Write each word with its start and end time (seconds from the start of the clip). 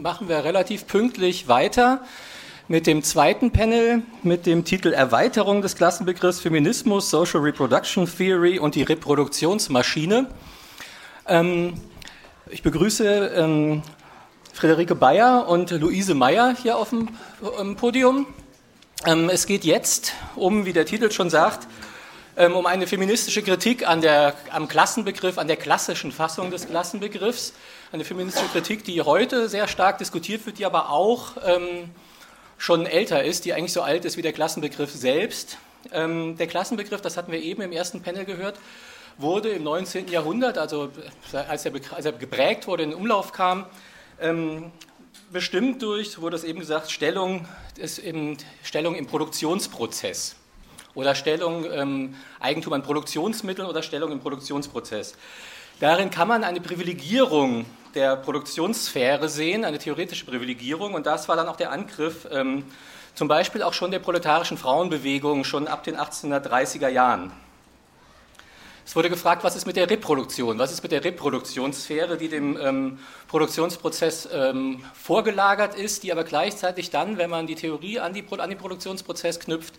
machen 0.00 0.28
wir 0.28 0.44
relativ 0.44 0.86
pünktlich 0.86 1.48
weiter 1.48 2.02
mit 2.68 2.86
dem 2.86 3.02
zweiten 3.02 3.50
Panel 3.50 4.02
mit 4.22 4.46
dem 4.46 4.64
Titel 4.64 4.92
Erweiterung 4.92 5.62
des 5.62 5.74
Klassenbegriffs 5.74 6.40
Feminismus, 6.40 7.10
Social 7.10 7.40
Reproduction 7.40 8.06
Theory 8.06 8.58
und 8.58 8.74
die 8.74 8.82
Reproduktionsmaschine. 8.82 10.26
Ähm, 11.26 11.74
ich 12.50 12.62
begrüße 12.62 13.32
ähm, 13.34 13.82
Friederike 14.52 14.94
Bayer 14.94 15.48
und 15.48 15.70
Luise 15.70 16.14
Meyer 16.14 16.54
hier 16.54 16.76
auf 16.76 16.90
dem 16.90 17.08
ähm, 17.60 17.74
Podium. 17.74 18.26
Ähm, 19.06 19.30
es 19.30 19.46
geht 19.46 19.64
jetzt 19.64 20.12
um, 20.36 20.64
wie 20.64 20.72
der 20.72 20.86
Titel 20.86 21.10
schon 21.10 21.30
sagt, 21.30 21.66
um 22.46 22.66
eine 22.66 22.86
feministische 22.86 23.42
Kritik 23.42 23.88
an 23.88 24.00
der, 24.00 24.32
am 24.52 24.68
Klassenbegriff, 24.68 25.38
an 25.38 25.48
der 25.48 25.56
klassischen 25.56 26.12
Fassung 26.12 26.52
des 26.52 26.68
Klassenbegriffs. 26.68 27.52
Eine 27.90 28.04
feministische 28.04 28.46
Kritik, 28.46 28.84
die 28.84 29.02
heute 29.02 29.48
sehr 29.48 29.66
stark 29.66 29.98
diskutiert 29.98 30.46
wird, 30.46 30.60
die 30.60 30.64
aber 30.64 30.90
auch 30.90 31.32
ähm, 31.44 31.90
schon 32.56 32.86
älter 32.86 33.24
ist, 33.24 33.44
die 33.44 33.54
eigentlich 33.54 33.72
so 33.72 33.82
alt 33.82 34.04
ist 34.04 34.16
wie 34.16 34.22
der 34.22 34.32
Klassenbegriff 34.32 34.92
selbst. 34.92 35.58
Ähm, 35.92 36.36
der 36.36 36.46
Klassenbegriff, 36.46 37.00
das 37.00 37.16
hatten 37.16 37.32
wir 37.32 37.42
eben 37.42 37.60
im 37.60 37.72
ersten 37.72 38.02
Panel 38.02 38.24
gehört, 38.24 38.60
wurde 39.16 39.48
im 39.48 39.64
19. 39.64 40.06
Jahrhundert, 40.06 40.58
also 40.58 40.90
als 41.32 41.66
er, 41.66 41.72
als 41.90 42.04
er 42.04 42.12
geprägt 42.12 42.68
wurde, 42.68 42.84
in 42.84 42.90
den 42.90 42.98
Umlauf 43.00 43.32
kam, 43.32 43.66
ähm, 44.20 44.70
bestimmt 45.32 45.82
durch, 45.82 46.20
wurde 46.20 46.36
es 46.36 46.44
eben 46.44 46.60
gesagt, 46.60 46.92
Stellung, 46.92 47.48
ist 47.76 47.98
im, 47.98 48.36
Stellung 48.62 48.94
im 48.94 49.08
Produktionsprozess 49.08 50.36
oder 50.98 51.14
Stellung 51.14 51.64
ähm, 51.70 52.16
Eigentum 52.40 52.72
an 52.72 52.82
Produktionsmitteln 52.82 53.68
oder 53.68 53.84
Stellung 53.84 54.10
im 54.10 54.18
Produktionsprozess. 54.18 55.14
Darin 55.78 56.10
kann 56.10 56.26
man 56.26 56.42
eine 56.42 56.60
Privilegierung 56.60 57.66
der 57.94 58.16
Produktionssphäre 58.16 59.28
sehen, 59.28 59.64
eine 59.64 59.78
theoretische 59.78 60.26
Privilegierung. 60.26 60.94
Und 60.94 61.06
das 61.06 61.28
war 61.28 61.36
dann 61.36 61.46
auch 61.46 61.54
der 61.54 61.70
Angriff 61.70 62.26
ähm, 62.32 62.64
zum 63.14 63.28
Beispiel 63.28 63.62
auch 63.62 63.74
schon 63.74 63.92
der 63.92 64.00
proletarischen 64.00 64.58
Frauenbewegung 64.58 65.44
schon 65.44 65.68
ab 65.68 65.84
den 65.84 65.96
1830er 65.96 66.88
Jahren. 66.88 67.30
Es 68.84 68.96
wurde 68.96 69.08
gefragt, 69.08 69.44
was 69.44 69.54
ist 69.54 69.66
mit 69.66 69.76
der 69.76 69.88
Reproduktion? 69.88 70.58
Was 70.58 70.72
ist 70.72 70.82
mit 70.82 70.90
der 70.90 71.04
Reproduktionssphäre, 71.04 72.16
die 72.16 72.28
dem 72.28 72.58
ähm, 72.60 72.98
Produktionsprozess 73.28 74.28
ähm, 74.32 74.82
vorgelagert 74.94 75.76
ist, 75.76 76.02
die 76.02 76.10
aber 76.10 76.24
gleichzeitig 76.24 76.90
dann, 76.90 77.18
wenn 77.18 77.30
man 77.30 77.46
die 77.46 77.54
Theorie 77.54 78.00
an, 78.00 78.14
die, 78.14 78.24
an 78.36 78.48
den 78.50 78.58
Produktionsprozess 78.58 79.38
knüpft, 79.38 79.74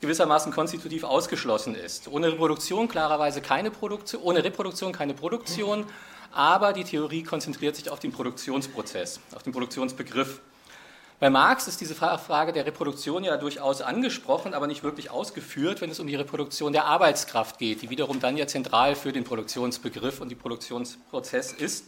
gewissermaßen 0.00 0.52
konstitutiv 0.52 1.04
ausgeschlossen 1.04 1.74
ist. 1.74 2.08
Ohne 2.08 2.32
Reproduktion 2.32 2.88
klarerweise 2.88 3.40
keine 3.40 3.70
Produktion, 3.70 4.22
ohne 4.22 4.44
Reproduktion 4.44 4.92
keine 4.92 5.14
Produktion, 5.14 5.86
aber 6.32 6.72
die 6.72 6.84
Theorie 6.84 7.22
konzentriert 7.22 7.76
sich 7.76 7.90
auf 7.90 8.00
den 8.00 8.12
Produktionsprozess, 8.12 9.20
auf 9.34 9.42
den 9.42 9.52
Produktionsbegriff. 9.52 10.40
Bei 11.20 11.30
Marx 11.30 11.66
ist 11.66 11.80
diese 11.80 11.96
Frage 11.96 12.52
der 12.52 12.64
Reproduktion 12.64 13.24
ja 13.24 13.36
durchaus 13.36 13.82
angesprochen, 13.82 14.54
aber 14.54 14.68
nicht 14.68 14.84
wirklich 14.84 15.10
ausgeführt, 15.10 15.80
wenn 15.80 15.90
es 15.90 15.98
um 15.98 16.06
die 16.06 16.14
Reproduktion 16.14 16.72
der 16.72 16.84
Arbeitskraft 16.84 17.58
geht, 17.58 17.82
die 17.82 17.90
wiederum 17.90 18.20
dann 18.20 18.36
ja 18.36 18.46
zentral 18.46 18.94
für 18.94 19.10
den 19.10 19.24
Produktionsbegriff 19.24 20.20
und 20.20 20.28
den 20.28 20.38
Produktionsprozess 20.38 21.52
ist. 21.52 21.86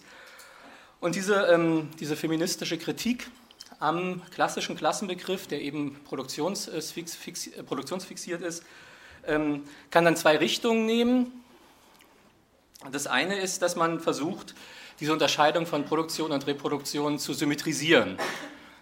Und 0.99 1.15
diese, 1.15 1.47
ähm, 1.47 1.91
diese 2.01 2.17
feministische 2.17 2.77
Kritik 2.77 3.31
am 3.81 4.23
klassischen 4.31 4.77
Klassenbegriff, 4.77 5.49
der 5.49 5.63
eben 5.63 5.97
produktionsfixiert 6.05 8.43
ist, 8.43 8.63
ähm, 9.27 9.65
kann 9.91 10.05
dann 10.05 10.17
zwei 10.17 10.37
Richtungen 10.37 10.85
nehmen. 10.87 11.33
Das 12.93 13.07
eine 13.07 13.41
ist, 13.41 13.63
dass 13.63 13.77
man 13.77 14.01
versucht, 14.01 14.55
diese 15.01 15.13
Unterscheidung 15.13 15.67
von 15.67 15.85
Produktion 15.85 16.31
und 16.31 16.47
Reproduktion 16.47 17.19
zu 17.19 17.33
symmetrisieren. 17.33 18.19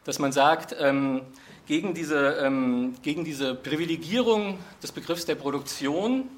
Dass 0.05 0.19
man 0.19 0.33
sagt, 0.33 0.77
ähm, 0.79 1.23
gegen 1.67 1.95
diese, 1.95 2.39
ähm, 2.43 2.97
gegen 3.03 3.25
diese 3.25 3.55
Privilegierung 3.55 4.59
des 4.83 4.93
Begriffs 4.93 5.25
der 5.25 5.37
Produktion 5.37 6.29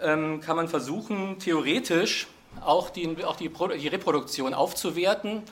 kann 0.00 0.54
man 0.54 0.68
versuchen, 0.68 1.40
theoretisch 1.40 2.28
auch 2.64 2.90
die, 2.90 3.16
auch 3.24 3.34
die, 3.34 3.50
die 3.80 3.88
Reproduktion 3.88 4.54
aufzuwerten 4.54 5.42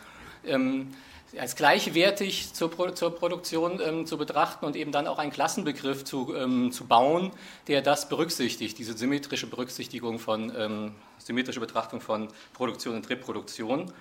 als 1.38 1.56
gleichwertig 1.56 2.52
zur, 2.52 2.70
Pro 2.70 2.90
zur 2.90 3.14
Produktion 3.14 3.80
ähm, 3.84 4.06
zu 4.06 4.18
betrachten 4.18 4.64
und 4.64 4.76
eben 4.76 4.92
dann 4.92 5.06
auch 5.06 5.18
einen 5.18 5.32
Klassenbegriff 5.32 6.04
zu, 6.04 6.34
ähm, 6.34 6.72
zu 6.72 6.86
bauen, 6.86 7.32
der 7.68 7.82
das 7.82 8.08
berücksichtigt, 8.08 8.78
diese 8.78 8.96
symmetrische 8.96 9.46
Berücksichtigung 9.46 10.18
von, 10.18 10.52
ähm, 10.56 10.94
symmetrische 11.18 11.60
Betrachtung 11.60 12.00
von 12.00 12.28
Produktion 12.52 12.96
und 12.96 13.08
Reproduktion. 13.08 13.92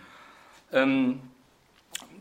Ähm, 0.72 1.22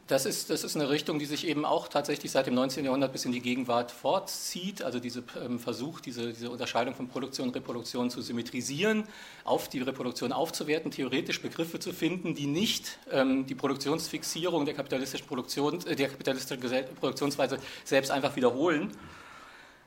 das 0.06 0.26
ist, 0.26 0.50
das 0.50 0.64
ist 0.64 0.76
eine 0.76 0.90
Richtung, 0.90 1.18
die 1.18 1.24
sich 1.24 1.46
eben 1.46 1.64
auch 1.64 1.88
tatsächlich 1.88 2.30
seit 2.30 2.46
dem 2.46 2.54
19. 2.54 2.84
Jahrhundert 2.84 3.12
bis 3.12 3.24
in 3.24 3.32
die 3.32 3.40
Gegenwart 3.40 3.90
fortzieht. 3.90 4.82
Also 4.82 5.00
dieser 5.00 5.22
ähm, 5.42 5.58
Versuch, 5.58 6.00
diese, 6.00 6.32
diese 6.32 6.50
Unterscheidung 6.50 6.94
von 6.94 7.08
Produktion 7.08 7.48
und 7.48 7.56
Reproduktion 7.56 8.10
zu 8.10 8.20
symmetrisieren, 8.20 9.04
auf 9.44 9.68
die 9.68 9.80
Reproduktion 9.80 10.32
aufzuwerten, 10.32 10.90
theoretisch 10.90 11.40
Begriffe 11.40 11.80
zu 11.80 11.94
finden, 11.94 12.34
die 12.34 12.46
nicht 12.46 12.98
ähm, 13.10 13.46
die 13.46 13.54
Produktionsfixierung 13.54 14.66
der 14.66 14.74
kapitalistischen, 14.74 15.26
Produktion, 15.26 15.84
äh, 15.86 15.96
der 15.96 16.08
kapitalistischen 16.08 16.94
Produktionsweise 17.00 17.58
selbst 17.84 18.10
einfach 18.10 18.36
wiederholen. 18.36 18.90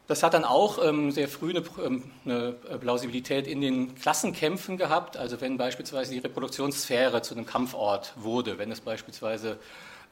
Das 0.07 0.23
hat 0.23 0.34
dann 0.34 0.45
auch 0.45 0.84
ähm, 0.84 1.11
sehr 1.11 1.28
früh 1.28 1.49
eine, 1.49 1.63
ähm, 1.85 2.03
eine, 2.25 2.53
Plausibilität 2.53 3.45
in 3.45 3.61
den 3.61 3.94
Klassenkämpfen 3.94 4.78
gehabt. 4.78 5.17
Also 5.17 5.41
wenn 5.41 5.57
beispielsweise 5.57 6.13
die 6.13 6.19
Reproduktionssphäre 6.19 7.22
zu 7.22 7.35
einem 7.35 7.45
Kampfort 7.45 8.13
wurde, 8.16 8.57
wenn 8.57 8.72
es 8.72 8.79
beispielsweise 8.79 9.59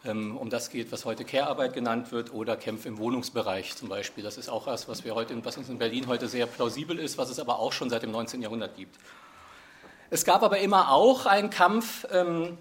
um 0.07 0.49
das 0.49 0.69
geht, 0.69 0.91
was 0.91 1.05
heute 1.05 1.25
Care-Arbeit 1.25 1.73
genannt 1.73 2.11
wird, 2.11 2.33
oder 2.33 2.55
Kämpfe 2.57 2.87
im 2.87 2.97
Wohnungsbereich 2.97 3.75
zum 3.75 3.89
Beispiel. 3.89 4.23
Das 4.23 4.37
ist 4.37 4.49
auch 4.49 4.67
was, 4.67 4.87
was, 4.87 5.03
wir 5.03 5.15
heute, 5.15 5.43
was 5.43 5.57
uns 5.57 5.69
in 5.69 5.77
Berlin 5.77 6.07
heute 6.07 6.27
sehr 6.27 6.45
plausibel 6.45 6.99
ist, 6.99 7.17
was 7.17 7.29
es 7.29 7.39
aber 7.39 7.59
auch 7.59 7.71
schon 7.71 7.89
seit 7.89 8.03
dem 8.03 8.11
19. 8.11 8.41
Jahrhundert 8.41 8.75
gibt. 8.75 8.97
Es 10.09 10.23
gab 10.23 10.43
aber 10.43 10.59
immer 10.59 10.91
auch 10.91 11.25
einen 11.25 11.49
Kampf 11.49 12.05
ähm, 12.11 12.57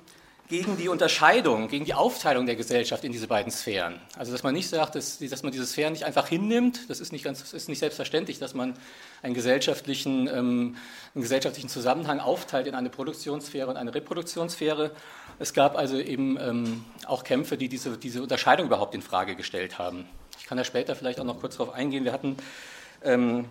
gegen 0.48 0.76
die 0.76 0.88
Unterscheidung, 0.88 1.68
gegen 1.68 1.86
die 1.86 1.94
Aufteilung 1.94 2.44
der 2.44 2.56
Gesellschaft 2.56 3.02
in 3.04 3.12
diese 3.12 3.26
beiden 3.26 3.50
Sphären. 3.50 3.98
Also 4.18 4.30
dass 4.30 4.42
man 4.42 4.52
nicht 4.52 4.68
sagt, 4.68 4.94
dass, 4.94 5.18
dass 5.18 5.42
man 5.42 5.52
diese 5.52 5.66
Sphären 5.66 5.92
nicht 5.92 6.04
einfach 6.04 6.28
hinnimmt, 6.28 6.90
das 6.90 7.00
ist 7.00 7.12
nicht, 7.12 7.24
ganz, 7.24 7.52
ist 7.54 7.68
nicht 7.68 7.78
selbstverständlich, 7.78 8.38
dass 8.38 8.52
man 8.52 8.74
einen 9.22 9.32
gesellschaftlichen, 9.32 10.28
ähm, 10.28 10.76
einen 11.14 11.22
gesellschaftlichen 11.22 11.68
Zusammenhang 11.68 12.20
aufteilt 12.20 12.66
in 12.66 12.74
eine 12.74 12.90
Produktionssphäre 12.90 13.68
und 13.68 13.78
eine 13.78 13.94
Reproduktionssphäre. 13.94 14.90
Es 15.38 15.54
gab 15.54 15.76
also 15.76 15.98
eben 15.98 16.38
ähm, 16.38 16.84
auch 17.06 17.24
Kämpfe, 17.24 17.56
die 17.56 17.68
diese, 17.68 17.96
diese 17.96 18.22
Unterscheidung 18.22 18.66
überhaupt 18.66 18.94
in 18.94 19.02
Frage 19.02 19.36
gestellt 19.36 19.78
haben. 19.78 20.06
Ich 20.38 20.46
kann 20.46 20.58
da 20.58 20.64
später 20.64 20.94
vielleicht 20.94 21.20
auch 21.20 21.24
noch 21.24 21.40
kurz 21.40 21.56
darauf 21.56 21.74
eingehen. 21.74 22.04
Wir 22.04 22.12
hatten 22.12 22.36
ähm, 23.02 23.46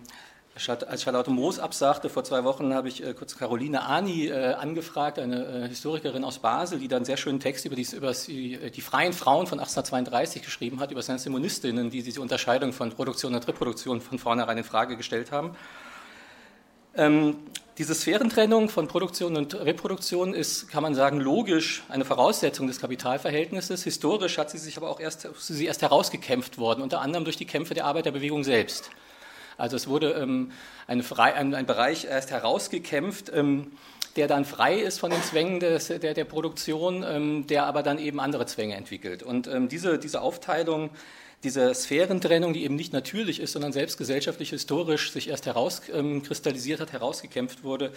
als 0.56 1.02
Charlotte 1.02 1.30
Moos 1.32 1.58
absagte, 1.58 2.08
vor 2.08 2.22
zwei 2.22 2.44
Wochen 2.44 2.74
habe 2.74 2.86
ich 2.86 3.04
äh, 3.04 3.12
kurz 3.12 3.36
Caroline 3.36 3.82
Ani 3.82 4.28
äh, 4.28 4.52
angefragt, 4.52 5.18
eine 5.18 5.64
äh, 5.64 5.68
Historikerin 5.68 6.22
aus 6.22 6.38
Basel, 6.38 6.78
die 6.78 6.86
da 6.86 6.94
einen 6.94 7.04
sehr 7.04 7.16
schönen 7.16 7.40
Text 7.40 7.64
über, 7.64 7.74
die, 7.74 7.86
über 7.92 8.12
die, 8.12 8.54
äh, 8.54 8.70
die 8.70 8.80
freien 8.80 9.12
Frauen 9.12 9.48
von 9.48 9.58
1832 9.58 10.42
geschrieben 10.42 10.78
hat, 10.78 10.92
über 10.92 11.02
Sensimonistinnen, 11.02 11.90
die 11.90 12.04
diese 12.04 12.20
Unterscheidung 12.20 12.72
von 12.72 12.90
Produktion 12.90 13.34
und 13.34 13.48
Reproduktion 13.48 14.00
von 14.00 14.20
vornherein 14.20 14.58
in 14.58 14.64
Frage 14.64 14.96
gestellt 14.96 15.32
haben. 15.32 15.56
Ähm, 16.96 17.36
diese 17.76 17.96
Sphärentrennung 17.96 18.68
von 18.68 18.86
Produktion 18.86 19.36
und 19.36 19.56
Reproduktion 19.56 20.32
ist, 20.32 20.68
kann 20.68 20.84
man 20.84 20.94
sagen, 20.94 21.18
logisch 21.18 21.82
eine 21.88 22.04
Voraussetzung 22.04 22.68
des 22.68 22.78
Kapitalverhältnisses. 22.78 23.82
Historisch 23.82 24.38
hat 24.38 24.50
sie 24.50 24.58
sich 24.58 24.76
aber 24.76 24.88
auch 24.88 25.00
erst, 25.00 25.28
sie 25.36 25.66
erst 25.66 25.82
herausgekämpft 25.82 26.58
worden, 26.58 26.82
unter 26.82 27.00
anderem 27.00 27.24
durch 27.24 27.36
die 27.36 27.46
Kämpfe 27.46 27.74
der 27.74 27.86
Arbeiterbewegung 27.86 28.44
selbst. 28.44 28.90
Also 29.56 29.76
es 29.76 29.86
wurde 29.86 30.12
ähm, 30.12 30.52
ein, 30.86 31.02
frei, 31.02 31.34
ein, 31.34 31.54
ein, 31.54 31.66
Bereich 31.66 32.04
erst 32.04 32.30
herausgekämpft, 32.30 33.30
ähm, 33.34 33.72
der 34.16 34.28
dann 34.28 34.44
frei 34.44 34.76
ist 34.76 35.00
von 35.00 35.10
den 35.10 35.22
Zwängen 35.22 35.60
des, 35.60 35.88
der, 35.88 36.14
der, 36.14 36.24
Produktion, 36.24 37.04
ähm, 37.06 37.46
der 37.46 37.66
aber 37.66 37.82
dann 37.82 37.98
eben 37.98 38.20
andere 38.20 38.46
Zwänge 38.46 38.74
entwickelt. 38.74 39.22
Und 39.22 39.46
ähm, 39.46 39.68
diese, 39.68 39.98
diese 39.98 40.20
Aufteilung, 40.20 40.90
diese 41.42 41.74
Sphärentrennung, 41.74 42.52
die 42.52 42.64
eben 42.64 42.76
nicht 42.76 42.92
natürlich 42.92 43.40
ist, 43.40 43.52
sondern 43.52 43.72
selbst 43.72 43.98
gesellschaftlich 43.98 44.50
historisch 44.50 45.12
sich 45.12 45.28
erst 45.28 45.46
herauskristallisiert 45.46 46.80
hat, 46.80 46.92
herausgekämpft 46.92 47.64
wurde, 47.64 47.92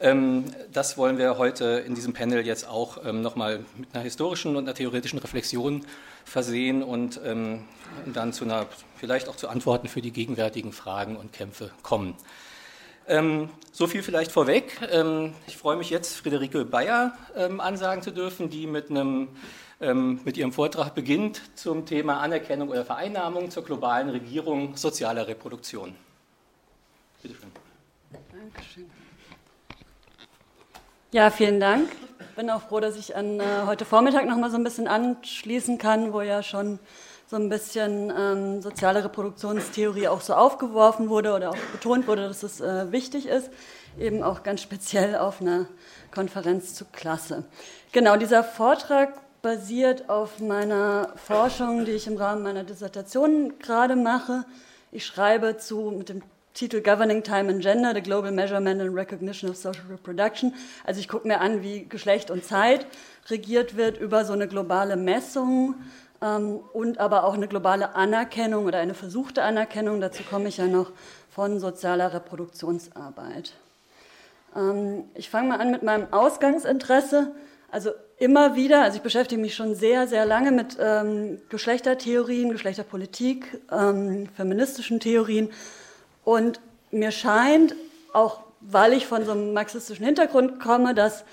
ähm, 0.00 0.44
das 0.72 0.96
wollen 0.96 1.18
wir 1.18 1.36
heute 1.36 1.84
in 1.86 1.94
diesem 1.94 2.14
Panel 2.14 2.46
jetzt 2.46 2.66
auch 2.66 3.04
ähm, 3.04 3.20
nochmal 3.20 3.64
mit 3.76 3.94
einer 3.94 4.02
historischen 4.02 4.56
und 4.56 4.64
einer 4.64 4.74
theoretischen 4.74 5.18
Reflexion 5.18 5.84
versehen 6.24 6.82
und 6.82 7.20
ähm, 7.24 7.64
dann 8.06 8.32
zu 8.32 8.44
einer, 8.44 8.66
vielleicht 8.96 9.28
auch 9.28 9.36
zu 9.36 9.48
Antworten 9.48 9.88
für 9.88 10.00
die 10.00 10.12
gegenwärtigen 10.12 10.72
Fragen 10.72 11.16
und 11.16 11.32
Kämpfe 11.32 11.70
kommen. 11.82 12.14
so 13.72 13.86
viel 13.88 14.04
vielleicht 14.04 14.30
vorweg. 14.30 14.78
ich 15.48 15.56
freue 15.56 15.76
mich 15.76 15.90
jetzt, 15.90 16.16
Friederike 16.16 16.64
Bayer 16.64 17.12
ansagen 17.58 18.02
zu 18.02 18.12
dürfen, 18.12 18.50
die 18.50 18.68
mit, 18.68 18.88
einem, 18.90 19.28
mit 19.80 20.36
ihrem 20.36 20.52
Vortrag 20.52 20.94
beginnt 20.94 21.42
zum 21.56 21.86
Thema 21.86 22.20
Anerkennung 22.20 22.68
oder 22.68 22.84
Vereinnahmung 22.84 23.50
zur 23.50 23.64
globalen 23.64 24.10
Regierung 24.10 24.76
sozialer 24.76 25.26
Reproduktion. 25.26 25.96
Bitte 27.22 27.34
schön. 27.34 27.50
Dankeschön. 28.32 28.90
Ja, 31.12 31.30
vielen 31.30 31.58
Dank. 31.58 31.90
Bin 32.40 32.48
auch 32.48 32.62
froh, 32.62 32.80
dass 32.80 32.96
ich 32.96 33.16
an 33.16 33.38
äh, 33.38 33.44
heute 33.66 33.84
Vormittag 33.84 34.24
noch 34.24 34.38
mal 34.38 34.50
so 34.50 34.56
ein 34.56 34.64
bisschen 34.64 34.88
anschließen 34.88 35.76
kann, 35.76 36.14
wo 36.14 36.22
ja 36.22 36.42
schon 36.42 36.78
so 37.26 37.36
ein 37.36 37.50
bisschen 37.50 38.10
ähm, 38.18 38.62
soziale 38.62 39.04
Reproduktionstheorie 39.04 40.08
auch 40.08 40.22
so 40.22 40.32
aufgeworfen 40.32 41.10
wurde 41.10 41.34
oder 41.34 41.50
auch 41.50 41.56
betont 41.72 42.06
wurde, 42.06 42.26
dass 42.26 42.42
es 42.42 42.62
äh, 42.62 42.90
wichtig 42.92 43.26
ist, 43.26 43.50
eben 43.98 44.22
auch 44.22 44.42
ganz 44.42 44.62
speziell 44.62 45.16
auf 45.16 45.42
einer 45.42 45.66
Konferenz 46.14 46.72
zu 46.72 46.86
Klasse. 46.86 47.44
Genau, 47.92 48.16
dieser 48.16 48.42
Vortrag 48.42 49.12
basiert 49.42 50.08
auf 50.08 50.40
meiner 50.40 51.12
Forschung, 51.16 51.84
die 51.84 51.92
ich 51.92 52.06
im 52.06 52.16
Rahmen 52.16 52.42
meiner 52.42 52.64
Dissertation 52.64 53.58
gerade 53.58 53.96
mache. 53.96 54.46
Ich 54.92 55.04
schreibe 55.04 55.58
zu 55.58 55.92
mit 55.94 56.08
dem 56.08 56.22
Titel 56.54 56.80
Governing 56.80 57.22
Time 57.22 57.48
and 57.48 57.62
Gender, 57.62 57.92
the 57.94 58.00
Global 58.00 58.32
Measurement 58.32 58.80
and 58.80 58.94
Recognition 58.94 59.48
of 59.48 59.56
Social 59.56 59.84
Reproduction. 59.88 60.54
Also 60.84 61.00
ich 61.00 61.08
gucke 61.08 61.26
mir 61.26 61.40
an, 61.40 61.62
wie 61.62 61.86
Geschlecht 61.88 62.30
und 62.30 62.44
Zeit 62.44 62.86
regiert 63.28 63.76
wird 63.76 63.98
über 63.98 64.24
so 64.24 64.32
eine 64.32 64.48
globale 64.48 64.96
Messung 64.96 65.74
ähm, 66.22 66.60
und 66.72 66.98
aber 66.98 67.24
auch 67.24 67.34
eine 67.34 67.48
globale 67.48 67.94
Anerkennung 67.94 68.66
oder 68.66 68.78
eine 68.78 68.94
versuchte 68.94 69.42
Anerkennung, 69.42 70.00
dazu 70.00 70.22
komme 70.22 70.48
ich 70.48 70.56
ja 70.58 70.66
noch, 70.66 70.92
von 71.30 71.60
sozialer 71.60 72.12
Reproduktionsarbeit. 72.12 73.52
Ähm, 74.56 75.04
ich 75.14 75.30
fange 75.30 75.50
mal 75.50 75.60
an 75.60 75.70
mit 75.70 75.82
meinem 75.82 76.12
Ausgangsinteresse. 76.12 77.32
Also 77.70 77.90
immer 78.18 78.56
wieder, 78.56 78.82
also 78.82 78.96
ich 78.96 79.02
beschäftige 79.02 79.40
mich 79.40 79.54
schon 79.54 79.76
sehr, 79.76 80.08
sehr 80.08 80.26
lange 80.26 80.50
mit 80.50 80.76
ähm, 80.80 81.40
Geschlechtertheorien, 81.48 82.50
Geschlechterpolitik, 82.50 83.60
ähm, 83.70 84.28
feministischen 84.36 84.98
Theorien. 84.98 85.50
Und 86.24 86.60
mir 86.90 87.10
scheint, 87.10 87.74
auch 88.12 88.40
weil 88.60 88.92
ich 88.92 89.06
von 89.06 89.24
so 89.24 89.32
einem 89.32 89.52
marxistischen 89.52 90.04
Hintergrund 90.04 90.60
komme, 90.60 90.94
dass 90.94 91.24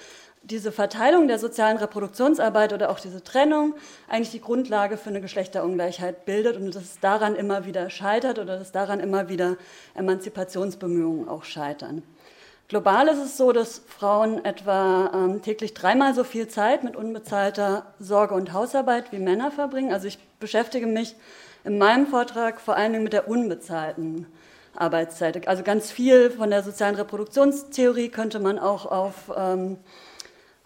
diese 0.44 0.72
Verteilung 0.72 1.28
der 1.28 1.40
sozialen 1.40 1.78
Reproduktionsarbeit 1.78 2.72
oder 2.72 2.90
auch 2.90 3.00
diese 3.00 3.22
Trennung 3.22 3.76
eigentlich 4.08 4.32
die 4.32 4.42
Grundlage 4.42 4.98
für 4.98 5.10
eine 5.10 5.20
Geschlechterungleichheit 5.20 6.26
bildet 6.26 6.56
und 6.56 6.74
dass 6.74 6.84
es 6.84 7.00
daran 7.02 7.36
immer 7.36 7.66
wieder 7.66 7.90
scheitert 7.90 8.40
oder 8.40 8.58
dass 8.58 8.72
daran 8.72 9.02
immer 9.02 9.28
wieder 9.28 9.58
Emanzipationsbemühungen 9.96 11.28
auch 11.28 11.44
scheitern. 11.44 12.02
Global 12.70 13.08
ist 13.08 13.20
es 13.20 13.38
so, 13.38 13.54
dass 13.54 13.82
Frauen 13.88 14.44
etwa 14.44 15.12
ähm, 15.14 15.42
täglich 15.42 15.74
dreimal 15.74 16.14
so 16.14 16.24
viel 16.24 16.48
Zeit 16.48 16.84
mit 16.84 16.96
unbezahlter 16.98 17.86
Sorge 18.00 18.36
und 18.36 18.52
Hausarbeit 18.52 19.12
wie 19.12 19.20
Männer 19.20 19.52
verbringen. 19.52 19.94
Also 19.94 20.08
ich 20.08 20.20
beschäftige 20.40 20.86
mich 20.86 21.16
in 21.64 21.78
meinem 21.78 22.08
Vortrag 22.08 22.60
vor 22.60 22.76
allen 22.76 22.92
Dingen 22.92 23.04
mit 23.04 23.14
der 23.14 23.30
unbezahlten 23.30 24.28
Arbeitszeit. 24.78 25.48
Also 25.48 25.64
ganz 25.64 25.92
viel 25.92 26.30
von 26.30 26.50
der 26.50 26.64
sozialen 26.64 26.96
Reproduktionstheorie 26.96 28.10
könnte 28.10 28.40
man 28.40 28.60
auch 28.60 28.86
auf 28.86 29.32
ähm, 29.36 29.78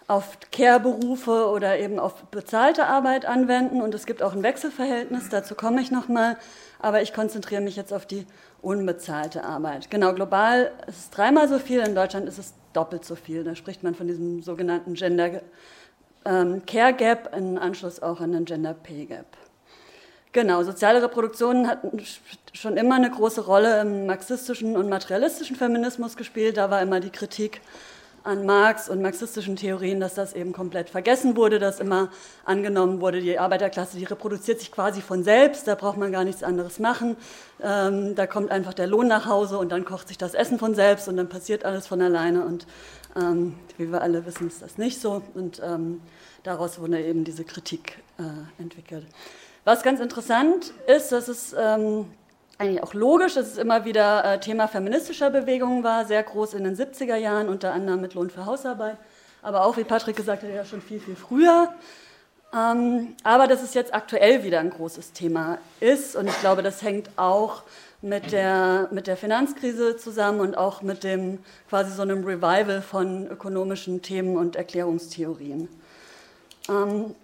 auf 0.08 0.38
Care-Berufe 0.50 1.48
oder 1.48 1.78
eben 1.78 1.98
auf 1.98 2.24
bezahlte 2.24 2.86
Arbeit 2.86 3.24
anwenden. 3.24 3.80
Und 3.80 3.94
es 3.94 4.06
gibt 4.06 4.22
auch 4.22 4.34
ein 4.34 4.42
Wechselverhältnis, 4.42 5.28
dazu 5.30 5.54
komme 5.54 5.80
ich 5.80 5.90
nochmal. 5.90 6.36
Aber 6.78 7.02
ich 7.02 7.14
konzentriere 7.14 7.62
mich 7.62 7.76
jetzt 7.76 7.92
auf 7.92 8.06
die 8.06 8.26
unbezahlte 8.60 9.44
Arbeit. 9.44 9.90
Genau, 9.90 10.12
global 10.12 10.72
ist 10.86 10.98
es 10.98 11.10
dreimal 11.10 11.48
so 11.48 11.58
viel, 11.58 11.80
in 11.80 11.94
Deutschland 11.94 12.28
ist 12.28 12.38
es 12.38 12.54
doppelt 12.72 13.04
so 13.04 13.14
viel. 13.14 13.44
Da 13.44 13.54
spricht 13.54 13.82
man 13.82 13.94
von 13.94 14.06
diesem 14.06 14.42
sogenannten 14.42 14.94
Gender 14.94 15.42
ähm, 16.24 16.62
Care 16.66 16.92
Gap, 16.92 17.34
im 17.36 17.58
Anschluss 17.58 18.02
auch 18.02 18.20
an 18.20 18.32
den 18.32 18.44
Gender 18.44 18.74
Pay 18.74 19.06
Gap. 19.06 19.26
Genau, 20.32 20.62
soziale 20.62 21.02
Reproduktion 21.02 21.68
hat 21.68 21.80
schon 22.54 22.78
immer 22.78 22.94
eine 22.94 23.10
große 23.10 23.42
Rolle 23.42 23.82
im 23.82 24.06
marxistischen 24.06 24.78
und 24.78 24.88
materialistischen 24.88 25.56
Feminismus 25.56 26.16
gespielt. 26.16 26.56
Da 26.56 26.70
war 26.70 26.80
immer 26.80 27.00
die 27.00 27.10
Kritik 27.10 27.60
an 28.24 28.46
Marx 28.46 28.88
und 28.88 29.02
marxistischen 29.02 29.56
Theorien, 29.56 30.00
dass 30.00 30.14
das 30.14 30.32
eben 30.32 30.54
komplett 30.54 30.88
vergessen 30.88 31.36
wurde, 31.36 31.58
dass 31.58 31.80
immer 31.80 32.08
angenommen 32.46 33.02
wurde, 33.02 33.20
die 33.20 33.38
Arbeiterklasse, 33.38 33.98
die 33.98 34.04
reproduziert 34.04 34.60
sich 34.60 34.72
quasi 34.72 35.02
von 35.02 35.22
selbst, 35.22 35.68
da 35.68 35.74
braucht 35.74 35.98
man 35.98 36.12
gar 36.12 36.24
nichts 36.24 36.42
anderes 36.42 36.78
machen. 36.78 37.16
Ähm, 37.62 38.14
da 38.14 38.26
kommt 38.26 38.50
einfach 38.50 38.72
der 38.72 38.86
Lohn 38.86 39.08
nach 39.08 39.26
Hause 39.26 39.58
und 39.58 39.70
dann 39.70 39.84
kocht 39.84 40.08
sich 40.08 40.16
das 40.16 40.32
Essen 40.32 40.58
von 40.58 40.74
selbst 40.74 41.08
und 41.08 41.18
dann 41.18 41.28
passiert 41.28 41.66
alles 41.66 41.86
von 41.86 42.00
alleine. 42.00 42.46
Und 42.46 42.66
ähm, 43.16 43.56
wie 43.76 43.90
wir 43.92 44.00
alle 44.00 44.24
wissen, 44.24 44.46
ist 44.46 44.62
das 44.62 44.78
nicht 44.78 44.98
so. 44.98 45.20
Und 45.34 45.60
ähm, 45.62 46.00
daraus 46.42 46.78
wurde 46.78 47.02
eben 47.02 47.24
diese 47.24 47.44
Kritik 47.44 47.98
äh, 48.18 48.62
entwickelt. 48.62 49.06
Was 49.64 49.82
ganz 49.84 50.00
interessant 50.00 50.72
ist, 50.88 51.12
dass 51.12 51.28
es 51.28 51.54
ähm, 51.56 52.06
eigentlich 52.58 52.82
auch 52.82 52.94
logisch, 52.94 53.34
dass 53.34 53.46
es 53.46 53.58
immer 53.58 53.84
wieder 53.84 54.24
äh, 54.24 54.40
Thema 54.40 54.66
feministischer 54.66 55.30
Bewegungen 55.30 55.84
war, 55.84 56.04
sehr 56.04 56.22
groß 56.22 56.54
in 56.54 56.64
den 56.64 56.76
70er 56.76 57.14
Jahren, 57.14 57.48
unter 57.48 57.72
anderem 57.72 58.00
mit 58.00 58.14
Lohn 58.14 58.28
für 58.28 58.44
Hausarbeit, 58.44 58.96
aber 59.40 59.64
auch, 59.64 59.76
wie 59.76 59.84
Patrick 59.84 60.16
gesagt 60.16 60.42
hat, 60.42 60.50
ja 60.50 60.64
schon 60.64 60.82
viel, 60.82 60.98
viel 60.98 61.14
früher. 61.14 61.72
Ähm, 62.52 63.14
aber 63.22 63.46
dass 63.46 63.62
es 63.62 63.72
jetzt 63.74 63.94
aktuell 63.94 64.42
wieder 64.42 64.60
ein 64.60 64.70
großes 64.70 65.12
Thema 65.12 65.58
ist 65.80 66.16
und 66.16 66.26
ich 66.26 66.38
glaube, 66.40 66.62
das 66.62 66.82
hängt 66.82 67.10
auch 67.16 67.62
mit 68.02 68.32
der, 68.32 68.88
mit 68.90 69.06
der 69.06 69.16
Finanzkrise 69.16 69.96
zusammen 69.96 70.40
und 70.40 70.58
auch 70.58 70.82
mit 70.82 71.04
dem 71.04 71.38
quasi 71.70 71.92
so 71.92 72.02
einem 72.02 72.24
Revival 72.24 72.82
von 72.82 73.28
ökonomischen 73.28 74.02
Themen 74.02 74.36
und 74.36 74.56
Erklärungstheorien. 74.56 75.68
Ähm, 76.68 77.14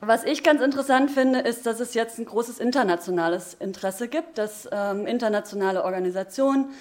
was 0.00 0.24
ich 0.24 0.42
ganz 0.42 0.60
interessant 0.60 1.10
finde, 1.10 1.40
ist, 1.40 1.66
dass 1.66 1.80
es 1.80 1.94
jetzt 1.94 2.18
ein 2.18 2.26
großes 2.26 2.58
internationales 2.58 3.54
Interesse 3.54 4.08
gibt, 4.08 4.38
dass 4.38 4.68
ähm, 4.70 5.06
internationale 5.06 5.84
Organisationen 5.84 6.74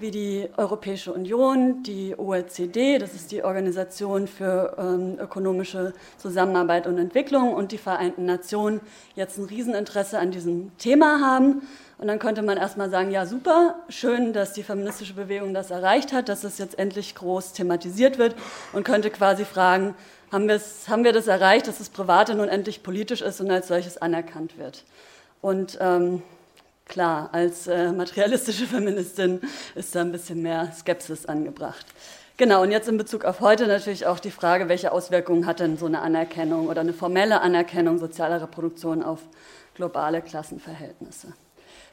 wie 0.00 0.10
die 0.10 0.48
Europäische 0.56 1.12
Union, 1.12 1.82
die 1.82 2.14
OECD, 2.16 2.98
das 2.98 3.12
ist 3.12 3.32
die 3.32 3.44
Organisation 3.44 4.26
für 4.28 4.74
ähm, 4.78 5.18
ökonomische 5.20 5.92
Zusammenarbeit 6.16 6.86
und 6.86 6.96
Entwicklung 6.96 7.52
und 7.52 7.70
die 7.70 7.78
Vereinten 7.78 8.24
Nationen 8.24 8.80
jetzt 9.14 9.36
ein 9.36 9.44
Rieseninteresse 9.44 10.18
an 10.18 10.30
diesem 10.30 10.76
Thema 10.78 11.20
haben. 11.20 11.68
Und 11.98 12.06
dann 12.06 12.18
könnte 12.18 12.40
man 12.40 12.56
erstmal 12.56 12.88
sagen, 12.88 13.10
ja 13.10 13.26
super, 13.26 13.74
schön, 13.90 14.32
dass 14.32 14.54
die 14.54 14.62
feministische 14.62 15.12
Bewegung 15.12 15.52
das 15.52 15.70
erreicht 15.70 16.14
hat, 16.14 16.30
dass 16.30 16.44
es 16.44 16.56
jetzt 16.56 16.78
endlich 16.78 17.14
groß 17.14 17.52
thematisiert 17.52 18.16
wird 18.16 18.34
und 18.72 18.84
könnte 18.84 19.10
quasi 19.10 19.44
fragen, 19.44 19.94
haben, 20.32 20.50
haben 20.50 21.04
wir 21.04 21.12
das 21.12 21.26
erreicht, 21.26 21.66
dass 21.66 21.78
das 21.78 21.88
Private 21.88 22.34
nun 22.34 22.48
endlich 22.48 22.82
politisch 22.82 23.20
ist 23.20 23.40
und 23.40 23.50
als 23.50 23.68
solches 23.68 23.98
anerkannt 23.98 24.58
wird. 24.58 24.84
Und 25.40 25.78
ähm, 25.80 26.22
klar, 26.86 27.30
als 27.32 27.66
äh, 27.66 27.92
materialistische 27.92 28.66
Feministin 28.66 29.40
ist 29.74 29.94
da 29.94 30.02
ein 30.02 30.12
bisschen 30.12 30.42
mehr 30.42 30.72
Skepsis 30.72 31.26
angebracht. 31.26 31.86
Genau, 32.36 32.62
und 32.62 32.70
jetzt 32.70 32.88
in 32.88 32.96
Bezug 32.96 33.26
auf 33.26 33.40
heute 33.40 33.66
natürlich 33.66 34.06
auch 34.06 34.18
die 34.18 34.30
Frage, 34.30 34.68
welche 34.68 34.92
Auswirkungen 34.92 35.44
hat 35.44 35.60
denn 35.60 35.76
so 35.76 35.84
eine 35.84 36.00
Anerkennung 36.00 36.68
oder 36.68 36.80
eine 36.80 36.94
formelle 36.94 37.42
Anerkennung 37.42 37.98
sozialer 37.98 38.40
Reproduktion 38.40 39.02
auf 39.02 39.20
globale 39.74 40.22
Klassenverhältnisse. 40.22 41.34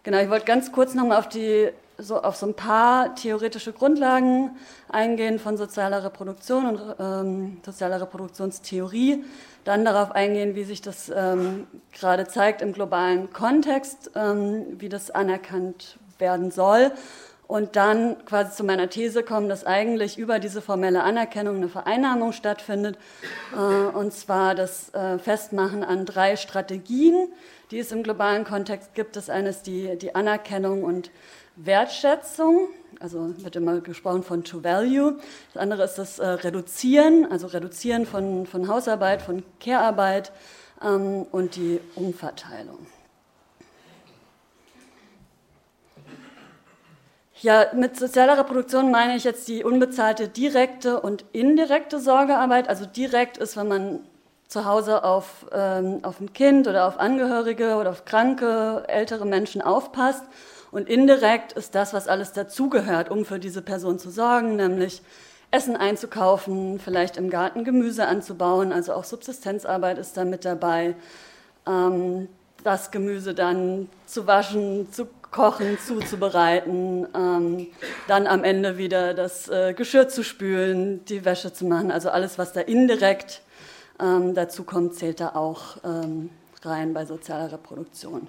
Genau, 0.07 0.19
ich 0.19 0.29
wollte 0.29 0.45
ganz 0.45 0.71
kurz 0.71 0.93
nochmal 0.93 1.17
auf 1.17 1.27
die 1.27 1.67
so 1.97 2.21
auf 2.21 2.37
so 2.37 2.45
ein 2.45 2.53
paar 2.53 3.13
theoretische 3.15 3.73
Grundlagen 3.73 4.51
eingehen 4.87 5.37
von 5.37 5.57
sozialer 5.57 6.01
Reproduktion 6.01 6.65
und 6.65 6.95
ähm, 6.97 7.57
sozialer 7.65 7.99
Reproduktionstheorie, 7.99 9.25
dann 9.65 9.83
darauf 9.83 10.11
eingehen, 10.11 10.55
wie 10.55 10.63
sich 10.63 10.81
das 10.81 11.11
ähm, 11.13 11.67
gerade 11.91 12.25
zeigt 12.25 12.61
im 12.61 12.71
globalen 12.71 13.33
Kontext, 13.33 14.11
ähm, 14.15 14.79
wie 14.79 14.87
das 14.87 15.11
anerkannt 15.11 15.97
werden 16.19 16.51
soll. 16.51 16.93
Und 17.47 17.75
dann 17.75 18.23
quasi 18.25 18.55
zu 18.55 18.63
meiner 18.63 18.89
These 18.89 19.23
kommen, 19.23 19.49
dass 19.49 19.65
eigentlich 19.65 20.17
über 20.17 20.39
diese 20.39 20.61
formelle 20.61 21.03
Anerkennung 21.03 21.57
eine 21.57 21.67
Vereinnahmung 21.67 22.31
stattfindet, 22.31 22.97
äh, 23.53 23.57
und 23.57 24.13
zwar 24.13 24.55
das 24.55 24.93
äh, 24.93 25.17
Festmachen 25.19 25.83
an 25.83 26.05
drei 26.05 26.37
Strategien, 26.37 27.27
die 27.71 27.79
es 27.79 27.91
im 27.91 28.03
globalen 28.03 28.43
Kontext 28.43 28.93
gibt. 28.93 29.15
Das 29.15 29.29
eine 29.29 29.49
ist 29.49 29.63
die, 29.63 29.97
die 29.97 30.15
Anerkennung 30.15 30.83
und 30.83 31.11
Wertschätzung, 31.55 32.69
also 32.99 33.33
wird 33.43 33.55
immer 33.55 33.81
gesprochen 33.81 34.23
von 34.23 34.43
to 34.43 34.63
value. 34.63 35.17
Das 35.53 35.61
andere 35.61 35.83
ist 35.83 35.95
das 35.95 36.19
äh, 36.19 36.27
Reduzieren, 36.27 37.29
also 37.29 37.47
Reduzieren 37.47 38.05
von, 38.05 38.45
von 38.45 38.67
Hausarbeit, 38.67 39.21
von 39.21 39.43
Care-Arbeit 39.59 40.31
ähm, 40.83 41.25
und 41.31 41.55
die 41.55 41.79
Umverteilung. 41.95 42.85
Ja, 47.41 47.67
mit 47.73 47.97
sozialer 47.97 48.39
Reproduktion 48.39 48.89
meine 48.89 49.15
ich 49.15 49.23
jetzt 49.23 49.47
die 49.47 49.63
unbezahlte 49.63 50.27
direkte 50.27 50.99
und 50.99 51.23
indirekte 51.33 51.99
Sorgearbeit. 51.99 52.67
Also 52.67 52.87
direkt 52.87 53.37
ist, 53.37 53.55
wenn 53.57 53.67
man 53.67 53.99
zu 54.47 54.65
Hause 54.65 55.03
auf, 55.03 55.45
ähm, 55.51 55.99
auf 56.03 56.19
ein 56.19 56.33
Kind 56.33 56.67
oder 56.67 56.87
auf 56.87 56.99
Angehörige 56.99 57.75
oder 57.75 57.89
auf 57.89 58.05
kranke, 58.05 58.83
ältere 58.87 59.25
Menschen 59.25 59.61
aufpasst. 59.61 60.23
Und 60.71 60.89
indirekt 60.89 61.53
ist 61.53 61.75
das, 61.75 61.93
was 61.93 62.07
alles 62.07 62.33
dazugehört, 62.33 63.09
um 63.09 63.25
für 63.25 63.39
diese 63.39 63.61
Person 63.61 63.99
zu 63.99 64.09
sorgen, 64.09 64.55
nämlich 64.55 65.01
Essen 65.49 65.77
einzukaufen, 65.77 66.79
vielleicht 66.79 67.17
im 67.17 67.29
Garten 67.29 67.63
Gemüse 67.63 68.05
anzubauen, 68.07 68.73
also 68.73 68.93
auch 68.93 69.05
Subsistenzarbeit 69.05 69.97
ist 69.97 70.17
da 70.17 70.25
mit 70.25 70.43
dabei. 70.43 70.95
Ähm, 71.65 72.27
das 72.63 72.91
Gemüse 72.91 73.33
dann 73.33 73.87
zu 74.05 74.27
waschen, 74.27 74.91
zu 74.91 75.07
kochen, 75.31 75.77
zuzubereiten, 75.79 77.07
ähm, 77.15 77.67
dann 78.07 78.27
am 78.27 78.43
Ende 78.43 78.77
wieder 78.77 79.13
das 79.13 79.47
äh, 79.47 79.73
Geschirr 79.73 80.09
zu 80.09 80.23
spülen, 80.23 81.05
die 81.05 81.23
Wäsche 81.23 81.53
zu 81.53 81.65
machen, 81.65 81.91
also 81.91 82.09
alles, 82.09 82.37
was 82.37 82.53
da 82.53 82.61
indirekt 82.61 83.41
Ähm, 83.99 84.33
dazu 84.35 84.63
kommt, 84.63 84.95
zählt 84.95 85.19
da 85.19 85.29
auch 85.29 85.77
ähm, 85.83 86.29
rein 86.63 86.93
bei 86.93 87.05
sozialer 87.05 87.51
Reproduktion. 87.51 88.27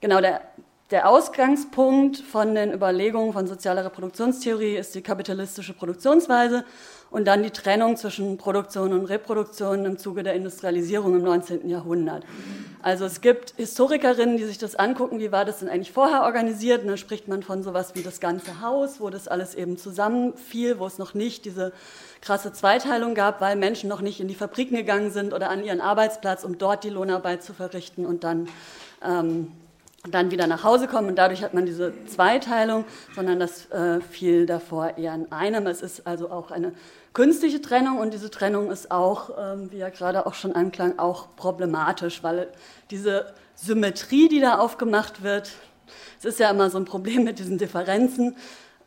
Genau, 0.00 0.20
der, 0.20 0.42
der 0.90 1.08
Ausgangspunkt 1.08 2.18
von 2.18 2.54
den 2.54 2.72
Überlegungen 2.72 3.32
von 3.32 3.46
sozialer 3.46 3.84
Reproduktionstheorie 3.84 4.76
ist 4.76 4.94
die 4.94 5.02
kapitalistische 5.02 5.72
Produktionsweise 5.72 6.64
und 7.10 7.26
dann 7.26 7.42
die 7.42 7.50
Trennung 7.50 7.96
zwischen 7.96 8.38
Produktion 8.38 8.92
und 8.92 9.06
Reproduktion 9.06 9.84
im 9.84 9.98
Zuge 9.98 10.22
der 10.22 10.34
Industrialisierung 10.34 11.16
im 11.16 11.22
19. 11.22 11.68
Jahrhundert. 11.68 12.24
Also 12.82 13.04
es 13.04 13.20
gibt 13.20 13.54
Historikerinnen, 13.56 14.36
die 14.36 14.44
sich 14.44 14.58
das 14.58 14.76
angucken, 14.76 15.18
wie 15.18 15.32
war 15.32 15.44
das 15.44 15.58
denn 15.58 15.68
eigentlich 15.68 15.92
vorher 15.92 16.22
organisiert. 16.22 16.82
Und 16.82 16.88
dann 16.88 16.98
spricht 16.98 17.28
man 17.28 17.42
von 17.42 17.62
sowas 17.62 17.94
wie 17.94 18.02
das 18.02 18.20
ganze 18.20 18.60
Haus, 18.60 19.00
wo 19.00 19.10
das 19.10 19.28
alles 19.28 19.54
eben 19.54 19.76
zusammenfiel, 19.76 20.78
wo 20.78 20.86
es 20.86 20.98
noch 20.98 21.12
nicht 21.12 21.44
diese 21.44 21.72
krasse 22.20 22.52
Zweiteilung 22.52 23.14
gab, 23.14 23.40
weil 23.40 23.56
Menschen 23.56 23.88
noch 23.88 24.00
nicht 24.00 24.20
in 24.20 24.28
die 24.28 24.34
Fabriken 24.34 24.76
gegangen 24.76 25.10
sind 25.10 25.34
oder 25.34 25.50
an 25.50 25.64
ihren 25.64 25.80
Arbeitsplatz, 25.80 26.44
um 26.44 26.58
dort 26.58 26.84
die 26.84 26.90
Lohnarbeit 26.90 27.42
zu 27.42 27.52
verrichten 27.52 28.06
und 28.06 28.24
dann 28.24 28.48
ähm, 29.02 29.52
dann 30.08 30.30
wieder 30.30 30.46
nach 30.46 30.64
Hause 30.64 30.86
kommen 30.86 31.08
und 31.08 31.16
dadurch 31.16 31.42
hat 31.42 31.52
man 31.52 31.66
diese 31.66 31.92
Zweiteilung, 32.06 32.86
sondern 33.14 33.38
das 33.38 33.70
äh, 33.70 34.00
fiel 34.00 34.46
davor 34.46 34.96
eher 34.96 35.14
in 35.14 35.30
einem. 35.30 35.66
Es 35.66 35.82
ist 35.82 36.06
also 36.06 36.30
auch 36.30 36.50
eine 36.50 36.72
künstliche 37.12 37.60
Trennung 37.60 37.98
und 37.98 38.14
diese 38.14 38.30
Trennung 38.30 38.70
ist 38.70 38.90
auch, 38.90 39.30
ähm, 39.38 39.70
wie 39.72 39.78
ja 39.78 39.88
gerade 39.88 40.26
auch 40.26 40.34
schon 40.34 40.52
anklang, 40.52 40.98
auch 40.98 41.34
problematisch, 41.36 42.22
weil 42.22 42.48
diese 42.90 43.34
Symmetrie, 43.54 44.28
die 44.28 44.40
da 44.40 44.58
aufgemacht 44.58 45.22
wird, 45.22 45.50
es 46.18 46.24
ist 46.24 46.38
ja 46.38 46.50
immer 46.50 46.70
so 46.70 46.78
ein 46.78 46.84
Problem 46.84 47.24
mit 47.24 47.38
diesen 47.38 47.58
Differenzen, 47.58 48.36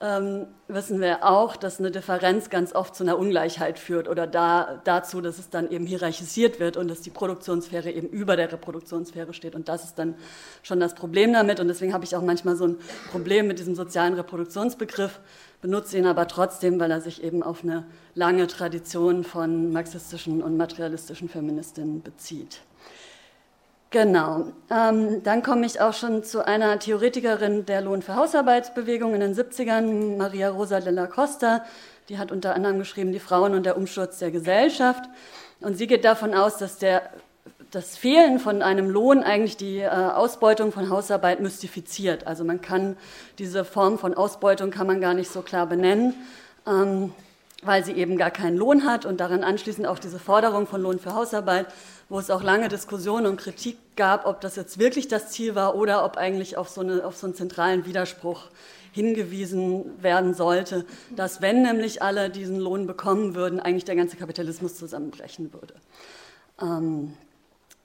ähm, 0.04 0.48
wissen 0.68 1.00
wir 1.00 1.24
auch, 1.24 1.56
dass 1.56 1.80
eine 1.80 1.90
Differenz 1.90 2.50
ganz 2.50 2.76
oft 2.76 2.94
zu 2.94 3.04
einer 3.04 3.18
Ungleichheit 3.18 3.80
führt 3.80 4.10
oder 4.10 4.28
da, 4.28 4.82
dazu, 4.84 5.22
dass 5.22 5.40
es 5.40 5.50
dann 5.50 5.72
eben 5.72 5.86
hierarchisiert 5.86 6.60
wird 6.60 6.76
und 6.76 6.90
dass 6.90 7.00
die 7.00 7.10
Produktionssphäre 7.10 7.90
eben 7.90 8.10
über 8.10 8.36
der 8.36 8.52
Reproduktionssphäre 8.52 9.34
steht. 9.34 9.56
Und 9.56 9.70
das 9.70 9.86
ist 9.86 9.96
dann 9.98 10.16
schon 10.62 10.82
das 10.82 10.94
Problem 10.94 11.32
damit. 11.32 11.62
Und 11.62 11.70
deswegen 11.70 11.94
habe 11.94 12.04
ich 12.04 12.18
auch 12.18 12.22
manchmal 12.22 12.58
so 12.58 12.68
ein 12.68 12.78
Problem 13.12 13.48
mit 13.48 13.60
diesem 13.60 13.76
sozialen 13.76 14.16
Reproduktionsbegriff, 14.16 15.22
benutze 15.64 15.98
ihn 15.98 16.06
aber 16.06 16.28
trotzdem, 16.28 16.78
weil 16.82 16.92
er 16.92 17.00
sich 17.00 17.24
eben 17.24 17.42
auf 17.42 17.64
eine 17.64 17.86
lange 18.16 18.48
Tradition 18.48 19.24
von 19.24 19.72
marxistischen 19.72 20.44
und 20.44 20.58
materialistischen 20.58 21.30
Feministinnen 21.30 22.04
bezieht. 22.04 22.60
Genau. 23.90 24.48
Ähm, 24.70 25.24
dann 25.24 25.42
komme 25.42 25.66
ich 25.66 25.80
auch 25.80 25.94
schon 25.94 26.24
zu 26.24 26.46
einer 26.46 26.80
Theoretikerin 26.80 27.66
der 27.66 27.80
Lohn 27.80 28.02
für 28.02 28.16
Hausarbeitsbewegung 28.16 29.14
in 29.14 29.22
den 29.22 29.34
70ern, 29.34 30.18
Maria 30.18 30.50
Rosa 30.50 30.82
de 30.82 30.92
la 30.92 31.08
Costa. 31.08 31.64
Die 32.10 32.18
hat 32.18 32.34
unter 32.34 32.56
anderem 32.56 32.80
geschrieben 32.80 33.14
Die 33.14 33.20
Frauen 33.20 33.54
und 33.54 33.66
der 33.66 33.78
Umsturz 33.78 34.20
der 34.20 34.32
Gesellschaft. 34.32 35.06
Und 35.62 35.78
sie 35.78 35.88
geht 35.88 36.04
davon 36.04 36.34
aus, 36.34 36.58
dass 36.58 36.78
der, 36.78 37.04
das 37.74 37.98
Fehlen 37.98 38.40
von 38.40 38.62
einem 38.62 38.90
Lohn 38.90 39.24
eigentlich 39.24 39.58
die 39.58 39.80
äh, 39.80 39.88
Ausbeutung 39.88 40.72
von 40.72 40.90
Hausarbeit 40.90 41.40
mystifiziert. 41.40 42.28
Also 42.28 42.44
man 42.44 42.62
kann 42.62 42.98
diese 43.40 43.66
Form 43.66 43.98
von 43.98 44.14
Ausbeutung 44.14 44.72
kann 44.72 44.88
man 44.88 45.02
gar 45.02 45.14
nicht 45.14 45.32
so 45.32 45.42
klar 45.42 45.68
benennen. 45.68 46.14
Ähm, 46.66 47.14
weil 47.66 47.86
sie 47.86 47.94
eben 47.94 48.18
gar 48.18 48.30
keinen 48.30 48.58
Lohn 48.58 48.84
hat 48.84 49.06
und 49.06 49.22
daran 49.22 49.42
anschließend 49.42 49.88
auch 49.88 49.98
diese 49.98 50.20
Forderung 50.20 50.68
von 50.68 50.82
Lohn 50.82 51.00
für 51.00 51.16
Hausarbeit 51.16 51.68
wo 52.14 52.20
es 52.20 52.30
auch 52.30 52.44
lange 52.44 52.68
Diskussionen 52.68 53.26
und 53.26 53.38
Kritik 53.38 53.78
gab, 53.96 54.28
ob 54.28 54.40
das 54.40 54.56
jetzt 54.56 54.78
wirklich 54.78 55.08
das 55.08 55.32
Ziel 55.32 55.56
war 55.56 55.76
oder 55.76 56.06
ob 56.06 56.16
eigentlich 56.16 56.58
auf 56.58 56.70
so, 56.70 56.82
eine, 56.82 57.04
auf 57.04 57.18
so 57.18 57.26
einen 57.26 57.36
zentralen 57.36 57.88
Widerspruch 57.88 58.50
hingewiesen 58.92 60.04
werden 60.04 60.36
sollte, 60.36 60.86
dass 61.16 61.42
wenn 61.42 61.64
nämlich 61.64 62.04
alle 62.04 62.30
diesen 62.30 62.60
Lohn 62.60 62.86
bekommen 62.86 63.34
würden, 63.34 63.60
eigentlich 63.60 63.86
der 63.86 63.96
ganze 63.96 64.16
Kapitalismus 64.18 64.76
zusammenbrechen 64.76 65.52
würde. 65.54 65.74
Ähm, 66.62 67.14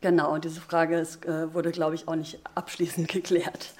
genau, 0.00 0.38
diese 0.38 0.60
Frage 0.60 0.98
ist, 0.98 1.24
äh, 1.26 1.52
wurde, 1.54 1.70
glaube 1.70 1.94
ich, 1.94 2.08
auch 2.08 2.16
nicht 2.16 2.40
abschließend 2.54 3.08
geklärt. 3.12 3.74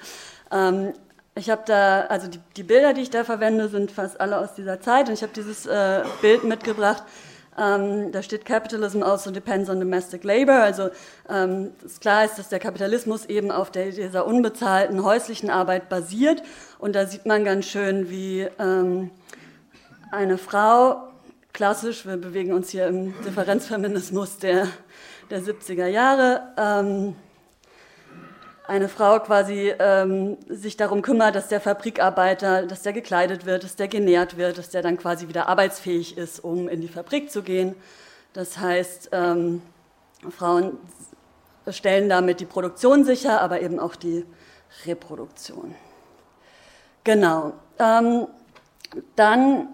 Ähm, 0.51 0.93
ich 1.35 1.49
habe 1.49 1.61
da, 1.65 2.01
also 2.01 2.27
die, 2.27 2.39
die, 2.57 2.63
Bilder, 2.63 2.93
die 2.93 3.01
ich 3.01 3.09
da 3.09 3.23
verwende, 3.23 3.69
sind 3.69 3.91
fast 3.91 4.19
alle 4.19 4.39
aus 4.39 4.55
dieser 4.55 4.81
Zeit 4.81 5.07
und 5.07 5.13
ich 5.13 5.21
habe 5.21 5.31
dieses 5.33 5.65
äh, 5.65 6.03
Bild 6.21 6.43
mitgebracht 6.43 7.03
ähm, 7.59 8.11
da 8.13 8.23
steht 8.23 8.45
Capitalism 8.45 9.03
also 9.03 9.31
depends 9.31 9.69
on 9.69 9.79
domestic 9.79 10.23
labor. 10.23 10.55
Also 10.55 10.89
ähm, 11.29 11.71
ist 11.83 11.99
klar 11.99 12.23
ist, 12.23 12.39
dass 12.39 12.47
der 12.47 12.59
Kapitalismus 12.59 13.25
eben 13.25 13.51
auf 13.51 13.69
der, 13.69 13.91
dieser 13.91 14.25
unbezahlten 14.25 15.03
häuslichen 15.03 15.49
Arbeit 15.49 15.89
basiert. 15.89 16.41
Und 16.77 16.95
da 16.95 17.05
sieht 17.05 17.25
man 17.25 17.43
ganz 17.43 17.65
schön, 17.65 18.09
wie 18.09 18.47
ähm, 18.59 19.11
eine 20.11 20.37
Frau, 20.37 21.09
klassisch, 21.51 22.05
wir 22.05 22.15
bewegen 22.15 22.53
uns 22.53 22.69
hier 22.69 22.87
im 22.87 23.13
Differenzfeminismus 23.23 24.37
der, 24.37 24.67
der 25.29 25.41
70er 25.41 25.87
Jahre, 25.87 26.41
ähm, 26.57 27.15
eine 28.67 28.87
Frau 28.87 29.19
quasi 29.19 29.73
ähm, 29.79 30.37
sich 30.47 30.77
darum 30.77 31.01
kümmert, 31.01 31.33
dass 31.33 31.47
der 31.47 31.59
Fabrikarbeiter, 31.59 32.67
dass 32.67 32.83
der 32.83 32.93
gekleidet 32.93 33.45
wird, 33.47 33.63
dass 33.63 33.75
der 33.75 33.87
genährt 33.87 34.37
wird, 34.37 34.59
dass 34.59 34.69
der 34.69 34.83
dann 34.83 34.97
quasi 34.97 35.27
wieder 35.27 35.47
arbeitsfähig 35.47 36.17
ist, 36.17 36.43
um 36.43 36.69
in 36.69 36.79
die 36.79 36.87
Fabrik 36.87 37.31
zu 37.31 37.41
gehen. 37.41 37.75
Das 38.33 38.59
heißt, 38.59 39.09
ähm, 39.11 39.63
Frauen 40.29 40.77
stellen 41.67 42.09
damit 42.09 42.39
die 42.41 42.45
Produktion 42.45 43.05
sicher, 43.05 43.41
aber 43.41 43.61
eben 43.61 43.79
auch 43.79 43.95
die 43.95 44.23
Reproduktion. 44.85 45.73
Genau. 47.03 47.53
Ähm, 47.79 48.27
dann 49.15 49.67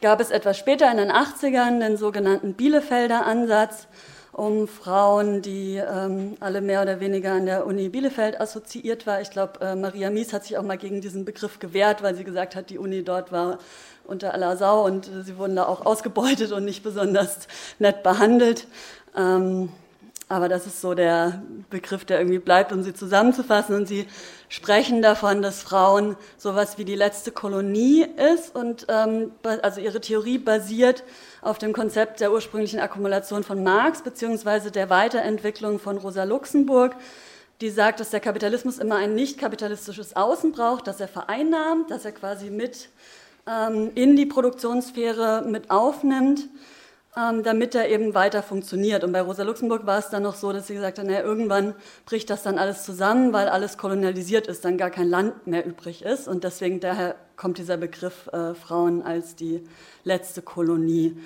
gab 0.00 0.20
es 0.20 0.30
etwas 0.30 0.56
später 0.56 0.90
in 0.90 0.98
den 0.98 1.10
80ern 1.10 1.80
den 1.80 1.96
sogenannten 1.96 2.54
Bielefelder 2.54 3.26
Ansatz 3.26 3.88
um 4.36 4.68
Frauen, 4.68 5.40
die 5.40 5.76
ähm, 5.76 6.36
alle 6.40 6.60
mehr 6.60 6.82
oder 6.82 7.00
weniger 7.00 7.32
an 7.32 7.46
der 7.46 7.66
Uni 7.66 7.88
Bielefeld 7.88 8.38
assoziiert 8.38 9.06
war. 9.06 9.22
Ich 9.22 9.30
glaube, 9.30 9.62
äh, 9.62 9.74
Maria 9.74 10.10
Mies 10.10 10.34
hat 10.34 10.44
sich 10.44 10.58
auch 10.58 10.62
mal 10.62 10.76
gegen 10.76 11.00
diesen 11.00 11.24
Begriff 11.24 11.58
gewehrt, 11.58 12.02
weil 12.02 12.14
sie 12.14 12.24
gesagt 12.24 12.54
hat, 12.54 12.68
die 12.68 12.76
Uni 12.76 13.02
dort 13.02 13.32
war 13.32 13.58
unter 14.04 14.34
aller 14.34 14.58
Sau 14.58 14.84
und 14.84 15.08
äh, 15.08 15.22
sie 15.22 15.38
wurden 15.38 15.56
da 15.56 15.64
auch 15.64 15.86
ausgebeutet 15.86 16.52
und 16.52 16.66
nicht 16.66 16.82
besonders 16.82 17.48
nett 17.78 18.02
behandelt. 18.02 18.66
Ähm, 19.16 19.70
aber 20.28 20.48
das 20.48 20.66
ist 20.66 20.82
so 20.82 20.92
der 20.92 21.40
Begriff, 21.70 22.04
der 22.04 22.18
irgendwie 22.18 22.40
bleibt, 22.40 22.72
um 22.72 22.82
sie 22.82 22.92
zusammenzufassen. 22.92 23.74
Und 23.74 23.86
sie 23.86 24.06
sprechen 24.48 25.00
davon, 25.00 25.40
dass 25.40 25.62
Frauen 25.62 26.16
sowas 26.36 26.78
wie 26.78 26.84
die 26.84 26.96
letzte 26.96 27.30
Kolonie 27.30 28.06
ist 28.34 28.54
und 28.54 28.86
ähm, 28.88 29.30
also 29.62 29.80
ihre 29.80 30.00
Theorie 30.00 30.38
basiert 30.38 31.04
auf 31.46 31.58
dem 31.58 31.72
Konzept 31.72 32.20
der 32.20 32.32
ursprünglichen 32.32 32.80
Akkumulation 32.80 33.44
von 33.44 33.62
Marx 33.62 34.02
beziehungsweise 34.02 34.70
der 34.70 34.90
Weiterentwicklung 34.90 35.78
von 35.78 35.96
Rosa 35.96 36.24
Luxemburg, 36.24 36.96
die 37.60 37.70
sagt, 37.70 38.00
dass 38.00 38.10
der 38.10 38.20
Kapitalismus 38.20 38.78
immer 38.78 38.96
ein 38.96 39.14
nicht 39.14 39.38
kapitalistisches 39.38 40.16
Außen 40.16 40.52
braucht, 40.52 40.86
dass 40.86 41.00
er 41.00 41.08
vereinnahmt, 41.08 41.90
dass 41.90 42.04
er 42.04 42.12
quasi 42.12 42.50
mit 42.50 42.88
ähm, 43.46 43.92
in 43.94 44.16
die 44.16 44.26
Produktionssphäre 44.26 45.44
mit 45.46 45.70
aufnimmt, 45.70 46.48
ähm, 47.16 47.42
damit 47.44 47.74
er 47.74 47.88
eben 47.88 48.14
weiter 48.14 48.42
funktioniert. 48.42 49.04
Und 49.04 49.12
bei 49.12 49.20
Rosa 49.20 49.44
Luxemburg 49.44 49.86
war 49.86 49.98
es 49.98 50.10
dann 50.10 50.24
noch 50.24 50.34
so, 50.34 50.52
dass 50.52 50.66
sie 50.66 50.74
gesagt 50.74 50.98
hat, 50.98 51.06
naja, 51.06 51.22
irgendwann 51.22 51.74
bricht 52.04 52.28
das 52.28 52.42
dann 52.42 52.58
alles 52.58 52.82
zusammen, 52.84 53.32
weil 53.32 53.48
alles 53.48 53.78
kolonialisiert 53.78 54.48
ist, 54.48 54.64
dann 54.64 54.76
gar 54.76 54.90
kein 54.90 55.08
Land 55.08 55.46
mehr 55.46 55.64
übrig 55.64 56.02
ist. 56.02 56.28
Und 56.28 56.44
deswegen 56.44 56.80
daher 56.80 57.14
kommt 57.36 57.58
dieser 57.58 57.76
Begriff 57.76 58.28
äh, 58.28 58.54
Frauen 58.54 59.02
als 59.02 59.36
die 59.36 59.62
letzte 60.04 60.42
Kolonie. 60.42 61.16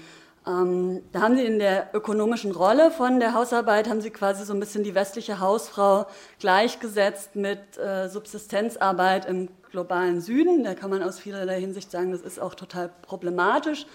Ähm, 0.46 1.02
da 1.12 1.20
haben 1.20 1.36
sie 1.36 1.44
in 1.44 1.58
der 1.58 1.90
ökonomischen 1.94 2.52
Rolle 2.52 2.90
von 2.90 3.20
der 3.20 3.34
Hausarbeit, 3.34 3.88
haben 3.88 4.00
sie 4.00 4.10
quasi 4.10 4.44
so 4.44 4.54
ein 4.54 4.60
bisschen 4.60 4.84
die 4.84 4.94
westliche 4.94 5.38
Hausfrau 5.40 6.06
gleichgesetzt 6.38 7.36
mit 7.36 7.78
äh, 7.78 8.08
Subsistenzarbeit 8.08 9.26
im 9.26 9.48
globalen 9.70 10.20
Süden. 10.20 10.64
Da 10.64 10.74
kann 10.74 10.90
man 10.90 11.02
aus 11.02 11.18
vielerlei 11.18 11.60
Hinsicht 11.60 11.90
sagen, 11.90 12.10
das 12.10 12.22
ist 12.22 12.40
auch 12.40 12.54
total 12.54 12.90
problematisch. 13.02 13.86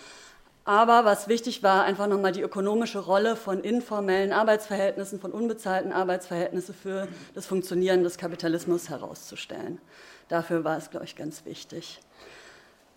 Aber 0.68 1.06
was 1.06 1.28
wichtig 1.28 1.62
war, 1.62 1.84
einfach 1.84 2.08
nochmal 2.08 2.32
die 2.32 2.42
ökonomische 2.42 2.98
Rolle 2.98 3.36
von 3.36 3.62
informellen 3.62 4.34
Arbeitsverhältnissen, 4.34 5.20
von 5.20 5.32
unbezahlten 5.32 5.92
Arbeitsverhältnissen 5.92 6.74
für 6.74 7.08
das 7.36 7.46
Funktionieren 7.46 8.04
des 8.04 8.18
Kapitalismus 8.18 8.90
herauszustellen. 8.90 9.80
Dafür 10.28 10.64
war 10.64 10.78
es, 10.78 10.90
glaube 10.90 11.06
ich, 11.06 11.16
ganz 11.16 11.46
wichtig. 11.46 12.00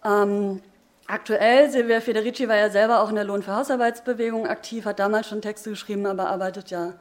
Ähm, 0.05 0.63
aktuell, 1.07 1.71
Silvia 1.71 2.01
Federici 2.01 2.49
war 2.49 2.57
ja 2.57 2.71
selber 2.71 3.03
auch 3.03 3.11
in 3.11 3.17
der 3.17 3.25
Lohn- 3.25 3.43
für 3.43 3.55
Hausarbeitsbewegung 3.55 4.47
aktiv, 4.47 4.85
hat 4.85 4.99
damals 4.99 5.29
schon 5.29 5.43
Texte 5.43 5.71
geschrieben, 5.71 6.07
aber 6.07 6.29
arbeitet 6.29 6.71
ja 6.71 6.95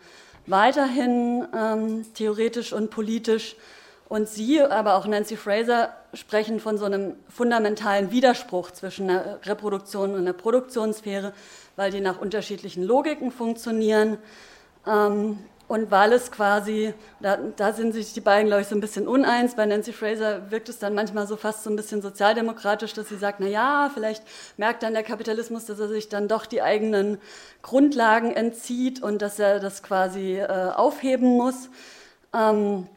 weiterhin 0.45 1.47
ähm, 1.55 2.05
theoretisch 2.13 2.73
und 2.73 2.89
politisch. 2.89 3.55
Und 4.09 4.29
sie, 4.29 4.61
aber 4.61 4.95
auch 4.95 5.05
Nancy 5.05 5.35
Fraser, 5.35 5.93
sprechen 6.13 6.61
von 6.61 6.77
so 6.77 6.85
einem 6.85 7.15
fundamentalen 7.27 8.09
Widerspruch 8.09 8.71
zwischen 8.71 9.09
der 9.09 9.39
Reproduktion 9.43 10.15
und 10.15 10.23
der 10.23 10.33
Produktionssphäre, 10.33 11.33
weil 11.75 11.91
die 11.91 11.99
nach 11.99 12.19
unterschiedlichen 12.19 12.83
Logiken 12.83 13.31
funktionieren. 13.31 14.17
Ähm, 14.87 15.39
und 15.67 15.91
weil 15.91 16.13
es 16.13 16.31
quasi, 16.31 16.93
da, 17.19 17.37
da, 17.55 17.73
sind 17.73 17.93
sich 17.93 18.13
die 18.13 18.21
beiden, 18.21 18.47
glaube 18.47 18.61
ich, 18.61 18.67
so 18.67 18.75
ein 18.75 18.79
bisschen 18.79 19.05
uneins. 19.07 19.55
Bei 19.55 19.65
Nancy 19.65 19.91
Fraser 19.91 20.49
wirkt 20.49 20.69
es 20.69 20.79
dann 20.79 20.93
manchmal 20.93 21.27
so 21.27 21.35
fast 21.35 21.63
so 21.63 21.69
ein 21.69 21.75
bisschen 21.75 22.01
sozialdemokratisch, 22.01 22.93
dass 22.93 23.09
sie 23.09 23.17
sagt, 23.17 23.41
na 23.41 23.47
ja, 23.47 23.91
vielleicht 23.93 24.23
merkt 24.55 24.83
dann 24.83 24.93
der 24.93 25.03
Kapitalismus, 25.03 25.65
dass 25.65 25.79
er 25.79 25.89
sich 25.89 26.07
dann 26.07 26.29
doch 26.29 26.45
die 26.45 26.61
eigenen 26.61 27.17
Grundlagen 27.63 28.31
entzieht 28.31 29.03
und 29.03 29.21
dass 29.21 29.39
er 29.39 29.59
das 29.59 29.83
quasi 29.83 30.37
äh, 30.37 30.47
aufheben 30.47 31.35
muss 31.35 31.69
ähm, 32.33 32.87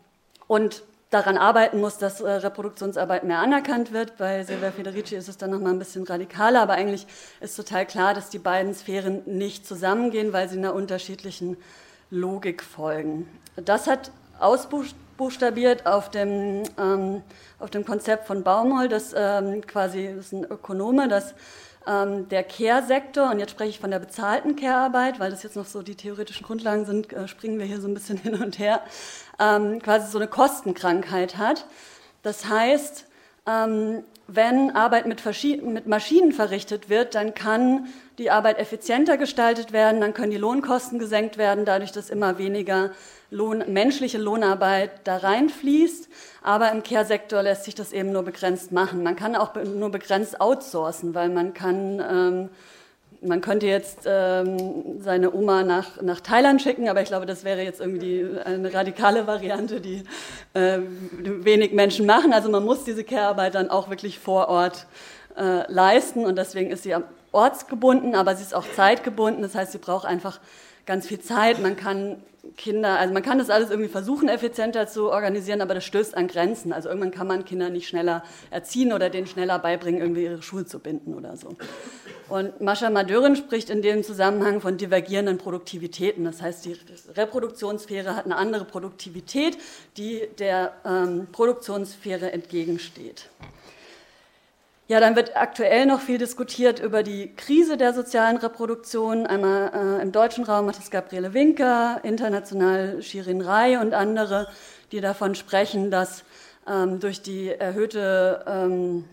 und 0.46 0.84
daran 1.10 1.38
arbeiten 1.38 1.80
muss, 1.80 1.98
dass 1.98 2.20
äh, 2.20 2.30
Reproduktionsarbeit 2.30 3.24
mehr 3.24 3.40
anerkannt 3.40 3.92
wird. 3.92 4.16
Bei 4.16 4.44
Silvia 4.44 4.70
Federici 4.70 5.16
ist 5.16 5.28
es 5.28 5.36
dann 5.36 5.50
nochmal 5.50 5.72
ein 5.72 5.80
bisschen 5.80 6.04
radikaler, 6.04 6.62
aber 6.62 6.74
eigentlich 6.74 7.08
ist 7.40 7.56
total 7.56 7.84
klar, 7.84 8.14
dass 8.14 8.30
die 8.30 8.38
beiden 8.38 8.74
Sphären 8.74 9.22
nicht 9.26 9.66
zusammengehen, 9.66 10.32
weil 10.32 10.48
sie 10.48 10.56
einer 10.56 10.72
unterschiedlichen 10.72 11.56
Logik 12.10 12.62
folgen. 12.62 13.28
Das 13.56 13.86
hat 13.86 14.10
ausbuchstabiert 14.38 15.86
auf 15.86 16.10
dem, 16.10 16.62
ähm, 16.78 17.22
auf 17.58 17.70
dem 17.70 17.84
Konzept 17.84 18.26
von 18.26 18.42
Baumol, 18.42 18.88
das 18.88 19.14
ähm, 19.16 19.64
quasi 19.66 20.12
das 20.16 20.26
ist 20.26 20.32
ein 20.32 20.44
Ökonome, 20.44 21.08
dass 21.08 21.34
ähm, 21.86 22.28
der 22.28 22.42
Care-Sektor, 22.42 23.30
und 23.30 23.38
jetzt 23.38 23.52
spreche 23.52 23.70
ich 23.70 23.80
von 23.80 23.90
der 23.90 23.98
bezahlten 23.98 24.56
Care-Arbeit, 24.56 25.18
weil 25.20 25.30
das 25.30 25.42
jetzt 25.42 25.56
noch 25.56 25.66
so 25.66 25.82
die 25.82 25.94
theoretischen 25.94 26.46
Grundlagen 26.46 26.84
sind, 26.84 27.12
äh, 27.12 27.28
springen 27.28 27.58
wir 27.58 27.66
hier 27.66 27.80
so 27.80 27.88
ein 27.88 27.94
bisschen 27.94 28.18
hin 28.22 28.42
und 28.42 28.58
her, 28.58 28.82
ähm, 29.38 29.80
quasi 29.80 30.10
so 30.10 30.18
eine 30.18 30.28
Kostenkrankheit 30.28 31.36
hat. 31.38 31.66
Das 32.22 32.48
heißt, 32.48 33.06
ähm, 33.46 34.04
wenn 34.32 34.70
Arbeit 34.76 35.06
mit, 35.06 35.24
mit, 35.64 35.86
Maschinen 35.88 36.32
verrichtet 36.32 36.88
wird, 36.88 37.16
dann 37.16 37.34
kann 37.34 37.88
die 38.18 38.30
Arbeit 38.30 38.58
effizienter 38.58 39.16
gestaltet 39.16 39.72
werden, 39.72 40.00
dann 40.00 40.14
können 40.14 40.30
die 40.30 40.36
Lohnkosten 40.36 41.00
gesenkt 41.00 41.36
werden, 41.36 41.64
dadurch, 41.64 41.90
dass 41.90 42.10
immer 42.10 42.38
weniger 42.38 42.92
Lohn, 43.30 43.64
menschliche 43.66 44.18
Lohnarbeit 44.18 44.90
da 45.04 45.16
reinfließt. 45.16 46.08
Aber 46.42 46.70
im 46.70 46.82
Care-Sektor 46.84 47.42
lässt 47.42 47.64
sich 47.64 47.74
das 47.74 47.92
eben 47.92 48.12
nur 48.12 48.22
begrenzt 48.22 48.70
machen. 48.70 49.02
Man 49.02 49.16
kann 49.16 49.34
auch 49.34 49.54
nur 49.56 49.90
begrenzt 49.90 50.40
outsourcen, 50.40 51.14
weil 51.14 51.28
man 51.28 51.52
kann 51.52 52.00
ähm, 52.00 52.48
man 53.22 53.40
könnte 53.40 53.66
jetzt 53.66 54.00
ähm, 54.06 54.98
seine 55.00 55.32
Oma 55.32 55.62
nach, 55.62 56.00
nach 56.00 56.20
Thailand 56.20 56.62
schicken, 56.62 56.88
aber 56.88 57.02
ich 57.02 57.08
glaube, 57.08 57.26
das 57.26 57.44
wäre 57.44 57.62
jetzt 57.62 57.80
irgendwie 57.80 58.26
eine 58.44 58.72
radikale 58.72 59.26
Variante, 59.26 59.80
die 59.80 60.04
äh, 60.54 60.78
wenig 61.18 61.72
Menschen 61.72 62.06
machen. 62.06 62.32
Also 62.32 62.50
man 62.50 62.64
muss 62.64 62.84
diese 62.84 63.04
Care-Arbeit 63.04 63.54
dann 63.54 63.70
auch 63.70 63.90
wirklich 63.90 64.18
vor 64.18 64.48
Ort 64.48 64.86
äh, 65.36 65.70
leisten 65.70 66.24
und 66.24 66.36
deswegen 66.36 66.70
ist 66.70 66.82
sie 66.82 66.94
ortsgebunden, 67.32 68.14
aber 68.14 68.34
sie 68.34 68.42
ist 68.42 68.54
auch 68.54 68.66
zeitgebunden. 68.74 69.42
Das 69.42 69.54
heißt, 69.54 69.72
sie 69.72 69.78
braucht 69.78 70.06
einfach 70.06 70.40
ganz 70.90 71.06
viel 71.06 71.20
Zeit. 71.20 71.62
Man 71.62 71.76
kann 71.76 72.16
Kinder, 72.56 72.98
also 72.98 73.14
man 73.14 73.22
kann 73.22 73.38
das 73.38 73.48
alles 73.48 73.70
irgendwie 73.70 73.88
versuchen, 73.88 74.28
effizienter 74.28 74.88
zu 74.88 75.08
organisieren, 75.08 75.60
aber 75.60 75.72
das 75.72 75.84
stößt 75.84 76.16
an 76.16 76.26
Grenzen. 76.26 76.72
Also 76.72 76.88
irgendwann 76.88 77.12
kann 77.12 77.28
man 77.28 77.44
Kinder 77.44 77.70
nicht 77.70 77.86
schneller 77.86 78.24
erziehen 78.50 78.92
oder 78.92 79.08
denen 79.08 79.28
schneller 79.28 79.60
beibringen, 79.60 80.00
irgendwie 80.00 80.24
ihre 80.24 80.42
Schuhe 80.42 80.66
zu 80.66 80.80
binden 80.80 81.14
oder 81.14 81.36
so. 81.36 81.56
Und 82.28 82.60
Mascha 82.60 82.90
Madörin 82.90 83.36
spricht 83.36 83.70
in 83.70 83.82
dem 83.82 84.02
Zusammenhang 84.02 84.60
von 84.60 84.78
divergierenden 84.78 85.38
Produktivitäten. 85.38 86.24
Das 86.24 86.42
heißt, 86.42 86.64
die 86.64 86.76
Reproduktionssphäre 87.16 88.16
hat 88.16 88.24
eine 88.24 88.34
andere 88.34 88.64
Produktivität, 88.64 89.58
die 89.96 90.22
der 90.40 90.72
ähm, 90.84 91.28
Produktionssphäre 91.30 92.32
entgegensteht. 92.32 93.30
Ja, 94.90 94.98
dann 94.98 95.14
wird 95.14 95.36
aktuell 95.36 95.86
noch 95.86 96.00
viel 96.00 96.18
diskutiert 96.18 96.80
über 96.80 97.04
die 97.04 97.32
Krise 97.36 97.76
der 97.76 97.94
sozialen 97.94 98.38
Reproduktion. 98.38 99.24
Einmal 99.24 99.70
äh, 99.72 100.02
im 100.02 100.10
deutschen 100.10 100.42
Raum 100.42 100.66
hat 100.66 100.80
es 100.80 100.90
Gabriele 100.90 101.32
Winker, 101.32 102.00
international 102.02 103.00
Shirin 103.00 103.40
Rai 103.40 103.78
und 103.78 103.94
andere, 103.94 104.48
die 104.90 105.00
davon 105.00 105.36
sprechen, 105.36 105.92
dass 105.92 106.24
ähm, 106.68 106.98
durch 106.98 107.22
die 107.22 107.50
erhöhte 107.50 108.44
ähm, 108.48 109.04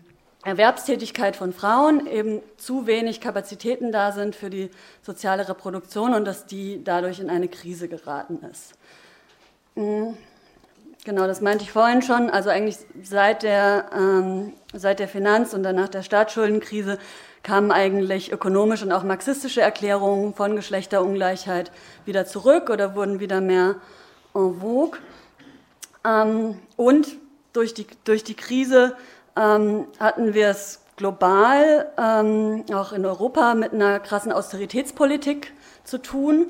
Erwerbstätigkeit 0.42 1.36
von 1.36 1.52
Frauen 1.52 2.08
eben 2.08 2.42
zu 2.56 2.88
wenig 2.88 3.20
Kapazitäten 3.20 3.92
da 3.92 4.10
sind 4.10 4.34
für 4.34 4.50
die 4.50 4.70
soziale 5.02 5.48
Reproduktion 5.48 6.12
und 6.12 6.24
dass 6.24 6.44
die 6.44 6.82
dadurch 6.82 7.20
in 7.20 7.30
eine 7.30 7.46
Krise 7.46 7.86
geraten 7.86 8.40
ist. 8.50 8.72
Mhm. 9.76 10.18
Genau, 11.04 11.28
das 11.28 11.40
meinte 11.40 11.62
ich 11.62 11.70
vorhin 11.70 12.02
schon. 12.02 12.30
Also 12.30 12.50
eigentlich 12.50 12.78
seit 13.04 13.44
der, 13.44 13.86
ähm, 13.96 14.54
seit 14.72 14.98
der 14.98 15.08
Finanz- 15.08 15.54
und 15.54 15.62
danach 15.62 15.88
der 15.88 16.02
Staatsschuldenkrise 16.02 16.98
kamen 17.42 17.72
eigentlich 17.72 18.32
ökonomische 18.32 18.84
und 18.84 18.92
auch 18.92 19.02
marxistische 19.02 19.60
Erklärungen 19.60 20.34
von 20.34 20.56
Geschlechterungleichheit 20.56 21.70
wieder 22.04 22.26
zurück 22.26 22.68
oder 22.70 22.94
wurden 22.94 23.20
wieder 23.20 23.40
mehr 23.40 23.76
en 24.34 24.60
vogue. 24.60 24.98
Ähm, 26.04 26.58
und 26.76 27.08
durch 27.52 27.74
die, 27.74 27.86
durch 28.04 28.24
die 28.24 28.34
Krise 28.34 28.96
ähm, 29.36 29.86
hatten 29.98 30.34
wir 30.34 30.48
es 30.48 30.80
global, 30.96 31.86
ähm, 31.96 32.64
auch 32.74 32.92
in 32.92 33.06
Europa, 33.06 33.54
mit 33.54 33.72
einer 33.72 34.00
krassen 34.00 34.32
Austeritätspolitik 34.32 35.52
zu 35.84 35.98
tun. 35.98 36.48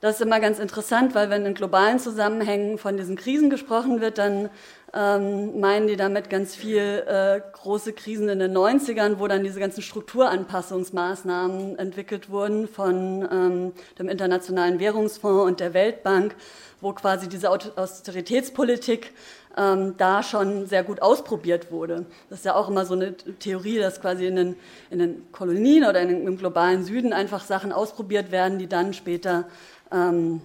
Das 0.00 0.16
ist 0.16 0.20
immer 0.22 0.38
ganz 0.38 0.60
interessant, 0.60 1.16
weil 1.16 1.28
wenn 1.28 1.44
in 1.44 1.54
globalen 1.54 1.98
Zusammenhängen 1.98 2.78
von 2.78 2.96
diesen 2.96 3.16
Krisen 3.16 3.50
gesprochen 3.50 4.00
wird, 4.00 4.18
dann 4.18 4.48
ähm, 4.94 5.58
meinen 5.58 5.88
die 5.88 5.96
damit 5.96 6.30
ganz 6.30 6.54
viel 6.54 7.02
äh, 7.06 7.40
große 7.52 7.92
Krisen 7.92 8.28
in 8.28 8.38
den 8.38 8.56
90ern, 8.56 9.18
wo 9.18 9.26
dann 9.26 9.42
diese 9.42 9.58
ganzen 9.58 9.82
Strukturanpassungsmaßnahmen 9.82 11.78
entwickelt 11.80 12.30
wurden 12.30 12.68
von 12.68 13.28
ähm, 13.30 13.72
dem 13.98 14.08
Internationalen 14.08 14.78
Währungsfonds 14.78 15.44
und 15.44 15.58
der 15.58 15.74
Weltbank, 15.74 16.36
wo 16.80 16.92
quasi 16.92 17.28
diese 17.28 17.50
Austeritätspolitik 17.50 19.12
ähm, 19.58 19.94
da 19.98 20.22
schon 20.22 20.66
sehr 20.66 20.84
gut 20.84 21.02
ausprobiert 21.02 21.72
wurde. 21.72 22.06
Das 22.30 22.38
ist 22.38 22.44
ja 22.44 22.54
auch 22.54 22.68
immer 22.68 22.86
so 22.86 22.94
eine 22.94 23.16
Theorie, 23.16 23.78
dass 23.78 24.00
quasi 24.00 24.26
in 24.26 24.36
den, 24.36 24.56
in 24.90 25.00
den 25.00 25.32
Kolonien 25.32 25.84
oder 25.84 26.00
in, 26.00 26.26
im 26.26 26.38
globalen 26.38 26.84
Süden 26.84 27.12
einfach 27.12 27.44
Sachen 27.44 27.72
ausprobiert 27.72 28.30
werden, 28.30 28.58
die 28.58 28.68
dann 28.68 28.94
später 28.94 29.46
ähm, 29.92 30.40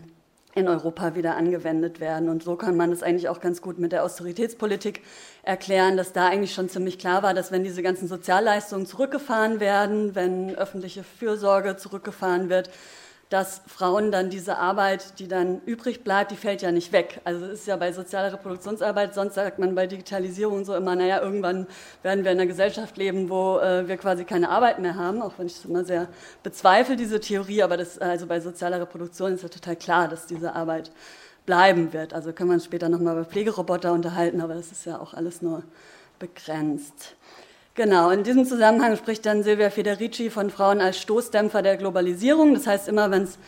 in 0.55 0.67
Europa 0.67 1.15
wieder 1.15 1.35
angewendet 1.35 1.99
werden. 1.99 2.29
Und 2.29 2.43
so 2.43 2.55
kann 2.55 2.77
man 2.77 2.91
das 2.91 3.01
eigentlich 3.01 3.27
auch 3.29 3.39
ganz 3.39 3.61
gut 3.61 3.79
mit 3.79 3.91
der 3.91 4.03
Austeritätspolitik 4.03 5.01
erklären, 5.41 5.97
dass 5.97 6.13
da 6.13 6.27
eigentlich 6.27 6.53
schon 6.53 6.69
ziemlich 6.69 6.99
klar 6.99 7.23
war, 7.23 7.33
dass 7.33 7.51
wenn 7.51 7.63
diese 7.63 7.81
ganzen 7.81 8.07
Sozialleistungen 8.07 8.85
zurückgefahren 8.85 9.59
werden, 9.59 10.13
wenn 10.15 10.55
öffentliche 10.55 11.03
Fürsorge 11.03 11.77
zurückgefahren 11.77 12.49
wird, 12.49 12.69
dass 13.33 13.61
Frauen 13.65 14.11
dann 14.11 14.29
diese 14.29 14.59
Arbeit, 14.59 15.17
die 15.17 15.27
dann 15.27 15.59
übrig 15.65 16.03
bleibt, 16.03 16.29
die 16.29 16.35
fällt 16.35 16.61
ja 16.61 16.71
nicht 16.71 16.91
weg. 16.91 17.19
Also 17.23 17.45
es 17.47 17.61
ist 17.61 17.67
ja 17.67 17.77
bei 17.77 17.91
sozialer 17.91 18.31
Reproduktionsarbeit, 18.31 19.15
sonst 19.15 19.33
sagt 19.33 19.57
man 19.57 19.73
bei 19.73 19.87
Digitalisierung 19.87 20.65
so 20.65 20.75
immer, 20.75 20.95
naja, 20.95 21.19
irgendwann 21.19 21.65
werden 22.03 22.23
wir 22.25 22.31
in 22.31 22.37
einer 22.37 22.45
Gesellschaft 22.45 22.95
leben, 22.95 23.31
wo 23.31 23.57
äh, 23.57 23.87
wir 23.87 23.97
quasi 23.97 24.23
keine 24.23 24.49
Arbeit 24.49 24.77
mehr 24.77 24.93
haben, 24.93 25.23
auch 25.23 25.33
wenn 25.37 25.47
ich 25.47 25.55
das 25.55 25.65
immer 25.65 25.83
sehr 25.83 26.09
bezweifle, 26.43 26.95
diese 26.95 27.19
Theorie, 27.19 27.63
aber 27.63 27.75
das, 27.75 27.97
also 27.97 28.27
bei 28.27 28.39
sozialer 28.39 28.81
Reproduktion 28.81 29.33
ist 29.33 29.41
ja 29.41 29.49
total 29.49 29.77
klar, 29.77 30.07
dass 30.07 30.27
diese 30.27 30.53
Arbeit 30.53 30.91
bleiben 31.47 31.91
wird. 31.91 32.13
Also 32.13 32.33
können 32.33 32.51
wir 32.51 32.55
uns 32.55 32.65
später 32.65 32.87
nochmal 32.87 33.15
über 33.15 33.25
Pflegeroboter 33.25 33.93
unterhalten, 33.93 34.41
aber 34.41 34.53
das 34.53 34.71
ist 34.71 34.85
ja 34.85 34.99
auch 34.99 35.15
alles 35.15 35.41
nur 35.41 35.63
begrenzt. 36.19 37.15
Genau, 37.75 38.11
in 38.11 38.21
diesem 38.21 38.45
Zusammenhang 38.45 38.95
spricht 38.97 39.25
dann 39.25 39.41
Silvia 39.41 39.71
Federici 39.71 40.29
von 40.29 40.51
Frauen 40.51 40.79
als 40.79 40.99
Stoßdämpfer 40.99 41.63
der 41.63 41.75
Globalisierung. 41.75 42.53
Das 42.53 42.67
heißt, 42.67 42.87
immer 42.87 43.09
wenn 43.09 43.23
es, 43.23 43.39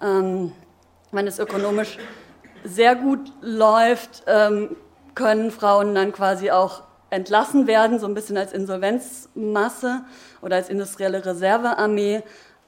ähm, 0.00 0.52
wenn 1.12 1.26
es 1.26 1.38
ökonomisch 1.38 1.98
sehr 2.64 2.94
gut 2.94 3.20
läuft, 3.42 4.22
ähm, 4.26 4.74
können 5.14 5.50
Frauen 5.50 5.94
dann 5.94 6.12
quasi 6.12 6.50
auch 6.50 6.84
entlassen 7.10 7.66
werden, 7.66 7.98
so 7.98 8.06
ein 8.06 8.14
bisschen 8.14 8.38
als 8.38 8.54
Insolvenzmasse 8.54 10.00
oder 10.40 10.56
als 10.56 10.70
industrielle 10.70 11.26
Reservearmee 11.26 12.22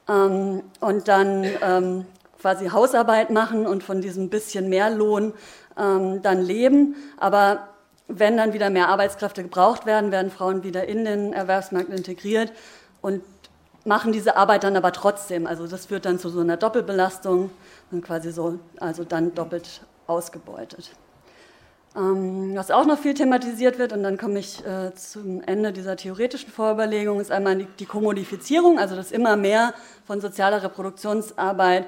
ähm, 0.07 0.61
und 0.81 1.07
dann 1.07 1.47
ähm, 1.63 2.05
quasi 2.39 2.67
Hausarbeit 2.67 3.31
machen 3.31 3.65
und 3.65 3.81
von 3.81 4.01
diesem 4.01 4.29
bisschen 4.29 4.69
mehr 4.69 4.91
Lohn 4.91 5.33
ähm, 5.79 6.21
dann 6.21 6.43
leben. 6.43 6.95
Aber 7.17 7.69
wenn 8.07 8.37
dann 8.37 8.53
wieder 8.53 8.69
mehr 8.69 8.89
Arbeitskräfte 8.89 9.43
gebraucht 9.43 9.85
werden, 9.85 10.11
werden 10.11 10.31
Frauen 10.31 10.63
wieder 10.63 10.87
in 10.87 11.05
den 11.05 11.33
Erwerbsmarkt 11.33 11.89
integriert 11.89 12.51
und 13.01 13.21
machen 13.85 14.11
diese 14.11 14.37
Arbeit 14.37 14.63
dann 14.63 14.75
aber 14.75 14.91
trotzdem. 14.91 15.47
Also 15.47 15.67
das 15.67 15.87
führt 15.87 16.05
dann 16.05 16.19
zu 16.19 16.29
so 16.29 16.41
einer 16.41 16.57
Doppelbelastung 16.57 17.49
und 17.91 18.01
quasi 18.03 18.31
so, 18.31 18.59
also 18.79 19.03
dann 19.03 19.33
doppelt 19.33 19.81
ausgebeutet. 20.07 20.91
Ähm, 21.95 22.51
was 22.55 22.69
auch 22.69 22.85
noch 22.85 22.99
viel 22.99 23.13
thematisiert 23.13 23.79
wird, 23.79 23.93
und 23.93 24.03
dann 24.03 24.17
komme 24.17 24.39
ich 24.39 24.63
äh, 24.65 24.93
zum 24.93 25.41
Ende 25.41 25.73
dieser 25.73 25.95
theoretischen 25.95 26.51
Vorüberlegung, 26.51 27.19
ist 27.19 27.31
einmal 27.31 27.57
die, 27.57 27.67
die 27.79 27.85
Kommodifizierung, 27.85 28.77
also 28.77 28.95
dass 28.95 29.11
immer 29.11 29.35
mehr 29.35 29.73
von 30.05 30.21
sozialer 30.21 30.61
Reproduktionsarbeit 30.61 31.87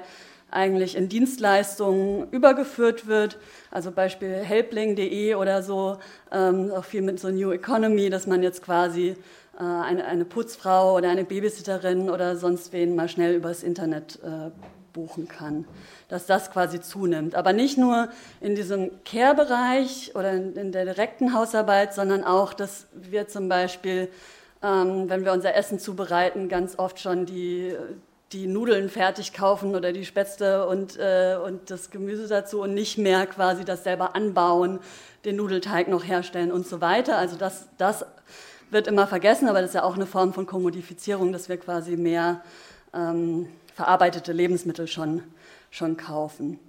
eigentlich 0.50 0.96
in 0.96 1.08
Dienstleistungen 1.08 2.28
übergeführt 2.30 3.06
wird. 3.06 3.38
Also 3.70 3.90
Beispiel 3.92 4.34
helpling.de 4.34 5.34
oder 5.34 5.62
so, 5.62 5.98
ähm, 6.32 6.72
auch 6.72 6.84
viel 6.84 7.02
mit 7.02 7.20
so 7.20 7.28
New 7.30 7.52
Economy, 7.52 8.10
dass 8.10 8.26
man 8.26 8.42
jetzt 8.42 8.62
quasi 8.62 9.16
äh, 9.58 9.62
eine, 9.62 10.04
eine 10.06 10.24
Putzfrau 10.24 10.96
oder 10.96 11.10
eine 11.10 11.24
Babysitterin 11.24 12.10
oder 12.10 12.36
sonst 12.36 12.72
wen 12.72 12.96
mal 12.96 13.08
schnell 13.08 13.34
übers 13.34 13.62
Internet 13.62 14.18
äh, 14.22 14.50
buchen 14.92 15.28
kann, 15.28 15.66
dass 16.08 16.26
das 16.26 16.50
quasi 16.50 16.80
zunimmt. 16.80 17.34
Aber 17.34 17.52
nicht 17.52 17.78
nur 17.78 18.08
in 18.40 18.54
diesem 18.54 18.90
Care-Bereich 19.04 20.12
oder 20.14 20.32
in, 20.32 20.56
in, 20.56 20.72
der 20.72 20.84
direkten 20.84 21.34
Hausarbeit, 21.34 21.94
sondern 21.94 22.24
auch, 22.24 22.54
dass 22.54 22.86
wir 22.92 23.28
zum 23.28 23.48
Beispiel, 23.48 24.08
ähm, 24.62 25.08
wenn 25.08 25.24
wir 25.24 25.32
unser 25.32 25.54
Essen 25.54 25.78
zubereiten, 25.78 26.48
ganz 26.48 26.78
oft 26.78 26.98
schon 26.98 27.26
die, 27.26 27.74
die 28.32 28.46
Nudeln 28.46 28.88
fertig 28.88 29.32
kaufen 29.32 29.74
oder 29.74 29.92
die 29.92 30.04
Spätzle 30.04 30.66
und, 30.66 30.96
äh, 30.98 31.36
und 31.44 31.70
das 31.70 31.90
Gemüse 31.90 32.28
dazu 32.28 32.62
und 32.62 32.74
nicht 32.74 32.96
mehr 32.96 33.26
quasi 33.26 33.64
das 33.64 33.82
selber 33.82 34.14
anbauen, 34.14 34.78
den 35.24 35.36
Nudelteig 35.36 35.88
noch 35.88 36.04
herstellen 36.04 36.52
und 36.52 36.66
so 36.66 36.80
weiter. 36.80 37.18
Also 37.18 37.36
das, 37.36 37.66
das 37.76 38.04
wird 38.70 38.86
immer 38.86 39.06
vergessen, 39.06 39.48
aber 39.48 39.60
das 39.60 39.70
ist 39.70 39.74
ja 39.74 39.82
auch 39.82 39.96
eine 39.96 40.06
Form 40.06 40.32
von 40.32 40.46
Kommodifizierung, 40.46 41.32
dass 41.32 41.48
wir 41.48 41.56
quasi 41.56 41.96
mehr 41.96 42.42
ähm, 42.94 43.48
verarbeitete 43.74 44.32
Lebensmittel 44.32 44.86
schon, 44.86 45.22
schon 45.70 45.96
kaufen. 45.96 46.60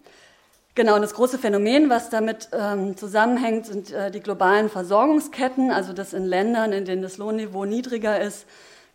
Genau, 0.74 0.95
und 0.95 1.02
das 1.02 1.13
große 1.13 1.38
Phänomen, 1.38 1.89
was 1.89 2.10
damit 2.10 2.50
ähm, 2.54 2.95
zusammenhängt, 2.95 3.65
sind 3.65 3.91
äh, 3.91 4.10
die 4.10 4.21
globalen 4.21 4.69
Versorgungsketten, 4.69 5.69
also 5.69 5.93
dass 5.93 6.13
in 6.13 6.26
Ländern, 6.26 6.71
in 6.71 6.86
denen 6.86 7.02
das 7.02 7.17
Lohnniveau 7.17 7.65
niedriger 7.65 8.19
ist, 8.21 8.45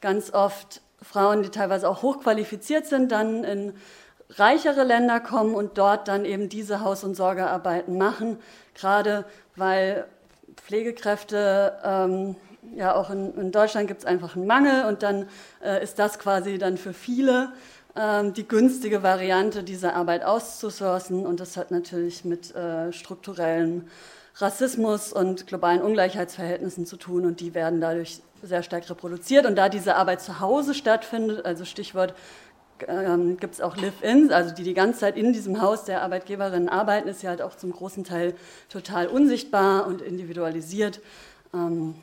ganz 0.01 0.33
oft 0.33 0.81
Frauen, 1.07 1.43
die 1.43 1.51
teilweise 1.51 1.89
auch 1.89 2.03
hochqualifiziert 2.03 2.87
sind, 2.87 3.13
dann 3.13 3.45
in 3.45 3.73
reichere 4.31 4.83
Länder 4.83 5.21
kommen 5.21 5.55
und 5.55 5.79
dort 5.79 6.09
dann 6.09 6.25
eben 6.25 6.49
diese 6.49 6.81
Haus- 6.81 7.05
und 7.05 7.15
Sorgearbeiten 7.15 7.97
machen, 7.97 8.39
gerade 8.75 9.25
weil 9.55 10.07
Pflegekräfte 10.57 11.79
ähm, 11.85 12.37
ja 12.75 12.95
auch 12.95 13.11
in, 13.11 13.35
in 13.37 13.53
Deutschland 13.53 13.87
gibt 13.87 14.01
es 14.01 14.07
einfach 14.07 14.35
einen 14.35 14.47
Mangel 14.47 14.87
und 14.87 15.03
dann 15.03 15.29
äh, 15.65 15.83
ist 15.83 15.99
das 15.99 16.19
quasi 16.19 16.59
dann 16.59 16.77
für 16.77 16.93
viele 16.93 17.53
ähm, 17.95 18.35
die 18.35 18.47
günstige 18.47 19.03
Variante, 19.03 19.63
diese 19.63 19.95
Arbeit 19.95 20.25
auszusourcen. 20.25 21.25
Und 21.25 21.41
das 21.41 21.57
hat 21.57 21.71
natürlich 21.71 22.25
mit 22.25 22.55
äh, 22.55 22.93
strukturellen 22.93 23.89
Rassismus 24.37 25.13
und 25.13 25.47
globalen 25.47 25.83
Ungleichheitsverhältnissen 25.83 26.87
zu 26.87 26.97
tun 26.97 27.25
und 27.25 27.41
die 27.41 27.55
werden 27.55 27.81
dadurch 27.81 28.21
sehr 28.43 28.63
stark 28.63 28.89
reproduziert 28.89 29.47
und 29.47 29.57
da 29.57 29.69
diese 29.69 29.97
Arbeit 29.97 30.21
zu 30.21 30.41
Hause 30.41 30.75
stattfindet, 30.75 31.45
also 31.45 31.65
Stichwort 31.65 32.15
ähm, 32.87 33.39
gibt 33.39 33.55
es 33.55 33.61
auch 33.61 33.77
Live-ins, 33.77 34.31
also 34.31 34.55
die 34.55 34.63
die 34.63 34.75
ganze 34.75 35.01
Zeit 35.01 35.17
in 35.17 35.33
diesem 35.33 35.63
Haus 35.63 35.85
der 35.85 36.03
Arbeitgeberinnen 36.03 36.69
arbeiten, 36.69 37.09
ist 37.09 37.23
ja 37.23 37.31
halt 37.31 37.41
auch 37.41 37.57
zum 37.57 37.73
großen 37.73 38.05
Teil 38.05 38.35
total 38.69 39.07
unsichtbar 39.07 39.87
und 39.87 40.03
individualisiert. 40.03 41.01
Ähm, 41.55 41.95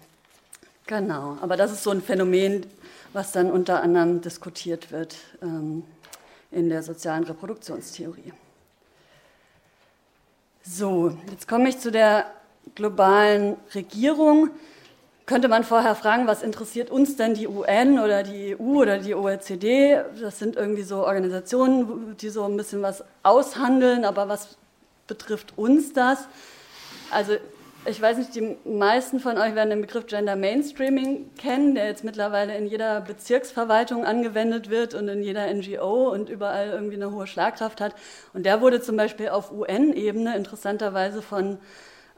Genau, 0.86 1.38
aber 1.42 1.56
das 1.56 1.72
ist 1.72 1.84
so 1.84 1.92
ein 1.92 2.02
Phänomen, 2.02 2.66
was 3.14 3.32
dann 3.32 3.50
unter 3.50 3.82
anderem 3.82 4.20
diskutiert 4.20 4.92
wird 4.92 5.16
ähm, 5.42 5.84
in 6.52 6.68
der 6.70 6.84
sozialen 6.84 7.24
Reproduktionstheorie. 7.24 8.34
So, 10.66 11.18
jetzt 11.30 11.50
komme 11.50 11.68
ich 11.68 11.80
zu 11.80 11.92
der 11.92 12.26
globalen 12.74 13.58
Regierung. 13.76 14.50
Könnte 15.26 15.50
man 15.50 15.66
vorher 15.66 15.94
fragen, 15.94 16.26
was 16.26 16.42
interessiert 16.42 16.90
uns 16.90 17.18
denn 17.18 17.34
die 17.34 17.50
UN 17.50 18.00
oder 18.00 18.24
die 18.24 18.56
EU 18.58 18.80
oder 18.80 18.98
die 18.98 19.14
OECD? 19.14 20.00
Das 20.22 20.40
sind 20.40 20.56
irgendwie 20.56 20.84
so 20.84 21.06
Organisationen, 21.06 22.16
die 22.16 22.30
so 22.30 22.46
ein 22.46 22.56
bisschen 22.56 22.82
was 22.82 23.04
aushandeln, 23.24 24.06
aber 24.06 24.30
was 24.30 24.56
betrifft 25.06 25.58
uns 25.58 25.92
das? 25.92 26.30
Also 27.12 27.34
ich 27.86 28.02
weiß 28.02 28.18
nicht, 28.18 28.36
die 28.36 28.58
meisten 28.64 29.20
von 29.20 29.38
euch 29.38 29.56
werden 29.56 29.70
den 29.70 29.82
Begriff 29.82 30.08
Gender 30.08 30.36
Mainstreaming 30.36 31.34
kennen, 31.36 31.76
der 31.76 31.88
jetzt 31.88 32.04
mittlerweile 32.04 32.56
in 32.58 32.66
jeder 32.66 33.02
Bezirksverwaltung 33.02 34.06
angewendet 34.06 34.70
wird 34.70 34.94
und 34.94 35.08
in 35.10 35.22
jeder 35.22 35.54
NGO 35.54 36.10
und 36.10 36.30
überall 36.30 36.70
irgendwie 36.70 36.96
eine 36.96 37.12
hohe 37.12 37.28
Schlagkraft 37.28 37.82
hat. 37.82 37.96
Und 38.34 38.46
der 38.46 38.62
wurde 38.62 38.82
zum 38.82 38.96
Beispiel 38.96 39.30
auf 39.30 39.52
UN-Ebene 39.52 40.36
interessanterweise 40.36 41.22
von 41.22 41.58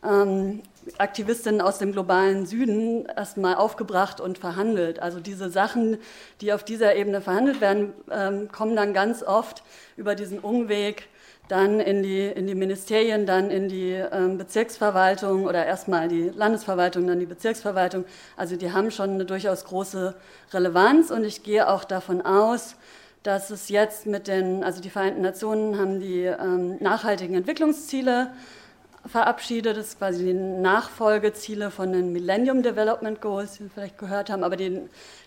ähm, 0.04 0.62
Aktivistinnen 1.00 1.62
aus 1.62 1.80
dem 1.80 1.94
globalen 1.94 2.46
Süden 2.46 3.08
erstmal 3.08 3.56
aufgebracht 3.56 4.22
und 4.22 4.38
verhandelt. 4.38 5.00
Also 5.00 5.20
diese 5.20 5.50
Sachen, 5.50 5.98
die 6.42 6.54
auf 6.54 6.64
dieser 6.64 6.96
Ebene 6.96 7.22
verhandelt 7.22 7.60
werden, 7.60 7.94
ähm, 8.12 8.52
kommen 8.52 8.76
dann 8.76 8.94
ganz 8.94 9.24
oft 9.24 9.64
über 9.98 10.14
diesen 10.14 10.40
Umweg 10.40 11.08
dann 11.48 11.80
in 11.80 12.02
die, 12.02 12.26
in 12.26 12.48
die 12.48 12.56
Ministerien, 12.56 13.26
dann 13.26 13.52
in 13.52 13.70
die 13.70 13.92
ähm, 13.92 14.38
Bezirksverwaltung 14.38 15.46
oder 15.46 15.66
erstmal 15.66 16.08
die 16.08 16.30
Landesverwaltung, 16.30 17.08
dann 17.08 17.20
die 17.20 17.26
Bezirksverwaltung. 17.26 18.06
Also 18.36 18.56
die 18.56 18.72
haben 18.72 18.92
schon 18.92 19.12
eine 19.12 19.26
durchaus 19.26 19.66
große 19.66 20.16
Relevanz 20.54 21.12
und 21.12 21.24
ich 21.24 21.44
gehe 21.44 21.70
auch 21.70 21.84
davon 21.84 22.22
aus, 22.22 22.76
dass 23.24 23.50
es 23.50 23.70
jetzt 23.70 24.06
mit 24.06 24.28
den, 24.28 24.64
also 24.64 24.82
die 24.82 24.90
Vereinten 24.90 25.22
Nationen 25.22 25.80
haben 25.80 26.00
die 26.00 26.24
ähm, 26.24 26.78
nachhaltigen 26.80 27.36
Entwicklungsziele 27.36 28.32
verabschiedet. 29.08 29.78
Das 29.78 29.88
ist 29.88 29.98
quasi 30.00 30.26
die 30.26 30.34
Nachfolgeziele 30.34 31.72
von 31.72 31.92
den 31.92 32.12
Millennium 32.12 32.64
Development 32.64 33.22
Goals, 33.22 33.54
die 33.54 33.64
wir 33.64 33.70
vielleicht 33.70 33.98
gehört 33.98 34.30
haben. 34.30 34.44
Aber 34.44 34.56
die, 34.56 34.82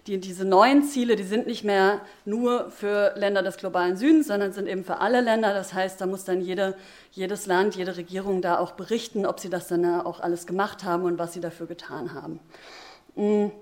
die, 0.07 0.19
diese 0.19 0.45
neuen 0.45 0.85
Ziele, 0.85 1.17
die 1.17 1.25
sind 1.25 1.47
nicht 1.47 1.64
mehr 1.64 2.01
nur 2.25 2.71
für 2.71 3.14
Länder 3.17 3.43
des 3.43 3.57
globalen 3.57 3.97
Südens, 3.97 4.29
sondern 4.29 4.53
sind 4.53 4.69
eben 4.69 4.85
für 4.85 4.99
alle 4.99 5.21
Länder. 5.21 5.55
Das 5.55 5.75
heißt, 5.75 6.01
da 6.01 6.07
muss 6.07 6.25
dann 6.25 6.41
jede, 6.41 6.77
jedes 7.12 7.47
Land, 7.47 7.77
jede 7.77 7.97
Regierung 7.97 8.43
da 8.43 8.59
auch 8.59 8.73
berichten, 8.73 9.27
ob 9.27 9.41
sie 9.41 9.51
das 9.51 9.69
dann 9.69 9.85
auch 10.01 10.21
alles 10.21 10.47
gemacht 10.47 10.85
haben 10.85 11.05
und 11.05 11.19
was 11.19 11.33
sie 11.33 11.41
dafür 11.41 11.67
getan 11.67 12.14
haben. 12.14 12.41
Mhm 13.14 13.53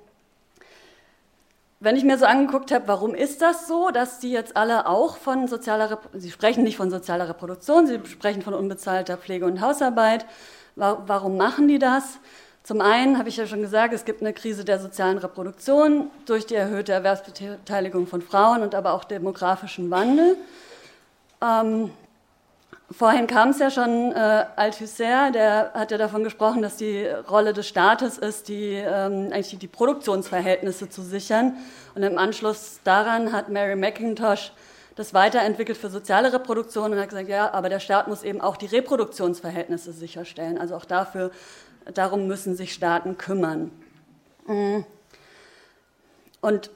wenn 1.86 1.94
ich 1.94 2.02
mir 2.02 2.18
so 2.18 2.24
angeguckt 2.24 2.72
habe, 2.72 2.88
warum 2.88 3.14
ist 3.14 3.42
das 3.42 3.68
so, 3.68 3.90
dass 3.90 4.18
die 4.18 4.32
jetzt 4.32 4.56
alle 4.56 4.88
auch 4.88 5.18
von 5.18 5.46
sozialer, 5.46 5.92
Rep 5.92 6.00
sie 6.14 6.32
sprechen 6.32 6.64
nicht 6.64 6.76
von 6.76 6.90
sozialer 6.90 7.28
Reproduktion, 7.28 7.86
sie 7.86 8.00
sprechen 8.06 8.42
von 8.42 8.54
unbezahlter 8.54 9.16
Pflege 9.16 9.46
und 9.46 9.60
Hausarbeit. 9.60 10.26
Warum 10.74 11.36
machen 11.36 11.68
die 11.68 11.78
das? 11.78 12.18
Zum 12.64 12.80
einen 12.80 13.18
habe 13.18 13.28
ich 13.28 13.36
ja 13.36 13.46
schon 13.46 13.62
gesagt, 13.62 13.94
es 13.94 14.04
gibt 14.04 14.20
eine 14.20 14.32
Krise 14.32 14.64
der 14.64 14.80
sozialen 14.80 15.18
Reproduktion 15.18 16.10
durch 16.26 16.44
die 16.44 16.56
erhöhte 16.56 16.92
Erwerbsbeteiligung 16.92 18.08
von 18.08 18.20
Frauen 18.20 18.62
und 18.62 18.74
aber 18.74 18.92
auch 18.92 19.04
demografischen 19.04 19.88
Wandel. 19.88 20.36
Ähm, 21.40 21.92
Vorhin 22.90 23.26
kam 23.26 23.48
es 23.50 23.58
ja 23.58 23.68
schon, 23.68 24.12
äh, 24.12 24.46
Althusser, 24.54 25.32
der 25.32 25.72
hat 25.74 25.90
ja 25.90 25.98
davon 25.98 26.22
gesprochen, 26.22 26.62
dass 26.62 26.76
die 26.76 27.04
Rolle 27.04 27.52
des 27.52 27.66
Staates 27.66 28.16
ist, 28.16 28.48
die, 28.48 28.74
ähm, 28.74 29.32
eigentlich 29.32 29.58
die 29.58 29.66
Produktionsverhältnisse 29.66 30.88
zu 30.88 31.02
sichern. 31.02 31.56
Und 31.96 32.04
im 32.04 32.16
Anschluss 32.16 32.78
daran 32.84 33.32
hat 33.32 33.48
Mary 33.48 33.74
McIntosh 33.74 34.52
das 34.94 35.12
weiterentwickelt 35.12 35.76
für 35.76 35.90
soziale 35.90 36.32
Reproduktion 36.32 36.92
und 36.92 37.00
hat 37.00 37.08
gesagt, 37.10 37.28
ja, 37.28 37.52
aber 37.52 37.68
der 37.68 37.80
Staat 37.80 38.06
muss 38.06 38.22
eben 38.22 38.40
auch 38.40 38.56
die 38.56 38.66
Reproduktionsverhältnisse 38.66 39.92
sicherstellen. 39.92 40.56
Also 40.56 40.76
auch 40.76 40.84
dafür, 40.84 41.32
darum 41.92 42.28
müssen 42.28 42.54
sich 42.54 42.72
Staaten 42.72 43.18
kümmern. 43.18 43.72
Mhm. 44.46 44.86
Und 46.40 46.70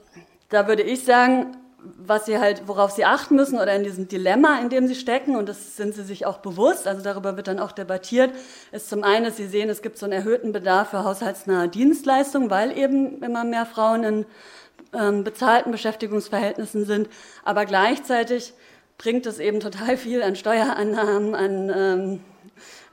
da 0.49 0.66
würde 0.66 0.83
ich 0.83 1.05
sagen, 1.05 1.57
was 1.83 2.27
sie 2.27 2.38
halt, 2.38 2.62
worauf 2.66 2.90
sie 2.90 3.05
achten 3.05 3.37
müssen 3.37 3.59
oder 3.59 3.75
in 3.75 3.85
diesem 3.85 4.09
Dilemma, 4.09 4.59
in 4.61 4.69
dem 4.69 4.87
sie 4.87 4.95
stecken, 4.95 5.37
und 5.37 5.49
das 5.49 5.77
sind 5.77 5.95
sie 5.95 6.03
sich 6.03 6.27
auch 6.27 6.38
bewusst, 6.38 6.87
also 6.87 7.03
darüber 7.03 7.37
wird 7.37 7.49
dann 7.49 7.59
auch 7.59 7.73
debattiert, 7.73 8.33
ist 8.73 8.88
zum 8.88 9.05
einen, 9.05 9.25
dass 9.25 9.37
sie 9.37 9.47
sehen, 9.47 9.69
es 9.69 9.83
gibt 9.83 9.99
so 9.99 10.07
einen 10.07 10.12
erhöhten 10.12 10.53
Bedarf 10.53 10.90
für 10.90 11.05
haushaltsnahe 11.05 11.69
Dienstleistungen, 11.69 12.51
weil 12.51 12.77
eben 12.77 13.23
immer 13.23 13.45
mehr 13.45 13.66
Frauen 13.66 14.05
in 14.05 14.27
ähm, 14.93 15.25
bezahlten 15.25 15.73
Beschäftigungsverhältnissen 15.73 16.85
sind, 16.85 17.09
aber 17.45 17.64
gleichzeitig 17.64 18.53
bringt 18.99 19.25
es 19.27 19.38
eben 19.38 19.61
total 19.61 19.97
viel 19.97 20.23
an 20.23 20.37
Steuerannahmen, 20.37 21.35
an 21.35 21.73
ähm, 21.75 22.21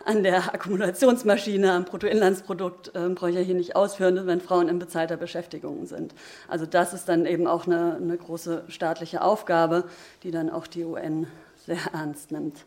an 0.07 0.23
der 0.23 0.53
Akkumulationsmaschine, 0.53 1.73
am 1.73 1.83
Bruttoinlandsprodukt 1.83 2.95
äh, 2.95 3.09
brauche 3.09 3.29
ich 3.29 3.35
ja 3.35 3.41
hier 3.41 3.55
nicht 3.55 3.75
ausführen, 3.75 4.25
wenn 4.25 4.39
Frauen 4.39 4.69
in 4.69 4.79
bezahlter 4.79 5.17
Beschäftigung 5.17 5.85
sind. 5.85 6.15
Also 6.47 6.65
das 6.65 6.93
ist 6.93 7.09
dann 7.09 7.25
eben 7.25 7.45
auch 7.45 7.67
eine, 7.67 7.97
eine 7.97 8.15
große 8.15 8.63
staatliche 8.69 9.21
Aufgabe, 9.21 9.83
die 10.23 10.31
dann 10.31 10.49
auch 10.49 10.65
die 10.65 10.85
UN 10.85 11.27
sehr 11.65 11.79
ernst 11.93 12.31
nimmt. 12.31 12.65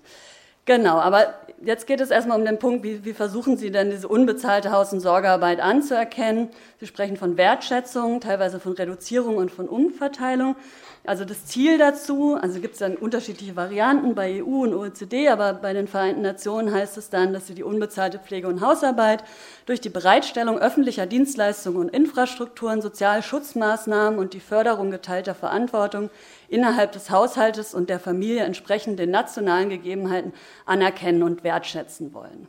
Genau, 0.66 0.98
aber 0.98 1.34
jetzt 1.62 1.86
geht 1.86 2.00
es 2.00 2.10
erstmal 2.10 2.38
um 2.38 2.44
den 2.44 2.58
Punkt, 2.58 2.84
wie, 2.84 3.04
wie, 3.04 3.12
versuchen 3.12 3.56
Sie 3.56 3.70
denn 3.70 3.90
diese 3.90 4.08
unbezahlte 4.08 4.72
Haus- 4.72 4.92
und 4.92 5.00
Sorgearbeit 5.00 5.60
anzuerkennen? 5.60 6.48
Sie 6.78 6.86
sprechen 6.86 7.16
von 7.16 7.36
Wertschätzung, 7.36 8.20
teilweise 8.20 8.60
von 8.60 8.72
Reduzierung 8.72 9.36
und 9.36 9.50
von 9.50 9.68
Umverteilung. 9.68 10.56
Also 11.04 11.24
das 11.24 11.46
Ziel 11.46 11.78
dazu, 11.78 12.36
also 12.40 12.60
gibt 12.60 12.74
es 12.74 12.80
dann 12.80 12.94
unterschiedliche 12.94 13.56
Varianten 13.56 14.14
bei 14.14 14.42
EU 14.42 14.64
und 14.64 14.74
OECD, 14.74 15.28
aber 15.28 15.54
bei 15.54 15.72
den 15.72 15.88
Vereinten 15.88 16.20
Nationen 16.20 16.74
heißt 16.74 16.98
es 16.98 17.08
dann, 17.08 17.32
dass 17.32 17.46
sie 17.46 17.54
die 17.54 17.62
unbezahlte 17.62 18.18
Pflege 18.18 18.48
und 18.48 18.60
Hausarbeit 18.60 19.24
durch 19.64 19.80
die 19.80 19.88
Bereitstellung 19.88 20.58
öffentlicher 20.58 21.06
Dienstleistungen 21.06 21.78
und 21.78 21.88
Infrastrukturen, 21.88 22.82
Sozialschutzmaßnahmen 22.82 24.18
und 24.18 24.34
die 24.34 24.40
Förderung 24.40 24.90
geteilter 24.90 25.34
Verantwortung 25.34 26.10
innerhalb 26.50 26.92
des 26.92 27.10
Haushaltes 27.10 27.74
und 27.74 27.88
der 27.88 28.00
Familie 28.00 28.42
entsprechend 28.42 28.98
den 28.98 29.10
nationalen 29.10 29.70
Gegebenheiten 29.70 30.32
anerkennen 30.66 31.22
und 31.22 31.44
wertschätzen 31.44 32.12
wollen. 32.12 32.48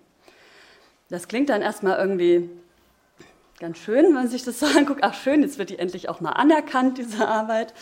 Das 1.09 1.27
klingt 1.27 1.49
dann 1.49 1.61
erstmal 1.61 1.97
irgendwie 1.99 2.49
ganz 3.59 3.77
schön, 3.77 4.05
wenn 4.05 4.13
man 4.13 4.27
sich 4.27 4.43
das 4.43 4.59
so 4.59 4.65
anguckt. 4.77 5.01
Ach 5.03 5.13
schön, 5.13 5.43
jetzt 5.43 5.59
wird 5.59 5.69
die 5.69 5.79
endlich 5.79 6.09
auch 6.09 6.19
mal 6.19 6.31
anerkannt, 6.31 6.97
diese 6.97 7.27
Arbeit. 7.27 7.73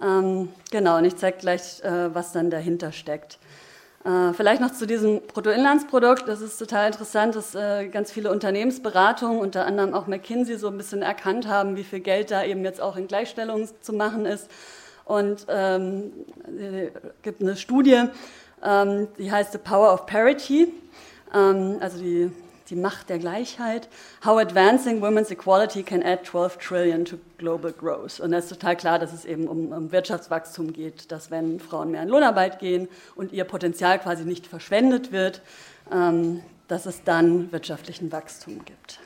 Ähm, 0.00 0.48
genau, 0.70 0.96
und 0.96 1.04
ich 1.04 1.16
zeige 1.16 1.38
gleich, 1.38 1.82
äh, 1.82 2.14
was 2.14 2.32
dann 2.32 2.50
dahinter 2.50 2.92
steckt. 2.92 3.38
Äh, 4.04 4.32
vielleicht 4.32 4.62
noch 4.62 4.72
zu 4.72 4.86
diesem 4.86 5.20
Bruttoinlandsprodukt. 5.20 6.28
Das 6.28 6.40
ist 6.40 6.56
total 6.56 6.86
interessant, 6.86 7.34
dass 7.34 7.54
äh, 7.54 7.88
ganz 7.88 8.10
viele 8.10 8.30
Unternehmensberatungen, 8.30 9.38
unter 9.40 9.66
anderem 9.66 9.92
auch 9.92 10.06
McKinsey, 10.06 10.56
so 10.56 10.68
ein 10.68 10.78
bisschen 10.78 11.02
erkannt 11.02 11.46
haben, 11.46 11.76
wie 11.76 11.84
viel 11.84 12.00
Geld 12.00 12.30
da 12.30 12.44
eben 12.44 12.64
jetzt 12.64 12.80
auch 12.80 12.96
in 12.96 13.06
Gleichstellung 13.06 13.68
zu 13.82 13.92
machen 13.92 14.24
ist. 14.24 14.48
Und 15.08 15.46
ähm, 15.48 16.12
es 16.46 16.92
gibt 17.22 17.42
eine 17.42 17.56
Studie, 17.56 18.04
ähm, 18.64 19.08
die 19.18 19.32
heißt 19.32 19.52
The 19.52 19.58
Power 19.58 19.92
of 19.92 20.06
Parity, 20.06 20.72
ähm, 21.34 21.78
also 21.80 21.98
die 21.98 22.30
die 22.70 22.76
Macht 22.76 23.08
der 23.08 23.18
Gleichheit, 23.18 23.88
How 24.24 24.38
Advancing 24.38 25.00
Women's 25.00 25.30
Equality 25.30 25.82
Can 25.82 26.02
Add 26.02 26.24
12 26.24 26.58
Trillion 26.58 27.04
to 27.04 27.16
Global 27.38 27.72
Growth. 27.72 28.20
Und 28.20 28.32
da 28.32 28.38
ist 28.38 28.48
total 28.48 28.76
klar, 28.76 28.98
dass 28.98 29.12
es 29.12 29.24
eben 29.24 29.48
um, 29.48 29.72
um, 29.72 29.92
Wirtschaftswachstum 29.92 30.72
geht, 30.72 31.10
dass 31.10 31.30
wenn 31.30 31.60
Frauen 31.60 31.90
mehr 31.90 32.02
in 32.02 32.08
Lohnarbeit 32.08 32.58
gehen 32.58 32.88
und 33.16 33.32
ihr 33.32 33.44
Potenzial 33.44 33.98
quasi 33.98 34.24
nicht 34.24 34.46
verschwendet 34.46 35.12
wird, 35.12 35.40
ähm, 35.92 36.42
dass 36.68 36.84
es 36.84 37.02
dann 37.04 37.50
wirtschaftlichen 37.52 38.12
Wachstum 38.12 38.64
gibt. 38.64 39.00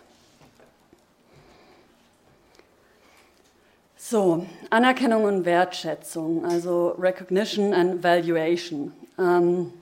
So, 4.12 4.44
Anerkennung 4.68 5.24
und 5.24 5.46
Wertschätzung, 5.46 6.44
also 6.44 6.88
Recognition 6.98 7.72
and 7.72 8.04
Valuation. 8.04 8.92
Ähm, 9.18 9.72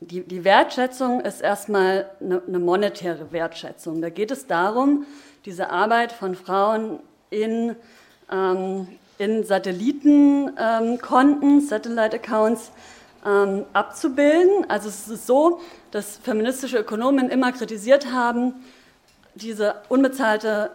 die, 0.00 0.22
die 0.22 0.44
Wertschätzung 0.44 1.20
ist 1.20 1.42
erstmal 1.42 2.08
eine, 2.20 2.40
eine, 2.48 2.58
monetäre 2.58 3.32
Wertschätzung. 3.32 4.00
Da 4.00 4.08
geht 4.08 4.30
es 4.30 4.46
darum, 4.46 5.04
diese 5.44 5.68
Arbeit 5.68 6.10
von 6.10 6.36
Frauen 6.36 7.00
in, 7.28 7.76
ähm, 8.32 8.88
in 9.18 9.44
Satellitenkonten, 9.44 11.42
ähm, 11.42 11.60
Satellite-Accounts 11.60 12.72
ähm, 13.26 13.66
abzubilden. 13.74 14.70
Also 14.70 14.88
es 14.88 15.06
ist 15.06 15.26
so, 15.26 15.60
dass 15.90 16.16
feministische 16.16 16.78
Ökonomen 16.78 17.28
immer 17.28 17.52
kritisiert 17.52 18.10
haben, 18.10 18.54
diese 19.34 19.74
unbezahlte 19.90 20.70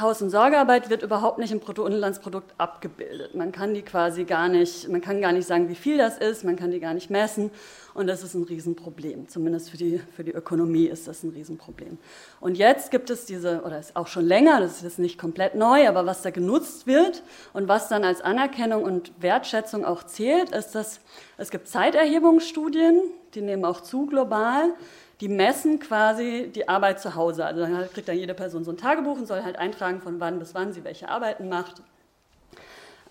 Haus- 0.00 0.22
und 0.22 0.30
Sorgearbeit 0.30 0.88
wird 0.88 1.02
überhaupt 1.02 1.38
nicht 1.38 1.52
im 1.52 1.60
Bruttoinlandsprodukt 1.60 2.54
abgebildet. 2.56 3.34
Man 3.34 3.52
kann 3.52 3.74
die 3.74 3.82
quasi 3.82 4.24
gar 4.24 4.48
nicht, 4.48 4.88
man 4.88 5.02
kann 5.02 5.20
gar 5.20 5.32
nicht 5.32 5.46
sagen, 5.46 5.68
wie 5.68 5.74
viel 5.74 5.98
das 5.98 6.16
ist, 6.16 6.44
man 6.44 6.56
kann 6.56 6.70
die 6.70 6.80
gar 6.80 6.94
nicht 6.94 7.10
messen 7.10 7.50
und 7.92 8.06
das 8.06 8.22
ist 8.22 8.34
ein 8.34 8.44
Riesenproblem. 8.44 9.28
Zumindest 9.28 9.70
für 9.70 9.76
die, 9.76 10.00
für 10.16 10.24
die 10.24 10.32
Ökonomie 10.32 10.86
ist 10.86 11.08
das 11.08 11.22
ein 11.22 11.30
Riesenproblem. 11.30 11.98
Und 12.40 12.56
jetzt 12.56 12.90
gibt 12.90 13.10
es 13.10 13.26
diese, 13.26 13.62
oder 13.62 13.78
ist 13.78 13.94
auch 13.94 14.06
schon 14.06 14.24
länger, 14.24 14.60
das 14.60 14.76
ist 14.76 14.82
jetzt 14.82 14.98
nicht 14.98 15.18
komplett 15.18 15.54
neu, 15.54 15.86
aber 15.86 16.06
was 16.06 16.22
da 16.22 16.30
genutzt 16.30 16.86
wird 16.86 17.22
und 17.52 17.68
was 17.68 17.88
dann 17.88 18.02
als 18.02 18.22
Anerkennung 18.22 18.84
und 18.84 19.12
Wertschätzung 19.20 19.84
auch 19.84 20.04
zählt, 20.04 20.50
ist, 20.50 20.74
dass 20.74 21.00
es 21.36 21.50
gibt 21.50 21.68
Zeiterhebungsstudien, 21.68 23.00
die 23.34 23.42
nehmen 23.42 23.64
auch 23.64 23.80
zu 23.82 24.06
global, 24.06 24.74
die 25.22 25.28
messen 25.28 25.78
quasi 25.78 26.50
die 26.52 26.68
Arbeit 26.68 27.00
zu 27.00 27.14
Hause. 27.14 27.46
Also 27.46 27.60
dann 27.60 27.88
kriegt 27.92 28.08
dann 28.08 28.18
jede 28.18 28.34
Person 28.34 28.64
so 28.64 28.72
ein 28.72 28.76
Tagebuch 28.76 29.16
und 29.16 29.28
soll 29.28 29.44
halt 29.44 29.56
eintragen, 29.56 30.00
von 30.00 30.18
wann 30.18 30.40
bis 30.40 30.52
wann 30.52 30.72
sie 30.72 30.82
welche 30.82 31.08
Arbeiten 31.08 31.48
macht. 31.48 31.80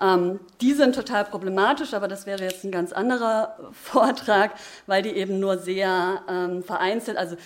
Ähm, 0.01 0.41
die 0.59 0.73
sind 0.73 0.93
total 0.93 1.23
problematisch, 1.23 1.93
aber 1.93 2.09
das 2.09 2.25
wäre 2.25 2.43
jetzt 2.43 2.65
ein 2.65 2.71
ganz 2.71 2.91
anderer 2.91 3.55
Vortrag, 3.71 4.51
weil 4.87 5.03
die 5.03 5.11
eben 5.11 5.39
nur 5.39 5.57
sehr 5.57 6.21
ähm, 6.27 6.63
vereinzelt, 6.63 7.17
also 7.17 7.37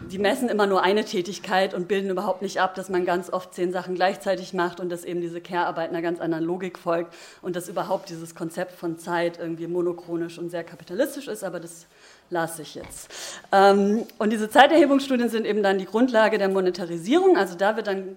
die 0.00 0.18
messen 0.18 0.48
immer 0.48 0.66
nur 0.66 0.82
eine 0.82 1.04
Tätigkeit 1.04 1.72
und 1.72 1.86
bilden 1.86 2.10
überhaupt 2.10 2.42
nicht 2.42 2.60
ab, 2.60 2.74
dass 2.74 2.88
man 2.88 3.04
ganz 3.04 3.30
oft 3.30 3.54
zehn 3.54 3.70
Sachen 3.72 3.94
gleichzeitig 3.94 4.52
macht 4.52 4.80
und 4.80 4.88
dass 4.88 5.04
eben 5.04 5.20
diese 5.20 5.40
Care-Arbeit 5.40 5.90
einer 5.90 6.02
ganz 6.02 6.18
anderen 6.18 6.44
Logik 6.44 6.78
folgt 6.78 7.14
und 7.40 7.54
dass 7.54 7.68
überhaupt 7.68 8.08
dieses 8.08 8.34
Konzept 8.34 8.72
von 8.72 8.98
Zeit 8.98 9.38
irgendwie 9.38 9.68
monochronisch 9.68 10.38
und 10.38 10.50
sehr 10.50 10.64
kapitalistisch 10.64 11.28
ist, 11.28 11.44
aber 11.44 11.60
das 11.60 11.86
lasse 12.30 12.62
ich 12.62 12.74
jetzt. 12.74 13.10
Ähm, 13.52 14.04
und 14.18 14.30
diese 14.30 14.50
Zeiterhebungsstudien 14.50 15.28
sind 15.28 15.46
eben 15.46 15.62
dann 15.62 15.78
die 15.78 15.86
Grundlage 15.86 16.38
der 16.38 16.48
Monetarisierung. 16.48 17.36
Also 17.36 17.54
da 17.56 17.76
wird 17.76 17.86
dann 17.86 18.16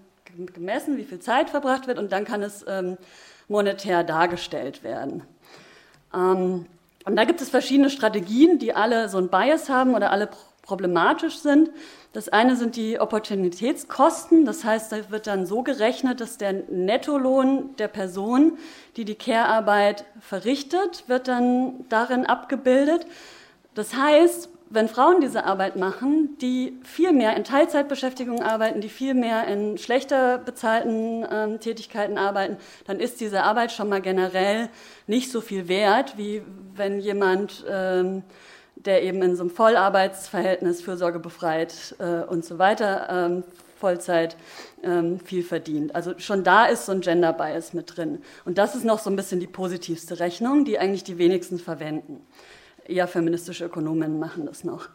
gemessen, 0.53 0.97
wie 0.97 1.03
viel 1.03 1.19
Zeit 1.19 1.49
verbracht 1.49 1.87
wird 1.87 1.99
und 1.99 2.11
dann 2.11 2.25
kann 2.25 2.41
es 2.41 2.65
ähm, 2.67 2.97
monetär 3.47 4.03
dargestellt 4.03 4.83
werden. 4.83 5.23
Ähm, 6.13 6.65
und 7.05 7.15
da 7.15 7.23
gibt 7.25 7.41
es 7.41 7.49
verschiedene 7.49 7.89
Strategien, 7.89 8.59
die 8.59 8.73
alle 8.73 9.09
so 9.09 9.17
ein 9.17 9.29
Bias 9.29 9.69
haben 9.69 9.95
oder 9.95 10.11
alle 10.11 10.29
problematisch 10.61 11.39
sind. 11.39 11.71
Das 12.13 12.29
eine 12.29 12.55
sind 12.55 12.75
die 12.75 12.99
Opportunitätskosten, 12.99 14.45
das 14.45 14.63
heißt, 14.63 14.91
da 14.91 15.09
wird 15.09 15.27
dann 15.27 15.45
so 15.45 15.63
gerechnet, 15.63 16.19
dass 16.19 16.37
der 16.37 16.53
Nettolohn 16.53 17.75
der 17.77 17.87
Person, 17.87 18.57
die 18.97 19.05
die 19.05 19.15
Care-Arbeit 19.15 20.05
verrichtet, 20.19 21.05
wird 21.07 21.27
dann 21.27 21.85
darin 21.89 22.25
abgebildet. 22.25 23.05
Das 23.73 23.95
heißt, 23.95 24.49
wenn 24.71 24.87
Frauen 24.87 25.19
diese 25.19 25.43
Arbeit 25.43 25.75
machen, 25.75 26.37
die 26.39 26.77
viel 26.83 27.11
mehr 27.11 27.35
in 27.35 27.43
Teilzeitbeschäftigung 27.43 28.41
arbeiten, 28.41 28.79
die 28.79 28.89
viel 28.89 29.13
mehr 29.13 29.45
in 29.47 29.77
schlechter 29.77 30.37
bezahlten 30.37 31.25
ähm, 31.29 31.59
Tätigkeiten 31.59 32.17
arbeiten, 32.17 32.57
dann 32.87 32.99
ist 32.99 33.19
diese 33.19 33.43
Arbeit 33.43 33.71
schon 33.71 33.89
mal 33.89 34.01
generell 34.01 34.69
nicht 35.07 35.29
so 35.29 35.41
viel 35.41 35.67
wert, 35.67 36.17
wie 36.17 36.41
wenn 36.75 36.99
jemand, 36.99 37.65
ähm, 37.69 38.23
der 38.75 39.03
eben 39.03 39.21
in 39.21 39.35
so 39.35 39.43
einem 39.43 39.51
Vollarbeitsverhältnis, 39.51 40.81
fürsorgebefreit 40.81 41.95
äh, 41.99 42.23
und 42.23 42.45
so 42.45 42.57
weiter, 42.57 43.07
ähm, 43.09 43.43
Vollzeit 43.77 44.37
ähm, 44.83 45.19
viel 45.19 45.43
verdient. 45.43 45.95
Also 45.95 46.17
schon 46.17 46.43
da 46.43 46.65
ist 46.65 46.85
so 46.85 46.91
ein 46.91 47.01
Gender 47.01 47.33
Bias 47.33 47.73
mit 47.73 47.97
drin. 47.97 48.21
Und 48.45 48.57
das 48.57 48.75
ist 48.75 48.85
noch 48.85 48.99
so 48.99 49.09
ein 49.09 49.15
bisschen 49.15 49.39
die 49.39 49.47
positivste 49.47 50.19
Rechnung, 50.19 50.65
die 50.65 50.77
eigentlich 50.77 51.03
die 51.03 51.17
wenigsten 51.17 51.57
verwenden 51.57 52.21
eher 52.87 53.07
feministische 53.07 53.65
Ökonomen 53.65 54.19
machen 54.19 54.45
das 54.45 54.63
noch. 54.63 54.89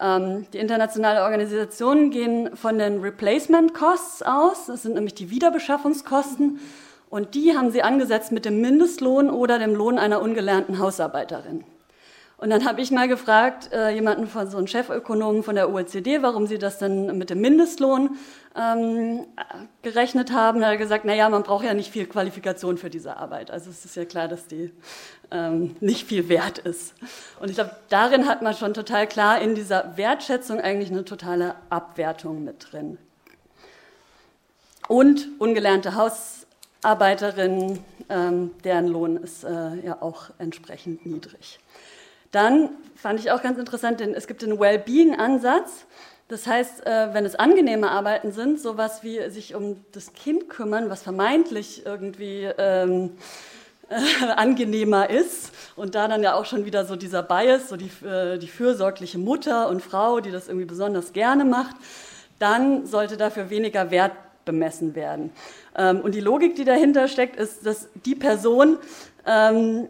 Ähm, 0.00 0.46
die 0.52 0.58
internationalen 0.58 1.22
Organisationen 1.22 2.10
gehen 2.10 2.56
von 2.56 2.78
den 2.78 3.00
Replacement 3.00 3.74
Costs 3.74 4.22
aus, 4.22 4.66
das 4.66 4.82
sind 4.82 4.94
nämlich 4.94 5.14
die 5.14 5.30
Wiederbeschaffungskosten, 5.30 6.60
und 7.08 7.34
die 7.34 7.56
haben 7.56 7.70
sie 7.70 7.82
angesetzt 7.82 8.32
mit 8.32 8.46
dem 8.46 8.60
Mindestlohn 8.62 9.28
oder 9.28 9.58
dem 9.58 9.74
Lohn 9.74 9.98
einer 9.98 10.22
ungelernten 10.22 10.78
Hausarbeiterin. 10.78 11.62
Und 12.42 12.50
dann 12.50 12.64
habe 12.64 12.80
ich 12.80 12.90
mal 12.90 13.06
gefragt, 13.06 13.70
äh, 13.72 13.90
jemanden 13.90 14.26
von 14.26 14.50
so 14.50 14.58
einem 14.58 14.66
Chefökonomen 14.66 15.44
von 15.44 15.54
der 15.54 15.72
OECD, 15.72 16.22
warum 16.22 16.48
sie 16.48 16.58
das 16.58 16.78
denn 16.78 17.16
mit 17.16 17.30
dem 17.30 17.40
Mindestlohn 17.40 18.16
ähm, 18.56 19.26
gerechnet 19.82 20.32
haben. 20.32 20.60
Da 20.60 20.66
hat 20.66 20.72
er 20.72 20.78
gesagt, 20.78 21.04
naja, 21.04 21.28
man 21.28 21.44
braucht 21.44 21.64
ja 21.64 21.72
nicht 21.72 21.92
viel 21.92 22.06
Qualifikation 22.06 22.78
für 22.78 22.90
diese 22.90 23.16
Arbeit. 23.16 23.52
Also 23.52 23.70
es 23.70 23.84
ist 23.84 23.94
ja 23.94 24.06
klar, 24.06 24.26
dass 24.26 24.48
die 24.48 24.72
ähm, 25.32 25.76
nicht 25.80 26.06
viel 26.06 26.28
wert 26.28 26.58
ist. 26.58 26.94
Und 27.40 27.48
ich 27.48 27.56
glaube, 27.56 27.74
darin 27.88 28.26
hat 28.26 28.42
man 28.42 28.54
schon 28.54 28.74
total 28.74 29.06
klar 29.06 29.40
in 29.40 29.54
dieser 29.54 29.96
Wertschätzung 29.96 30.60
eigentlich 30.60 30.90
eine 30.90 31.04
totale 31.04 31.54
Abwertung 31.70 32.44
mit 32.44 32.72
drin. 32.72 32.98
Und 34.88 35.28
ungelernte 35.38 35.94
Hausarbeiterinnen, 35.94 37.82
ähm, 38.08 38.50
deren 38.64 38.88
Lohn 38.88 39.16
ist 39.16 39.44
äh, 39.44 39.76
ja 39.84 40.02
auch 40.02 40.30
entsprechend 40.38 41.06
niedrig. 41.06 41.58
Dann 42.30 42.70
fand 42.96 43.20
ich 43.20 43.30
auch 43.30 43.42
ganz 43.42 43.58
interessant, 43.58 44.00
denn 44.00 44.14
es 44.14 44.26
gibt 44.26 44.42
den 44.42 44.58
Wellbeing-Ansatz. 44.58 45.86
Das 46.28 46.46
heißt, 46.46 46.86
äh, 46.86 47.12
wenn 47.12 47.26
es 47.26 47.34
angenehme 47.34 47.90
Arbeiten 47.90 48.32
sind, 48.32 48.58
sowas 48.58 49.02
wie 49.02 49.28
sich 49.28 49.54
um 49.54 49.84
das 49.92 50.14
Kind 50.14 50.48
kümmern, 50.48 50.88
was 50.88 51.02
vermeintlich 51.02 51.84
irgendwie 51.84 52.48
ähm, 52.56 53.10
angenehmer 54.36 55.10
ist 55.10 55.52
und 55.76 55.94
da 55.94 56.08
dann 56.08 56.22
ja 56.22 56.34
auch 56.34 56.44
schon 56.44 56.64
wieder 56.64 56.84
so 56.84 56.96
dieser 56.96 57.22
Bias, 57.22 57.68
so 57.68 57.76
die, 57.76 57.90
äh, 58.06 58.38
die 58.38 58.48
fürsorgliche 58.48 59.18
Mutter 59.18 59.68
und 59.68 59.82
Frau, 59.82 60.20
die 60.20 60.30
das 60.30 60.48
irgendwie 60.48 60.66
besonders 60.66 61.12
gerne 61.12 61.44
macht, 61.44 61.76
dann 62.38 62.86
sollte 62.86 63.16
dafür 63.16 63.50
weniger 63.50 63.90
Wert 63.90 64.12
bemessen 64.44 64.94
werden. 64.94 65.30
Ähm, 65.76 66.00
und 66.00 66.14
die 66.14 66.20
Logik, 66.20 66.56
die 66.56 66.64
dahinter 66.64 67.08
steckt, 67.08 67.36
ist, 67.36 67.64
dass 67.64 67.88
die 68.04 68.14
Person 68.14 68.78
ähm, 69.26 69.88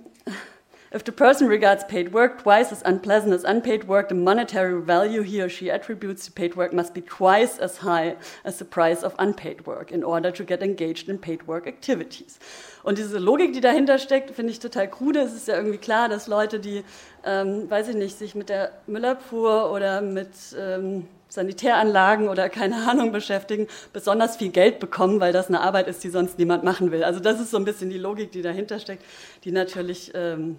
If 0.94 1.04
the 1.06 1.12
person 1.12 1.48
regards 1.48 1.86
paid 1.88 2.12
work 2.12 2.42
twice 2.42 2.70
as 2.70 2.82
unpleasant 2.82 3.32
as 3.32 3.44
unpaid 3.44 3.88
work, 3.88 4.10
the 4.10 4.14
monetary 4.14 4.78
value 4.82 5.22
he 5.22 5.40
or 5.40 5.48
she 5.48 5.70
attributes 5.70 6.26
to 6.26 6.30
paid 6.30 6.54
work 6.54 6.74
must 6.74 6.92
be 6.92 7.00
twice 7.00 7.58
as 7.58 7.78
high 7.78 8.16
as 8.44 8.58
the 8.58 8.66
price 8.66 9.02
of 9.02 9.14
unpaid 9.18 9.66
work 9.66 9.90
in 9.90 10.04
order 10.04 10.30
to 10.30 10.44
get 10.44 10.62
engaged 10.62 11.08
in 11.08 11.16
paid 11.16 11.46
work 11.46 11.66
activities. 11.66 12.38
Und 12.82 12.98
diese 12.98 13.18
Logik, 13.18 13.52
die 13.52 13.60
dahinter 13.60 13.98
steckt, 13.98 14.30
finde 14.32 14.52
ich 14.52 14.58
total 14.58 14.88
krude. 14.90 15.20
Es 15.20 15.34
ist 15.34 15.48
ja 15.48 15.56
irgendwie 15.56 15.78
klar, 15.78 16.08
dass 16.08 16.26
Leute, 16.26 16.58
die, 16.58 16.84
ähm, 17.24 17.70
weiß 17.70 17.88
ich 17.88 17.96
nicht, 17.96 18.18
sich 18.18 18.34
mit 18.34 18.48
der 18.48 18.72
Müllabfuhr 18.86 19.70
oder 19.72 20.00
mit 20.00 20.30
ähm, 20.58 21.06
Sanitäranlagen 21.28 22.28
oder 22.28 22.48
keine 22.48 22.88
Ahnung 22.88 23.12
beschäftigen, 23.12 23.68
besonders 23.92 24.36
viel 24.36 24.50
Geld 24.50 24.80
bekommen, 24.80 25.20
weil 25.20 25.32
das 25.32 25.48
eine 25.48 25.60
Arbeit 25.60 25.88
ist, 25.88 26.02
die 26.04 26.10
sonst 26.10 26.38
niemand 26.38 26.64
machen 26.64 26.90
will. 26.90 27.04
Also 27.04 27.20
das 27.20 27.40
ist 27.40 27.50
so 27.50 27.56
ein 27.56 27.64
bisschen 27.64 27.88
die 27.88 27.98
Logik, 27.98 28.32
die 28.32 28.42
dahinter 28.42 28.78
steckt, 28.78 29.04
die 29.44 29.52
natürlich 29.52 30.12
ähm, 30.14 30.58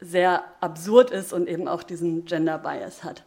sehr 0.00 0.44
absurd 0.60 1.10
ist 1.10 1.32
und 1.32 1.48
eben 1.48 1.66
auch 1.68 1.82
diesen 1.82 2.24
Gender 2.24 2.58
Bias 2.58 3.02
hat. 3.02 3.24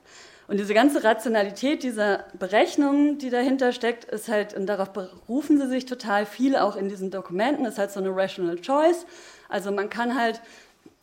Und 0.52 0.58
diese 0.58 0.74
ganze 0.74 1.06
Rationalität 1.06 1.82
dieser 1.82 2.26
Berechnungen, 2.38 3.18
die 3.18 3.30
dahinter 3.30 3.72
steckt, 3.72 4.04
ist 4.04 4.28
halt, 4.28 4.54
und 4.54 4.66
darauf 4.66 4.90
berufen 4.92 5.58
sie 5.58 5.68
sich 5.68 5.86
total 5.86 6.26
viel 6.26 6.58
auch 6.58 6.76
in 6.76 6.90
diesen 6.90 7.10
Dokumenten, 7.10 7.64
ist 7.64 7.78
halt 7.78 7.90
so 7.90 8.02
eine 8.02 8.14
Rational 8.14 8.60
Choice. 8.60 9.06
Also 9.48 9.72
man 9.72 9.90
kann 9.90 10.20
halt, 10.20 10.42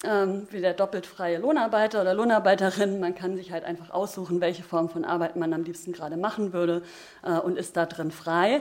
ähm, 0.04 0.46
wie 0.50 0.60
der 0.60 0.74
doppelt 0.74 1.06
freie 1.06 1.38
Lohnarbeiter 1.38 2.02
oder 2.02 2.12
Lohnarbeiterin, 2.12 3.00
man 3.00 3.14
kann 3.14 3.36
sich 3.36 3.50
halt 3.50 3.64
einfach 3.64 3.88
aussuchen, 3.88 4.42
welche 4.42 4.62
Form 4.62 4.90
von 4.90 5.06
Arbeit 5.06 5.36
man 5.36 5.54
am 5.54 5.62
liebsten 5.62 5.92
gerade 5.92 6.18
machen 6.18 6.52
würde 6.52 6.82
äh, 7.24 7.38
und 7.38 7.56
ist 7.56 7.74
da 7.74 7.86
drin 7.86 8.10
frei. 8.10 8.60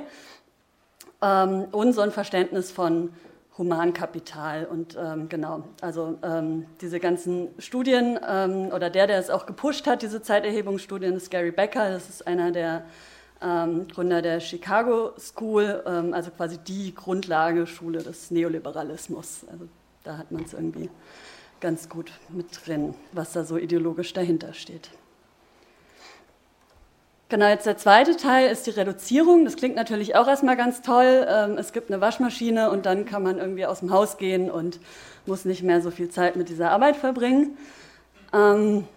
Ähm, 1.21 1.65
und 1.73 1.91
so 1.91 2.00
ein 2.00 2.12
Verständnis 2.12 2.71
von 2.71 3.10
Humankapital. 3.58 4.65
Und 4.65 4.98
ähm, 5.00 5.30
genau, 5.30 5.63
also 5.82 6.17
ähm, 6.24 6.65
diese 6.82 7.00
ganzen 7.00 7.50
Studien 7.60 8.20
ähm, 8.28 8.72
oder 8.74 8.89
der, 8.89 9.08
der 9.08 9.17
es 9.17 9.30
auch 9.30 9.46
gepusht 9.46 9.88
hat, 9.88 10.02
diese 10.02 10.22
Zeiterhebungsstudien, 10.22 11.15
ist 11.15 11.32
Gary 11.32 11.52
Becker. 11.52 11.89
Das 11.89 12.10
ist 12.10 12.28
einer 12.28 12.52
der 12.52 12.86
ähm, 13.41 13.88
Gründer 13.88 14.22
der 14.22 14.39
Chicago 14.39 15.13
School, 15.20 15.84
ähm, 15.86 16.13
also 16.13 16.32
quasi 16.32 16.58
die 16.58 16.93
Grundlageschule 16.93 18.00
des 18.00 18.32
Neoliberalismus. 18.32 19.46
Also 19.52 19.67
da 20.04 20.17
hat 20.17 20.32
man 20.32 20.43
es 20.43 20.54
irgendwie 20.54 20.89
ganz 21.60 21.89
gut 21.89 22.12
mit 22.30 22.48
drin, 22.65 22.96
was 23.12 23.34
da 23.34 23.43
so 23.43 23.58
ideologisch 23.58 24.13
dahinter 24.13 24.54
steht. 24.54 24.89
Genau, 27.30 27.48
jetzt 27.50 27.66
der 27.66 27.76
zweite 27.76 28.16
Teil 28.16 28.50
ist 28.50 28.68
die 28.68 28.72
Reduzierung. 28.72 29.44
Das 29.44 29.58
klingt 29.58 29.76
natürlich 29.76 30.16
auch 30.16 30.30
erstmal 30.30 30.56
ganz 30.56 30.82
toll. 30.82 31.28
Ähm, 31.28 31.58
es 31.58 31.74
gibt 31.74 31.92
eine 31.92 32.00
Waschmaschine 32.00 32.72
und 32.72 32.86
dann 32.86 33.06
kann 33.06 33.22
man 33.22 33.38
irgendwie 33.38 33.66
aus 33.66 33.82
dem 33.82 33.92
Haus 33.92 34.18
gehen 34.18 34.50
und 34.50 34.80
muss 35.26 35.44
nicht 35.44 35.62
mehr 35.62 35.82
so 35.82 35.92
viel 35.92 36.08
Zeit 36.08 36.38
mit 36.38 36.48
dieser 36.48 36.72
Arbeit 36.72 36.96
verbringen. 36.96 37.58
Ähm, 38.34 38.88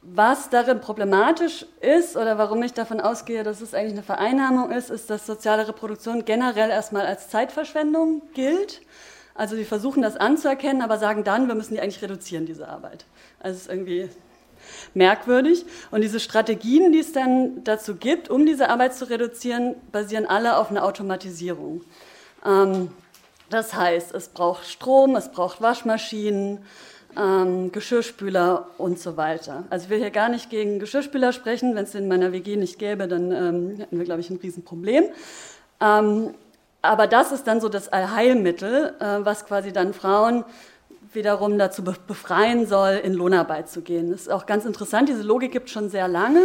was 0.00 0.48
darin 0.48 0.80
problematisch 0.80 1.66
ist 1.82 2.16
oder 2.16 2.38
warum 2.38 2.62
ich 2.62 2.72
davon 2.72 2.98
ausgehe, 3.00 3.44
dass 3.44 3.60
es 3.60 3.74
eigentlich 3.74 3.92
eine 3.92 4.02
Vereinnahmung 4.02 4.70
ist, 4.70 4.88
ist, 4.88 5.10
dass 5.10 5.26
soziale 5.26 5.68
Reproduktion 5.68 6.24
generell 6.24 6.70
erstmal 6.70 7.04
als 7.04 7.28
Zeitverschwendung 7.28 8.22
gilt. 8.32 8.80
Also 9.34 9.54
sie 9.54 9.66
versuchen 9.66 10.00
das 10.00 10.16
anzuerkennen, 10.16 10.80
aber 10.80 10.96
sagen 10.96 11.24
dann, 11.24 11.46
wir 11.46 11.54
müssen 11.54 11.74
die 11.74 11.80
eigentlich 11.80 12.02
reduzieren, 12.02 12.46
diese 12.46 12.68
Arbeit. 12.68 13.04
Also 13.38 13.56
es 13.56 13.62
ist 13.64 13.70
irgendwie 13.70 14.08
merkwürdig. 14.94 15.64
Und 15.90 16.02
diese 16.02 16.20
Strategien, 16.20 16.92
die 16.92 17.00
es 17.00 17.12
dann 17.12 17.64
dazu 17.64 17.96
gibt, 17.96 18.28
um 18.28 18.46
diese 18.46 18.68
Arbeit 18.68 18.94
zu 18.94 19.08
reduzieren, 19.08 19.74
basieren 19.90 20.26
alle 20.26 20.56
auf 20.56 20.70
einer 20.70 20.84
Automatisierung. 20.84 21.82
Ähm, 22.44 22.90
das 23.50 23.74
heißt, 23.74 24.14
es 24.14 24.28
braucht 24.28 24.66
Strom, 24.66 25.16
es 25.16 25.30
braucht 25.30 25.60
Waschmaschinen, 25.60 26.58
ähm, 27.16 27.70
Geschirrspüler 27.72 28.68
und 28.78 28.98
so 28.98 29.16
weiter. 29.16 29.64
Also 29.68 29.84
ich 29.84 29.90
will 29.90 29.98
hier 29.98 30.10
gar 30.10 30.28
nicht 30.28 30.48
gegen 30.48 30.78
Geschirrspüler 30.78 31.32
sprechen. 31.32 31.74
Wenn 31.74 31.84
es 31.84 31.94
in 31.94 32.08
meiner 32.08 32.32
WG 32.32 32.56
nicht 32.56 32.78
gäbe, 32.78 33.08
dann 33.08 33.30
ähm, 33.30 33.76
hätten 33.78 33.98
wir, 33.98 34.04
glaube 34.04 34.20
ich, 34.20 34.30
ein 34.30 34.38
Riesenproblem. 34.42 35.04
Aber 36.82 37.06
das 37.06 37.30
ist 37.30 37.46
dann 37.46 37.60
so 37.60 37.68
das 37.68 37.88
Allheilmittel, 37.88 38.94
äh, 38.98 39.24
was 39.24 39.46
quasi 39.46 39.72
dann 39.72 39.94
Frauen 39.94 40.44
wiederum 41.14 41.58
dazu 41.58 41.82
befreien 41.84 42.66
soll, 42.66 43.00
in 43.02 43.14
Lohnarbeit 43.14 43.68
zu 43.68 43.82
gehen. 43.82 44.10
Das 44.10 44.22
ist 44.22 44.30
auch 44.30 44.46
ganz 44.46 44.64
interessant, 44.64 45.08
diese 45.08 45.22
Logik 45.22 45.52
gibt 45.52 45.66
es 45.66 45.72
schon 45.72 45.90
sehr 45.90 46.08
lange. 46.08 46.40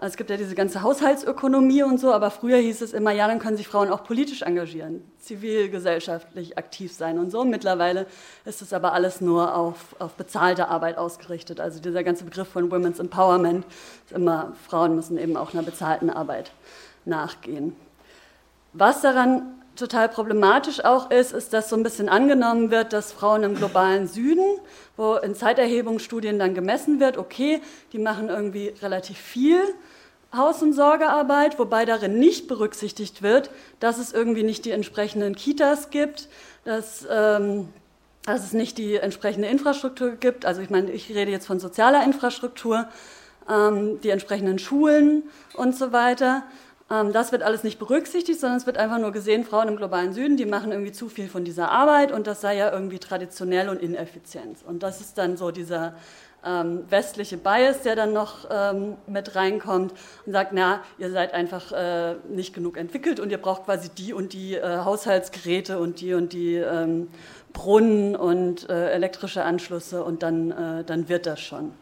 Also 0.00 0.12
es 0.12 0.16
gibt 0.16 0.30
ja 0.30 0.36
diese 0.36 0.54
ganze 0.54 0.82
Haushaltsökonomie 0.82 1.82
und 1.82 1.98
so, 1.98 2.12
aber 2.12 2.30
früher 2.30 2.58
hieß 2.58 2.82
es 2.82 2.92
immer, 2.92 3.10
ja, 3.10 3.26
dann 3.26 3.40
können 3.40 3.56
sich 3.56 3.66
Frauen 3.66 3.90
auch 3.90 4.04
politisch 4.04 4.42
engagieren, 4.42 5.02
zivilgesellschaftlich 5.18 6.56
aktiv 6.56 6.92
sein 6.92 7.18
und 7.18 7.32
so. 7.32 7.44
Mittlerweile 7.44 8.06
ist 8.44 8.62
es 8.62 8.72
aber 8.72 8.92
alles 8.92 9.20
nur 9.20 9.56
auf, 9.56 9.96
auf 9.98 10.12
bezahlte 10.12 10.68
Arbeit 10.68 10.98
ausgerichtet. 10.98 11.58
Also 11.58 11.80
dieser 11.80 12.04
ganze 12.04 12.22
Begriff 12.22 12.46
von 12.46 12.70
Women's 12.70 13.00
Empowerment 13.00 13.66
ist 14.06 14.12
immer, 14.12 14.52
Frauen 14.68 14.94
müssen 14.94 15.18
eben 15.18 15.36
auch 15.36 15.52
einer 15.52 15.64
bezahlten 15.64 16.10
Arbeit 16.10 16.52
nachgehen. 17.04 17.74
Was 18.74 19.00
daran 19.00 19.57
total 19.78 20.08
problematisch 20.08 20.84
auch 20.84 21.10
ist, 21.10 21.32
ist, 21.32 21.52
dass 21.52 21.70
so 21.70 21.76
ein 21.76 21.82
bisschen 21.82 22.08
angenommen 22.08 22.70
wird, 22.70 22.92
dass 22.92 23.12
Frauen 23.12 23.42
im 23.42 23.54
globalen 23.54 24.06
Süden, 24.06 24.44
wo 24.96 25.14
in 25.14 25.34
Zeiterhebungsstudien 25.34 26.38
dann 26.38 26.54
gemessen 26.54 27.00
wird, 27.00 27.16
okay, 27.16 27.60
die 27.92 27.98
machen 27.98 28.28
irgendwie 28.28 28.74
relativ 28.82 29.18
viel 29.18 29.60
Haus- 30.36 30.62
und 30.62 30.74
Sorgearbeit, 30.74 31.58
wobei 31.58 31.86
darin 31.86 32.18
nicht 32.18 32.48
berücksichtigt 32.48 33.22
wird, 33.22 33.50
dass 33.80 33.98
es 33.98 34.12
irgendwie 34.12 34.42
nicht 34.42 34.64
die 34.66 34.72
entsprechenden 34.72 35.34
Kitas 35.34 35.88
gibt, 35.90 36.28
dass, 36.64 37.06
ähm, 37.10 37.68
dass 38.26 38.44
es 38.44 38.52
nicht 38.52 38.76
die 38.76 38.96
entsprechende 38.96 39.48
Infrastruktur 39.48 40.10
gibt. 40.16 40.44
Also 40.44 40.60
ich 40.60 40.68
meine, 40.68 40.90
ich 40.90 41.08
rede 41.08 41.30
jetzt 41.30 41.46
von 41.46 41.60
sozialer 41.60 42.04
Infrastruktur, 42.04 42.88
ähm, 43.48 44.00
die 44.02 44.10
entsprechenden 44.10 44.58
Schulen 44.58 45.22
und 45.54 45.74
so 45.74 45.92
weiter. 45.92 46.42
Ähm, 46.90 47.12
das 47.12 47.32
wird 47.32 47.42
alles 47.42 47.64
nicht 47.64 47.78
berücksichtigt, 47.78 48.40
sondern 48.40 48.58
es 48.58 48.66
wird 48.66 48.78
einfach 48.78 48.98
nur 48.98 49.12
gesehen, 49.12 49.44
Frauen 49.44 49.68
im 49.68 49.76
globalen 49.76 50.12
Süden, 50.12 50.36
die 50.36 50.46
machen 50.46 50.72
irgendwie 50.72 50.92
zu 50.92 51.08
viel 51.08 51.28
von 51.28 51.44
dieser 51.44 51.70
Arbeit 51.70 52.12
und 52.12 52.26
das 52.26 52.40
sei 52.40 52.56
ja 52.56 52.72
irgendwie 52.72 52.98
traditionell 52.98 53.68
und 53.68 53.80
ineffizient. 53.80 54.58
Und 54.66 54.82
das 54.82 55.00
ist 55.00 55.18
dann 55.18 55.36
so 55.36 55.50
dieser 55.50 55.94
ähm, 56.44 56.84
westliche 56.88 57.36
Bias, 57.36 57.82
der 57.82 57.96
dann 57.96 58.12
noch 58.12 58.48
ähm, 58.50 58.96
mit 59.06 59.34
reinkommt 59.34 59.92
und 60.24 60.32
sagt, 60.32 60.52
na, 60.54 60.80
ihr 60.98 61.10
seid 61.10 61.34
einfach 61.34 61.72
äh, 61.72 62.14
nicht 62.28 62.54
genug 62.54 62.76
entwickelt 62.76 63.20
und 63.20 63.30
ihr 63.30 63.38
braucht 63.38 63.64
quasi 63.64 63.88
die 63.90 64.12
und 64.12 64.32
die 64.32 64.54
äh, 64.54 64.78
Haushaltsgeräte 64.78 65.78
und 65.78 66.00
die 66.00 66.14
und 66.14 66.32
die 66.32 66.54
ähm, 66.54 67.08
Brunnen 67.52 68.14
und 68.14 68.68
äh, 68.68 68.90
elektrische 68.90 69.42
Anschlüsse 69.42 70.04
und 70.04 70.22
dann, 70.22 70.50
äh, 70.52 70.84
dann 70.84 71.08
wird 71.08 71.26
das 71.26 71.40
schon. 71.40 71.72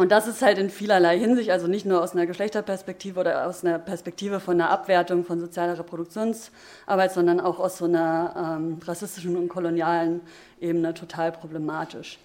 Und 0.00 0.12
das 0.12 0.26
ist 0.26 0.40
halt 0.40 0.56
in 0.56 0.70
vielerlei 0.70 1.18
Hinsicht, 1.18 1.50
also 1.50 1.66
nicht 1.66 1.84
nur 1.84 2.02
aus 2.02 2.12
einer 2.12 2.24
Geschlechterperspektive 2.24 3.20
oder 3.20 3.46
aus 3.46 3.62
einer 3.62 3.78
Perspektive 3.78 4.40
von 4.40 4.58
einer 4.58 4.70
Abwertung 4.70 5.26
von 5.26 5.38
sozialer 5.38 5.78
Reproduktionsarbeit, 5.78 7.12
sondern 7.12 7.38
auch 7.38 7.58
aus 7.58 7.76
so 7.76 7.84
einer 7.84 8.56
ähm, 8.56 8.78
rassistischen 8.82 9.36
und 9.36 9.48
kolonialen 9.48 10.22
Ebene 10.58 10.94
total 10.94 11.32
problematisch. 11.32 12.18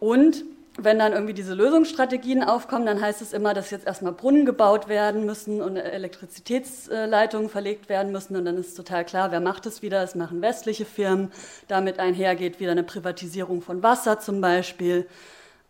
Und 0.00 0.42
wenn 0.78 0.98
dann 0.98 1.12
irgendwie 1.12 1.34
diese 1.34 1.52
Lösungsstrategien 1.52 2.42
aufkommen, 2.42 2.86
dann 2.86 3.02
heißt 3.02 3.20
es 3.20 3.34
immer, 3.34 3.52
dass 3.52 3.70
jetzt 3.70 3.86
erstmal 3.86 4.12
Brunnen 4.12 4.46
gebaut 4.46 4.88
werden 4.88 5.26
müssen 5.26 5.60
und 5.60 5.76
Elektrizitätsleitungen 5.76 7.50
verlegt 7.50 7.90
werden 7.90 8.10
müssen. 8.10 8.36
Und 8.36 8.46
dann 8.46 8.56
ist 8.56 8.74
total 8.74 9.04
klar, 9.04 9.30
wer 9.32 9.40
macht 9.40 9.66
es 9.66 9.82
wieder? 9.82 10.02
Es 10.02 10.14
machen 10.14 10.40
westliche 10.40 10.86
Firmen. 10.86 11.30
Damit 11.68 11.98
einhergeht 11.98 12.58
wieder 12.58 12.72
eine 12.72 12.84
Privatisierung 12.84 13.60
von 13.60 13.82
Wasser 13.82 14.18
zum 14.18 14.40
Beispiel. 14.40 15.06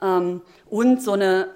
Ähm, 0.02 0.42
und 0.68 1.02
so 1.02 1.12
eine, 1.12 1.48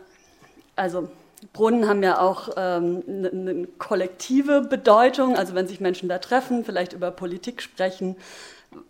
also 0.77 1.09
Brunnen 1.53 1.89
haben 1.89 2.03
ja 2.03 2.21
auch 2.21 2.51
ähm, 2.57 3.03
eine, 3.07 3.31
eine 3.31 3.67
kollektive 3.79 4.63
Bedeutung, 4.63 5.37
also 5.37 5.55
wenn 5.55 5.67
sich 5.67 5.81
Menschen 5.81 6.09
da 6.09 6.19
treffen, 6.19 6.65
vielleicht 6.65 6.93
über 6.93 7.11
Politik 7.11 7.63
sprechen, 7.63 8.17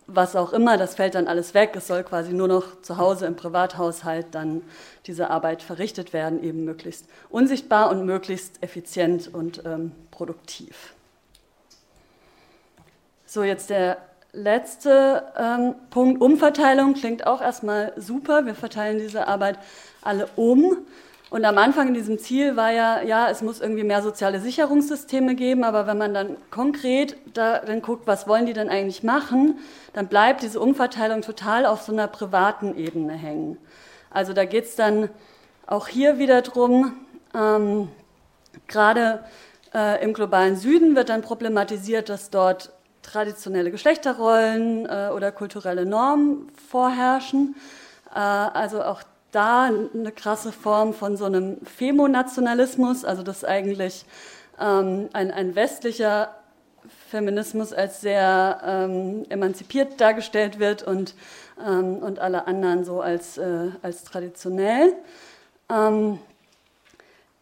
was 0.06 0.34
auch 0.36 0.52
immer, 0.52 0.78
das 0.78 0.94
fällt 0.94 1.14
dann 1.14 1.28
alles 1.28 1.54
weg. 1.54 1.72
Es 1.76 1.86
soll 1.86 2.02
quasi 2.02 2.32
nur 2.32 2.48
noch 2.48 2.80
zu 2.82 2.96
Hause 2.96 3.26
im 3.26 3.36
Privathaushalt 3.36 4.26
dann 4.32 4.62
diese 5.06 5.30
Arbeit 5.30 5.62
verrichtet 5.62 6.12
werden, 6.12 6.42
eben 6.42 6.64
möglichst 6.64 7.06
unsichtbar 7.30 7.90
und 7.90 8.04
möglichst 8.04 8.62
effizient 8.62 9.32
und 9.32 9.62
ähm, 9.64 9.92
produktiv. 10.10 10.94
So, 13.26 13.42
jetzt 13.42 13.70
der 13.70 13.98
letzte 14.36 15.24
ähm, 15.36 15.74
Punkt, 15.90 16.20
Umverteilung, 16.20 16.94
klingt 16.94 17.26
auch 17.26 17.40
erstmal 17.40 17.92
super. 17.96 18.46
Wir 18.46 18.54
verteilen 18.54 18.98
diese 18.98 19.26
Arbeit 19.26 19.58
alle 20.02 20.28
um. 20.36 20.76
Und 21.28 21.44
am 21.44 21.58
Anfang 21.58 21.88
in 21.88 21.94
diesem 21.94 22.18
Ziel 22.18 22.54
war 22.54 22.70
ja, 22.70 23.02
ja, 23.02 23.28
es 23.28 23.42
muss 23.42 23.60
irgendwie 23.60 23.82
mehr 23.82 24.00
soziale 24.00 24.38
Sicherungssysteme 24.38 25.34
geben, 25.34 25.64
aber 25.64 25.88
wenn 25.88 25.98
man 25.98 26.14
dann 26.14 26.36
konkret 26.52 27.16
da 27.34 27.58
dann 27.58 27.82
guckt, 27.82 28.06
was 28.06 28.28
wollen 28.28 28.46
die 28.46 28.52
denn 28.52 28.68
eigentlich 28.68 29.02
machen, 29.02 29.58
dann 29.92 30.06
bleibt 30.06 30.42
diese 30.42 30.60
Umverteilung 30.60 31.22
total 31.22 31.66
auf 31.66 31.82
so 31.82 31.92
einer 31.92 32.06
privaten 32.06 32.76
Ebene 32.76 33.14
hängen. 33.14 33.58
Also 34.10 34.34
da 34.34 34.44
geht 34.44 34.66
es 34.66 34.76
dann 34.76 35.10
auch 35.66 35.88
hier 35.88 36.18
wieder 36.18 36.42
drum, 36.42 36.92
ähm, 37.34 37.88
gerade 38.68 39.24
äh, 39.74 40.02
im 40.04 40.14
globalen 40.14 40.56
Süden 40.56 40.94
wird 40.94 41.08
dann 41.08 41.22
problematisiert, 41.22 42.08
dass 42.08 42.30
dort 42.30 42.70
traditionelle 43.06 43.70
Geschlechterrollen 43.70 44.86
äh, 44.86 45.10
oder 45.14 45.32
kulturelle 45.32 45.86
Normen 45.86 46.50
vorherrschen. 46.68 47.54
Äh, 48.14 48.18
also 48.18 48.82
auch 48.82 49.02
da 49.32 49.64
eine 49.64 50.12
krasse 50.12 50.52
Form 50.52 50.94
von 50.94 51.16
so 51.16 51.24
einem 51.24 51.58
Femonationalismus, 51.64 53.04
also 53.04 53.22
dass 53.22 53.44
eigentlich 53.44 54.04
ähm, 54.60 55.08
ein, 55.12 55.30
ein 55.30 55.54
westlicher 55.54 56.34
Feminismus 57.10 57.72
als 57.72 58.00
sehr 58.00 58.60
ähm, 58.64 59.24
emanzipiert 59.28 60.00
dargestellt 60.00 60.58
wird 60.58 60.82
und, 60.82 61.14
ähm, 61.64 61.98
und 61.98 62.18
alle 62.18 62.46
anderen 62.46 62.84
so 62.84 63.00
als, 63.00 63.38
äh, 63.38 63.70
als 63.82 64.04
traditionell. 64.04 64.94
Ähm, 65.70 66.18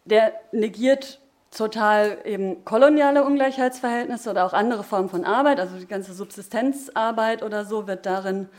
der 0.05 0.33
negiert 0.51 1.19
total 1.55 2.17
eben 2.25 2.63
koloniale 2.65 3.23
Ungleichheitsverhältnisse 3.23 4.29
oder 4.29 4.45
auch 4.45 4.53
andere 4.53 4.83
Formen 4.83 5.09
von 5.09 5.23
Arbeit, 5.23 5.59
also 5.59 5.77
die 5.77 5.87
ganze 5.87 6.13
Subsistenzarbeit 6.13 7.43
oder 7.43 7.65
so 7.65 7.87
wird 7.87 8.05
darin, 8.05 8.49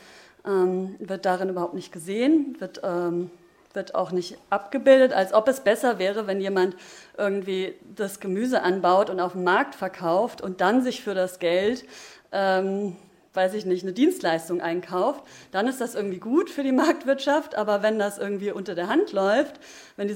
ähm, 0.47 0.97
wird 0.99 1.27
darin 1.27 1.51
überhaupt 1.51 1.75
nicht 1.75 1.93
gesehen, 1.93 2.57
wird, 2.59 2.81
ähm, 2.83 3.31
wird 3.75 3.95
auch 3.95 4.13
nicht 4.13 4.39
abgebildet, 4.49 5.13
als 5.13 5.35
ob 5.35 5.47
es 5.49 5.61
besser 5.61 5.99
wäre, 5.99 6.27
wenn 6.27 6.41
jemand 6.41 6.77
irgendwie 7.19 7.75
das 7.95 8.21
Gemüse 8.21 8.63
anbaut 8.63 9.11
und 9.11 9.21
auf 9.21 9.33
dem 9.33 9.45
Markt 9.45 9.75
verkauft 9.75 10.41
und 10.41 10.63
dann 10.63 10.83
sich 10.83 11.03
für 11.03 11.15
das 11.15 11.39
Geld 11.39 11.85
ähm, 12.33 12.97
weiß 13.37 13.53
ich 13.53 13.67
nicht, 13.67 13.83
eine 13.83 13.93
Dienstleistung 13.93 14.63
einkauft, 14.63 15.23
dann 15.53 15.69
ist 15.69 15.81
das 15.81 15.95
irgendwie 15.95 16.19
gut 16.19 16.49
für 16.49 16.63
die 16.63 16.73
Marktwirtschaft. 16.73 17.55
Aber 17.55 17.83
wenn 17.83 17.99
das 17.99 18.17
irgendwie 18.17 18.51
unter 18.51 18.75
der 18.75 18.89
Hand 18.89 19.13
läuft, 19.13 19.61
wenn 19.97 20.09
die 20.09 20.15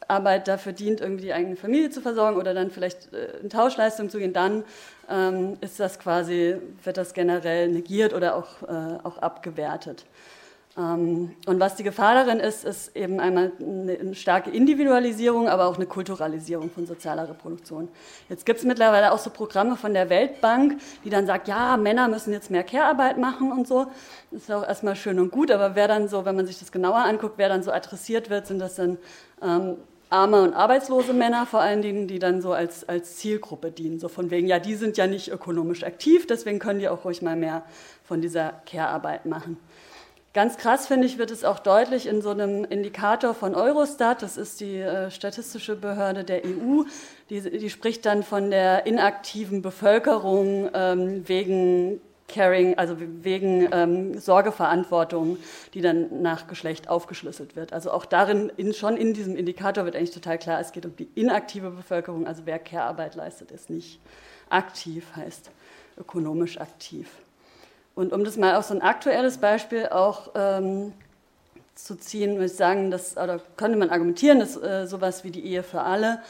Subsistenzarbeit 0.00 0.48
dafür 0.48 0.72
dient, 0.72 1.00
irgendwie 1.00 1.24
die 1.24 1.32
eigene 1.32 1.56
Familie 1.56 1.90
zu 1.90 2.00
versorgen 2.00 2.36
oder 2.36 2.54
dann 2.54 2.70
vielleicht 2.70 3.12
äh, 3.12 3.38
in 3.42 3.50
Tauschleistung 3.50 4.10
zu 4.10 4.18
gehen, 4.18 4.32
dann 4.32 4.64
ähm, 5.08 5.56
ist 5.60 5.78
das 5.80 5.98
quasi, 5.98 6.56
wird 6.82 6.96
das 6.96 7.14
generell 7.14 7.68
negiert 7.68 8.12
oder 8.12 8.36
auch, 8.36 8.62
äh, 8.62 8.98
auch 9.02 9.18
abgewertet. 9.18 10.04
Ähm, 10.78 11.34
und 11.46 11.58
was 11.58 11.74
die 11.74 11.82
Gefahr 11.82 12.14
darin 12.14 12.38
ist, 12.38 12.64
ist 12.64 12.96
eben 12.96 13.18
einmal 13.18 13.50
eine 13.60 14.14
starke 14.14 14.50
Individualisierung, 14.50 15.48
aber 15.48 15.66
auch 15.66 15.76
eine 15.76 15.86
Kulturalisierung 15.86 16.70
von 16.70 16.86
sozialer 16.86 17.28
Reproduktion. 17.28 17.88
Jetzt 18.28 18.46
gibt 18.46 18.60
es 18.60 18.64
mittlerweile 18.64 19.12
auch 19.12 19.18
so 19.18 19.30
Programme 19.30 19.76
von 19.76 19.94
der 19.94 20.08
Weltbank, 20.10 20.80
die 21.04 21.10
dann 21.10 21.26
sagt, 21.26 21.48
ja, 21.48 21.76
Männer 21.76 22.06
müssen 22.06 22.32
jetzt 22.32 22.50
mehr 22.52 22.62
Care-Arbeit 22.62 23.18
machen 23.18 23.50
und 23.50 23.66
so. 23.66 23.86
Das 24.30 24.42
ist 24.42 24.52
auch 24.52 24.66
erstmal 24.66 24.94
schön 24.94 25.18
und 25.18 25.32
gut, 25.32 25.50
aber 25.50 25.74
wer 25.74 25.88
dann 25.88 26.08
so, 26.08 26.24
wenn 26.24 26.36
man 26.36 26.46
sich 26.46 26.60
das 26.60 26.70
genauer 26.70 26.98
anguckt, 26.98 27.34
wer 27.36 27.48
dann 27.48 27.64
so 27.64 27.72
adressiert 27.72 28.30
wird, 28.30 28.46
sind 28.46 28.60
das 28.60 28.76
dann 28.76 28.98
ähm, 29.42 29.76
arme 30.10 30.42
und 30.42 30.54
arbeitslose 30.54 31.12
Männer 31.12 31.46
vor 31.46 31.60
allen 31.60 31.82
Dingen, 31.82 32.08
die 32.08 32.18
dann 32.18 32.42
so 32.42 32.52
als, 32.52 32.88
als 32.88 33.16
Zielgruppe 33.16 33.70
dienen. 33.70 34.00
So 34.00 34.08
von 34.08 34.30
wegen, 34.30 34.48
ja, 34.48 34.58
die 34.58 34.74
sind 34.74 34.96
ja 34.96 35.06
nicht 35.06 35.28
ökonomisch 35.28 35.84
aktiv, 35.84 36.26
deswegen 36.26 36.58
können 36.58 36.80
die 36.80 36.88
auch 36.88 37.04
ruhig 37.04 37.22
mal 37.22 37.36
mehr 37.36 37.62
von 38.04 38.20
dieser 38.20 38.60
Care-Arbeit 38.66 39.24
machen. 39.26 39.56
Ganz 40.32 40.56
krass, 40.56 40.86
finde 40.86 41.06
ich, 41.06 41.18
wird 41.18 41.32
es 41.32 41.42
auch 41.42 41.58
deutlich 41.58 42.06
in 42.06 42.22
so 42.22 42.30
einem 42.30 42.64
Indikator 42.64 43.34
von 43.34 43.56
Eurostat, 43.56 44.22
das 44.22 44.36
ist 44.36 44.60
die 44.60 44.76
äh, 44.76 45.10
statistische 45.10 45.74
Behörde 45.74 46.22
der 46.22 46.44
EU, 46.44 46.84
die, 47.30 47.40
die, 47.40 47.70
spricht 47.70 48.06
dann 48.06 48.22
von 48.22 48.50
der 48.50 48.86
inaktiven 48.86 49.60
Bevölkerung 49.60 50.70
ähm, 50.72 51.26
wegen 51.26 52.00
Caring, 52.30 52.78
also 52.78 52.96
wegen 52.98 53.68
ähm, 53.72 54.18
Sorgeverantwortung, 54.18 55.36
die 55.74 55.80
dann 55.80 56.22
nach 56.22 56.46
Geschlecht 56.46 56.88
aufgeschlüsselt 56.88 57.56
wird. 57.56 57.72
Also 57.72 57.90
auch 57.90 58.06
darin, 58.06 58.50
in, 58.56 58.72
schon 58.72 58.96
in 58.96 59.12
diesem 59.12 59.36
Indikator 59.36 59.84
wird 59.84 59.96
eigentlich 59.96 60.12
total 60.12 60.38
klar, 60.38 60.60
es 60.60 60.72
geht 60.72 60.86
um 60.86 60.96
die 60.96 61.08
inaktive 61.14 61.70
Bevölkerung, 61.70 62.26
also 62.26 62.42
wer 62.46 62.58
Care-Arbeit 62.58 63.14
leistet, 63.16 63.50
ist 63.50 63.68
nicht 63.68 64.00
aktiv, 64.48 65.04
heißt 65.16 65.50
ökonomisch 65.98 66.60
aktiv. 66.60 67.08
Und 67.94 68.12
um 68.12 68.24
das 68.24 68.36
mal 68.36 68.56
auf 68.56 68.64
so 68.64 68.74
ein 68.74 68.82
aktuelles 68.82 69.38
Beispiel 69.38 69.88
auch 69.88 70.30
ähm, 70.34 70.92
zu 71.74 71.96
ziehen, 71.96 72.34
würde 72.34 72.46
ich 72.46 72.54
sagen, 72.54 72.90
dass, 72.90 73.16
oder 73.16 73.40
könnte 73.56 73.76
man 73.76 73.90
argumentieren, 73.90 74.38
dass 74.38 74.56
äh, 74.56 74.86
sowas 74.86 75.24
wie 75.24 75.30
die 75.30 75.44
Ehe 75.44 75.62
für 75.62 75.82
alle 75.82 76.20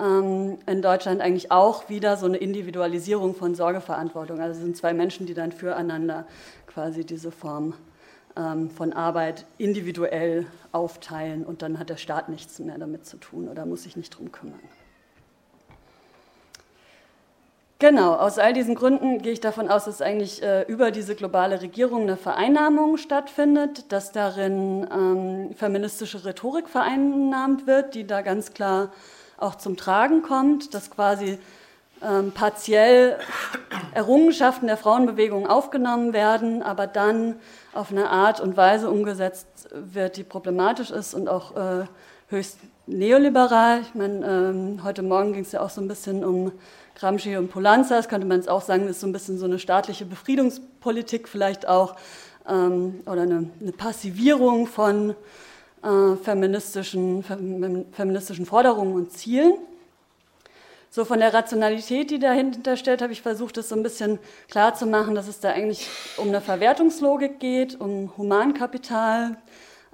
in 0.00 0.80
Deutschland 0.80 1.20
eigentlich 1.20 1.50
auch 1.50 1.88
wieder 1.88 2.16
so 2.16 2.26
eine 2.26 2.36
Individualisierung 2.36 3.34
von 3.34 3.56
Sorgeverantwortung. 3.56 4.40
Also 4.40 4.58
es 4.58 4.64
sind 4.64 4.76
zwei 4.76 4.94
Menschen, 4.94 5.26
die 5.26 5.34
dann 5.34 5.50
füreinander 5.50 6.24
quasi 6.68 7.04
diese 7.04 7.32
Form 7.32 7.74
ähm, 8.36 8.70
von 8.70 8.92
Arbeit 8.92 9.44
individuell 9.58 10.46
aufteilen 10.70 11.44
und 11.44 11.62
dann 11.62 11.80
hat 11.80 11.90
der 11.90 11.96
Staat 11.96 12.28
nichts 12.28 12.60
mehr 12.60 12.78
damit 12.78 13.06
zu 13.06 13.16
tun 13.16 13.48
oder 13.48 13.66
muss 13.66 13.82
sich 13.82 13.96
nicht 13.96 14.16
drum 14.16 14.30
kümmern. 14.30 14.60
Genau, 17.80 18.14
aus 18.14 18.38
all 18.38 18.52
diesen 18.52 18.74
Gründen 18.74 19.22
gehe 19.22 19.32
ich 19.32 19.40
davon 19.40 19.68
aus, 19.68 19.84
dass 19.84 20.02
eigentlich 20.02 20.42
äh, 20.42 20.62
über 20.62 20.90
diese 20.90 21.14
globale 21.14 21.60
Regierung 21.62 22.02
eine 22.02 22.16
Vereinnahmung 22.16 22.96
stattfindet, 22.96 23.92
dass 23.92 24.10
darin 24.10 24.86
ähm, 24.92 25.54
feministische 25.54 26.24
Rhetorik 26.24 26.68
vereinnahmt 26.68 27.68
wird, 27.68 27.94
die 27.94 28.04
da 28.04 28.22
ganz 28.22 28.52
klar 28.52 28.92
auch 29.38 29.54
zum 29.54 29.76
Tragen 29.76 30.22
kommt, 30.22 30.74
dass 30.74 30.90
quasi 30.90 31.38
ähm, 32.02 32.32
partiell 32.32 33.18
Errungenschaften 33.94 34.66
der 34.66 34.76
Frauenbewegung 34.76 35.46
aufgenommen 35.46 36.12
werden, 36.12 36.62
aber 36.62 36.86
dann 36.86 37.36
auf 37.72 37.90
eine 37.90 38.10
Art 38.10 38.40
und 38.40 38.56
Weise 38.56 38.90
umgesetzt 38.90 39.46
wird, 39.72 40.16
die 40.16 40.24
problematisch 40.24 40.90
ist 40.90 41.14
und 41.14 41.28
auch 41.28 41.56
äh, 41.56 41.86
höchst 42.28 42.58
neoliberal. 42.86 43.80
Ich 43.82 43.94
meine, 43.94 44.26
ähm, 44.26 44.80
heute 44.84 45.02
Morgen 45.02 45.32
ging 45.32 45.42
es 45.42 45.52
ja 45.52 45.60
auch 45.60 45.70
so 45.70 45.80
ein 45.80 45.88
bisschen 45.88 46.24
um 46.24 46.52
Gramsci 46.94 47.36
und 47.36 47.50
Polanza, 47.50 47.96
das 47.96 48.08
könnte 48.08 48.26
man 48.26 48.38
jetzt 48.38 48.48
auch 48.48 48.62
sagen, 48.62 48.82
das 48.82 48.96
ist 48.96 49.00
so 49.00 49.06
ein 49.06 49.12
bisschen 49.12 49.38
so 49.38 49.44
eine 49.44 49.58
staatliche 49.58 50.04
Befriedungspolitik 50.04 51.28
vielleicht 51.28 51.68
auch 51.68 51.94
ähm, 52.48 53.00
oder 53.06 53.22
eine, 53.22 53.50
eine, 53.60 53.72
Passivierung 53.72 54.66
von 54.66 55.14
äh, 55.82 56.16
feministischen, 56.16 57.22
feministischen 57.92 58.46
Forderungen 58.46 58.94
und 58.94 59.12
Zielen. 59.12 59.54
So 60.90 61.04
von 61.04 61.20
der 61.20 61.34
Rationalität, 61.34 62.10
die 62.10 62.18
dahinter 62.18 62.76
steht, 62.76 63.02
habe 63.02 63.12
ich 63.12 63.20
versucht, 63.20 63.58
das 63.58 63.68
so 63.68 63.76
ein 63.76 63.82
bisschen 63.82 64.18
klar 64.50 64.74
zu 64.74 64.86
machen, 64.86 65.14
dass 65.14 65.28
es 65.28 65.38
da 65.38 65.50
eigentlich 65.50 65.86
um 66.16 66.28
eine 66.28 66.40
Verwertungslogik 66.40 67.38
geht, 67.38 67.78
um 67.78 68.16
Humankapital, 68.16 69.36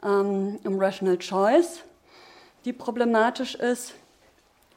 ähm, 0.04 0.60
um 0.64 0.78
Rational 0.78 1.18
Choice, 1.18 1.80
die 2.64 2.72
problematisch 2.72 3.56
ist. 3.56 3.94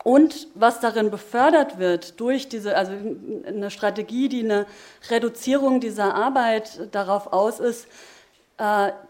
Und 0.04 0.48
was 0.56 0.80
darin 0.80 1.12
befördert 1.12 1.80
wird 1.80 2.20
durch 2.20 2.48
diese, 2.50 2.76
also 2.76 2.94
eine 3.46 3.70
Strategie, 3.70 4.30
die 4.30 4.44
eine 4.44 4.66
Reduzierung 5.10 5.82
dieser 5.82 6.16
Arbeit 6.16 6.94
darauf 6.94 7.32
aus 7.34 7.60
ist, 7.60 7.88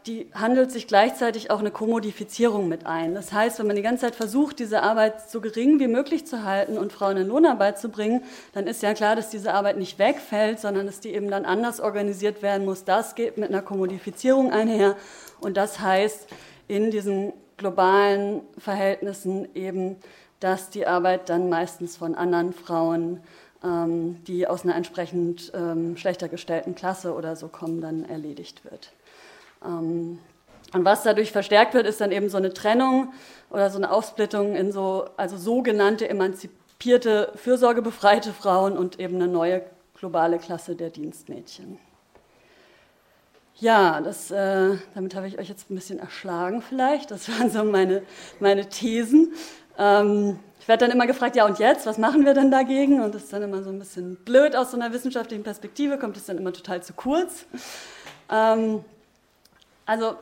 die 0.05 0.29
handelt 0.33 0.71
sich 0.71 0.87
gleichzeitig 0.87 1.51
auch 1.51 1.59
eine 1.59 1.71
Kommodifizierung 1.71 2.67
mit 2.67 2.85
ein. 2.85 3.15
Das 3.15 3.31
heißt, 3.31 3.59
wenn 3.59 3.67
man 3.67 3.77
die 3.77 3.81
ganze 3.81 4.01
Zeit 4.01 4.15
versucht, 4.15 4.59
diese 4.59 4.83
Arbeit 4.83 5.29
so 5.29 5.39
gering 5.39 5.79
wie 5.79 5.87
möglich 5.87 6.27
zu 6.27 6.43
halten 6.43 6.77
und 6.77 6.91
Frauen 6.91 7.15
in 7.15 7.27
Lohnarbeit 7.27 7.79
zu 7.79 7.87
bringen, 7.87 8.25
dann 8.53 8.67
ist 8.67 8.83
ja 8.83 8.93
klar, 8.93 9.15
dass 9.15 9.29
diese 9.29 9.53
Arbeit 9.53 9.77
nicht 9.77 9.99
wegfällt, 9.99 10.59
sondern 10.59 10.85
dass 10.85 10.99
die 10.99 11.13
eben 11.13 11.31
dann 11.31 11.45
anders 11.45 11.79
organisiert 11.79 12.41
werden 12.41 12.65
muss. 12.65 12.83
Das 12.83 13.15
geht 13.15 13.37
mit 13.37 13.47
einer 13.47 13.61
Kommodifizierung 13.61 14.51
einher 14.51 14.97
und 15.39 15.55
das 15.55 15.79
heißt, 15.79 16.27
in 16.67 16.91
diesen 16.91 17.31
globalen 17.55 18.41
Verhältnissen 18.57 19.47
eben 19.55 19.95
dass 20.39 20.69
die 20.69 20.85
Arbeit 20.85 21.29
dann 21.29 21.49
meistens 21.49 21.97
von 21.97 22.15
anderen 22.15 22.53
Frauen, 22.53 23.21
ähm, 23.63 24.23
die 24.25 24.47
aus 24.47 24.63
einer 24.63 24.75
entsprechend 24.75 25.51
ähm, 25.55 25.97
schlechter 25.97 26.29
gestellten 26.29 26.75
Klasse 26.75 27.13
oder 27.13 27.35
so 27.35 27.47
kommen, 27.47 27.81
dann 27.81 28.05
erledigt 28.05 28.63
wird. 28.63 28.91
Ähm, 29.63 30.19
und 30.73 30.85
was 30.85 31.03
dadurch 31.03 31.31
verstärkt 31.31 31.73
wird, 31.73 31.87
ist 31.87 32.01
dann 32.01 32.11
eben 32.11 32.29
so 32.29 32.37
eine 32.37 32.53
Trennung 32.53 33.13
oder 33.49 33.69
so 33.69 33.77
eine 33.77 33.91
Aufsplittung 33.91 34.55
in 34.55 34.71
so, 34.71 35.05
also 35.15 35.37
sogenannte 35.37 36.09
emanzipierte, 36.09 37.31
fürsorgebefreite 37.35 38.33
Frauen 38.33 38.77
und 38.77 38.99
eben 38.99 39.15
eine 39.15 39.27
neue 39.27 39.63
globale 39.95 40.37
Klasse 40.37 40.75
der 40.75 40.89
Dienstmädchen. 40.89 41.79
Ja, 43.59 44.01
das, 44.01 44.29
äh, 44.29 44.77
damit 44.93 45.15
habe 45.15 45.27
ich 45.27 45.39
euch 45.39 45.49
jetzt 45.49 45.71
ein 45.71 45.75
bisschen 45.75 45.97
erschlagen 45.97 46.61
vielleicht. 46.61 47.09
Das 47.09 47.29
waren 47.39 47.49
so 47.49 47.63
meine, 47.63 48.03
meine 48.39 48.69
Thesen. 48.69 49.33
Ähm, 49.77 50.39
ich 50.59 50.67
werde 50.67 50.85
dann 50.85 50.95
immer 50.95 51.07
gefragt, 51.07 51.35
ja 51.35 51.45
und 51.45 51.59
jetzt, 51.59 51.85
was 51.85 51.97
machen 51.97 52.25
wir 52.25 52.33
denn 52.33 52.51
dagegen? 52.51 53.01
Und 53.01 53.15
das 53.15 53.23
ist 53.23 53.33
dann 53.33 53.41
immer 53.41 53.63
so 53.63 53.69
ein 53.69 53.79
bisschen 53.79 54.17
blöd 54.17 54.55
aus 54.55 54.71
so 54.71 54.77
einer 54.77 54.91
wissenschaftlichen 54.91 55.43
Perspektive, 55.43 55.97
kommt 55.97 56.17
es 56.17 56.25
dann 56.25 56.37
immer 56.37 56.53
total 56.53 56.83
zu 56.83 56.93
kurz. 56.93 57.45
Ähm, 58.29 58.83
also 59.87 60.15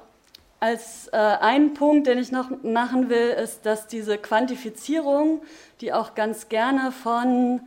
als 0.61 1.07
äh, 1.07 1.17
ein 1.17 1.73
Punkt, 1.73 2.07
den 2.07 2.17
ich 2.17 2.31
noch 2.31 2.49
machen 2.63 3.09
will, 3.09 3.29
ist, 3.29 3.65
dass 3.65 3.87
diese 3.87 4.17
Quantifizierung, 4.17 5.41
die 5.81 5.91
auch 5.91 6.15
ganz 6.15 6.47
gerne 6.47 6.91
von 6.91 7.59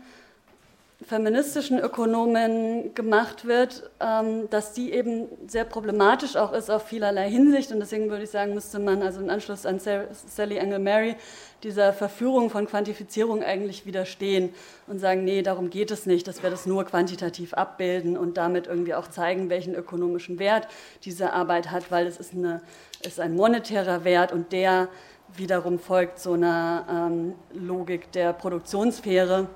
feministischen 1.08 1.78
Ökonomen 1.78 2.94
gemacht 2.94 3.46
wird, 3.46 3.90
ähm, 3.98 4.50
dass 4.50 4.74
die 4.74 4.92
eben 4.92 5.26
sehr 5.46 5.64
problematisch 5.64 6.36
auch 6.36 6.52
ist 6.52 6.70
auf 6.70 6.86
vielerlei 6.86 7.30
Hinsicht. 7.30 7.72
Und 7.72 7.80
deswegen 7.80 8.10
würde 8.10 8.24
ich 8.24 8.30
sagen, 8.30 8.52
müsste 8.52 8.78
man 8.78 9.02
also 9.02 9.20
im 9.20 9.30
Anschluss 9.30 9.64
an 9.64 9.80
Sally 9.80 10.58
Engel 10.58 10.80
Mary 10.80 11.16
dieser 11.62 11.94
Verführung 11.94 12.50
von 12.50 12.66
Quantifizierung 12.66 13.42
eigentlich 13.42 13.86
widerstehen 13.86 14.50
und 14.86 14.98
sagen, 14.98 15.24
nee, 15.24 15.40
darum 15.40 15.70
geht 15.70 15.90
es 15.90 16.04
nicht, 16.04 16.28
dass 16.28 16.42
wir 16.42 16.50
das 16.50 16.66
nur 16.66 16.84
quantitativ 16.84 17.54
abbilden 17.54 18.18
und 18.18 18.36
damit 18.36 18.66
irgendwie 18.66 18.94
auch 18.94 19.08
zeigen, 19.08 19.48
welchen 19.48 19.74
ökonomischen 19.74 20.38
Wert 20.38 20.68
diese 21.04 21.32
Arbeit 21.32 21.70
hat, 21.70 21.90
weil 21.90 22.06
es 22.06 22.18
ist, 22.18 22.34
eine, 22.34 22.60
ist 23.02 23.18
ein 23.18 23.34
monetärer 23.34 24.04
Wert 24.04 24.30
und 24.30 24.52
der 24.52 24.88
wiederum 25.34 25.78
folgt 25.78 26.18
so 26.18 26.34
einer 26.34 26.84
ähm, 26.90 27.34
Logik 27.54 28.12
der 28.12 28.34
Produktionssphäre. 28.34 29.48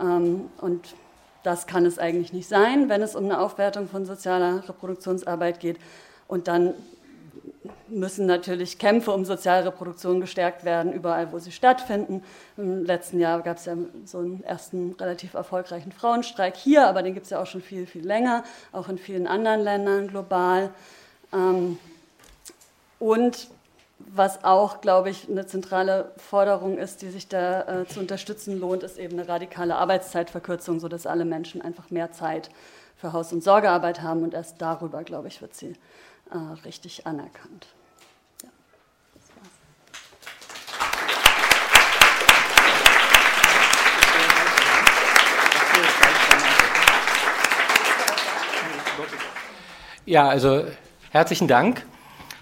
Ähm, 0.00 0.50
und 0.60 0.94
das 1.42 1.66
kann 1.66 1.86
es 1.86 1.98
eigentlich 1.98 2.32
nicht 2.32 2.48
sein, 2.48 2.88
wenn 2.88 3.02
es 3.02 3.16
um 3.16 3.24
eine 3.24 3.40
Aufwertung 3.40 3.88
von 3.88 4.06
sozialer 4.06 4.68
Reproduktionsarbeit 4.68 5.60
geht. 5.60 5.78
Und 6.28 6.48
dann 6.48 6.74
müssen 7.88 8.26
natürlich 8.26 8.78
Kämpfe 8.78 9.12
um 9.12 9.24
Sozialreproduktion 9.24 10.20
gestärkt 10.20 10.64
werden, 10.64 10.92
überall, 10.92 11.32
wo 11.32 11.38
sie 11.38 11.52
stattfinden. 11.52 12.22
Im 12.56 12.84
letzten 12.84 13.20
Jahr 13.20 13.42
gab 13.42 13.58
es 13.58 13.66
ja 13.66 13.76
so 14.04 14.18
einen 14.18 14.42
ersten 14.44 14.92
relativ 14.98 15.34
erfolgreichen 15.34 15.92
Frauenstreik 15.92 16.56
hier, 16.56 16.86
aber 16.86 17.02
den 17.02 17.14
gibt 17.14 17.24
es 17.24 17.30
ja 17.30 17.40
auch 17.40 17.46
schon 17.46 17.60
viel, 17.60 17.86
viel 17.86 18.06
länger, 18.06 18.44
auch 18.72 18.88
in 18.88 18.98
vielen 18.98 19.26
anderen 19.26 19.60
Ländern 19.60 20.08
global. 20.08 20.70
Ähm, 21.32 21.78
und 22.98 23.48
was 24.08 24.44
auch, 24.44 24.80
glaube 24.80 25.10
ich, 25.10 25.28
eine 25.28 25.46
zentrale 25.46 26.12
Forderung 26.16 26.78
ist, 26.78 27.02
die 27.02 27.10
sich 27.10 27.28
da 27.28 27.82
äh, 27.82 27.86
zu 27.86 28.00
unterstützen 28.00 28.58
lohnt, 28.58 28.82
ist 28.82 28.98
eben 28.98 29.18
eine 29.18 29.28
radikale 29.28 29.76
Arbeitszeitverkürzung, 29.76 30.80
sodass 30.80 31.06
alle 31.06 31.24
Menschen 31.24 31.62
einfach 31.62 31.90
mehr 31.90 32.12
Zeit 32.12 32.50
für 32.96 33.12
Haus- 33.12 33.32
und 33.32 33.42
Sorgearbeit 33.42 34.02
haben. 34.02 34.22
Und 34.22 34.34
erst 34.34 34.60
darüber, 34.60 35.04
glaube 35.04 35.28
ich, 35.28 35.40
wird 35.40 35.54
sie 35.54 35.74
äh, 36.30 36.36
richtig 36.64 37.06
anerkannt. 37.06 37.66
Ja, 50.04 50.28
also 50.28 50.64
herzlichen 51.10 51.46
Dank. 51.46 51.86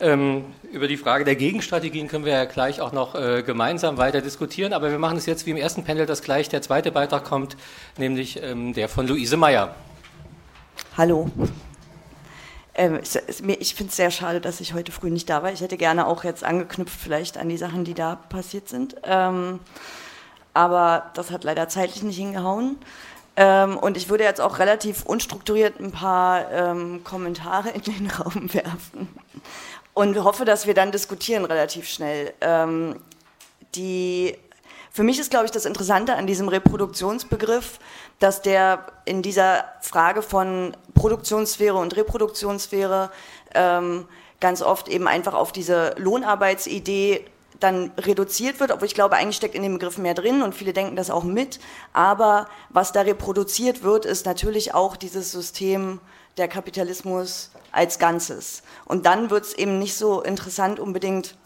Ähm, 0.00 0.46
über 0.72 0.88
die 0.88 0.96
Frage 0.96 1.24
der 1.24 1.36
Gegenstrategien 1.36 2.08
können 2.08 2.24
wir 2.24 2.32
ja 2.32 2.44
gleich 2.46 2.80
auch 2.80 2.92
noch 2.92 3.14
äh, 3.14 3.42
gemeinsam 3.42 3.98
weiter 3.98 4.22
diskutieren, 4.22 4.72
aber 4.72 4.90
wir 4.90 4.98
machen 4.98 5.18
es 5.18 5.26
jetzt 5.26 5.44
wie 5.44 5.50
im 5.50 5.58
ersten 5.58 5.84
Panel, 5.84 6.06
dass 6.06 6.22
gleich 6.22 6.48
der 6.48 6.62
zweite 6.62 6.90
Beitrag 6.90 7.24
kommt, 7.24 7.56
nämlich 7.98 8.42
ähm, 8.42 8.72
der 8.72 8.88
von 8.88 9.06
Luise 9.06 9.36
Meyer. 9.36 9.74
Hallo. 10.96 11.30
Ähm, 12.74 13.00
ich 13.02 13.74
finde 13.74 13.90
es 13.90 13.96
sehr 13.96 14.10
schade, 14.10 14.40
dass 14.40 14.60
ich 14.60 14.72
heute 14.72 14.90
früh 14.90 15.10
nicht 15.10 15.28
da 15.28 15.42
war. 15.42 15.52
Ich 15.52 15.60
hätte 15.60 15.76
gerne 15.76 16.06
auch 16.06 16.24
jetzt 16.24 16.44
angeknüpft 16.44 16.98
vielleicht 16.98 17.36
an 17.36 17.50
die 17.50 17.58
Sachen, 17.58 17.84
die 17.84 17.94
da 17.94 18.16
passiert 18.16 18.70
sind. 18.70 18.96
Ähm, 19.02 19.58
aber 20.54 21.10
das 21.12 21.30
hat 21.30 21.44
leider 21.44 21.68
zeitlich 21.68 22.02
nicht 22.02 22.16
hingehauen. 22.16 22.78
Ähm, 23.36 23.76
und 23.76 23.98
ich 23.98 24.08
würde 24.08 24.24
jetzt 24.24 24.40
auch 24.40 24.58
relativ 24.58 25.04
unstrukturiert 25.04 25.78
ein 25.78 25.92
paar 25.92 26.74
Kommentare 27.04 27.68
in 27.70 27.82
den 27.82 28.10
Raum 28.18 28.54
werfen 28.54 29.08
und 29.94 30.22
hoffe, 30.22 30.44
dass 30.44 30.66
wir 30.66 30.74
dann 30.74 30.92
diskutieren 30.92 31.44
relativ 31.44 31.88
schnell. 31.88 32.32
Ähm, 32.40 33.00
die, 33.74 34.36
für 34.90 35.02
mich 35.02 35.18
ist, 35.18 35.30
glaube 35.30 35.46
ich, 35.46 35.50
das 35.50 35.64
Interessante 35.64 36.14
an 36.14 36.26
diesem 36.26 36.48
Reproduktionsbegriff, 36.48 37.78
dass 38.18 38.42
der 38.42 38.86
in 39.04 39.22
dieser 39.22 39.64
Frage 39.80 40.22
von 40.22 40.76
Produktionssphäre 40.94 41.76
und 41.76 41.96
Reproduktionssphäre 41.96 43.10
ähm, 43.54 44.06
ganz 44.40 44.62
oft 44.62 44.88
eben 44.88 45.06
einfach 45.06 45.34
auf 45.34 45.52
diese 45.52 45.94
Lohnarbeitsidee 45.96 47.24
dann 47.60 47.92
reduziert 47.98 48.58
wird, 48.58 48.72
obwohl 48.72 48.86
ich 48.86 48.94
glaube, 48.94 49.16
eigentlich 49.16 49.36
steckt 49.36 49.54
in 49.54 49.62
dem 49.62 49.74
Begriff 49.74 49.98
mehr 49.98 50.14
drin 50.14 50.42
und 50.42 50.54
viele 50.54 50.72
denken 50.72 50.96
das 50.96 51.10
auch 51.10 51.24
mit. 51.24 51.60
Aber 51.92 52.48
was 52.70 52.92
da 52.92 53.02
reproduziert 53.02 53.82
wird, 53.82 54.06
ist 54.06 54.26
natürlich 54.26 54.74
auch 54.74 54.96
dieses 54.96 55.30
System 55.30 56.00
der 56.36 56.48
Kapitalismus 56.48 57.50
als 57.72 57.98
Ganzes. 57.98 58.62
Und 58.84 59.06
dann 59.06 59.30
wird 59.30 59.44
es 59.44 59.54
eben 59.54 59.78
nicht 59.78 59.96
so 59.96 60.22
interessant 60.22 60.80
unbedingt 60.80 61.36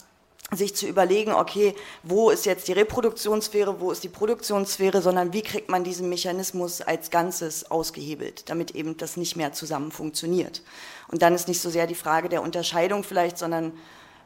sich 0.51 0.75
zu 0.75 0.85
überlegen, 0.85 1.33
okay, 1.33 1.73
wo 2.03 2.29
ist 2.29 2.45
jetzt 2.45 2.67
die 2.67 2.73
Reproduktionssphäre, 2.73 3.79
wo 3.79 3.91
ist 3.91 4.03
die 4.03 4.09
Produktionssphäre, 4.09 5.01
sondern 5.01 5.33
wie 5.33 5.41
kriegt 5.41 5.69
man 5.69 5.83
diesen 5.83 6.07
Mechanismus 6.07 6.81
als 6.81 7.09
Ganzes 7.09 7.71
ausgehebelt, 7.71 8.47
damit 8.49 8.71
eben 8.71 8.95
das 8.97 9.17
nicht 9.17 9.35
mehr 9.35 9.53
zusammen 9.53 9.91
funktioniert. 9.91 10.61
Und 11.07 11.23
dann 11.23 11.33
ist 11.33 11.47
nicht 11.47 11.61
so 11.61 11.69
sehr 11.69 11.87
die 11.87 11.95
Frage 11.95 12.29
der 12.29 12.43
Unterscheidung 12.43 13.03
vielleicht, 13.03 13.39
sondern 13.39 13.73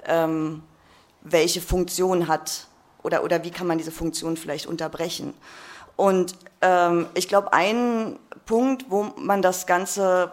ähm, 0.06 0.62
welche 1.22 1.62
Funktion 1.62 2.28
hat 2.28 2.68
oder, 3.02 3.24
oder 3.24 3.44
wie 3.46 3.52
kann 3.52 3.68
man 3.68 3.78
diese 3.78 3.92
Funktion 3.92 4.36
vielleicht 4.36 4.68
unterbrechen. 4.68 5.34
Und 5.96 6.36
ähm, 6.62 7.08
ich 7.14 7.28
glaube, 7.28 7.54
ein 7.54 8.20
Punkt, 8.46 8.86
wo 8.90 9.14
man 9.18 9.42
das 9.42 9.68
Ganze 9.68 10.32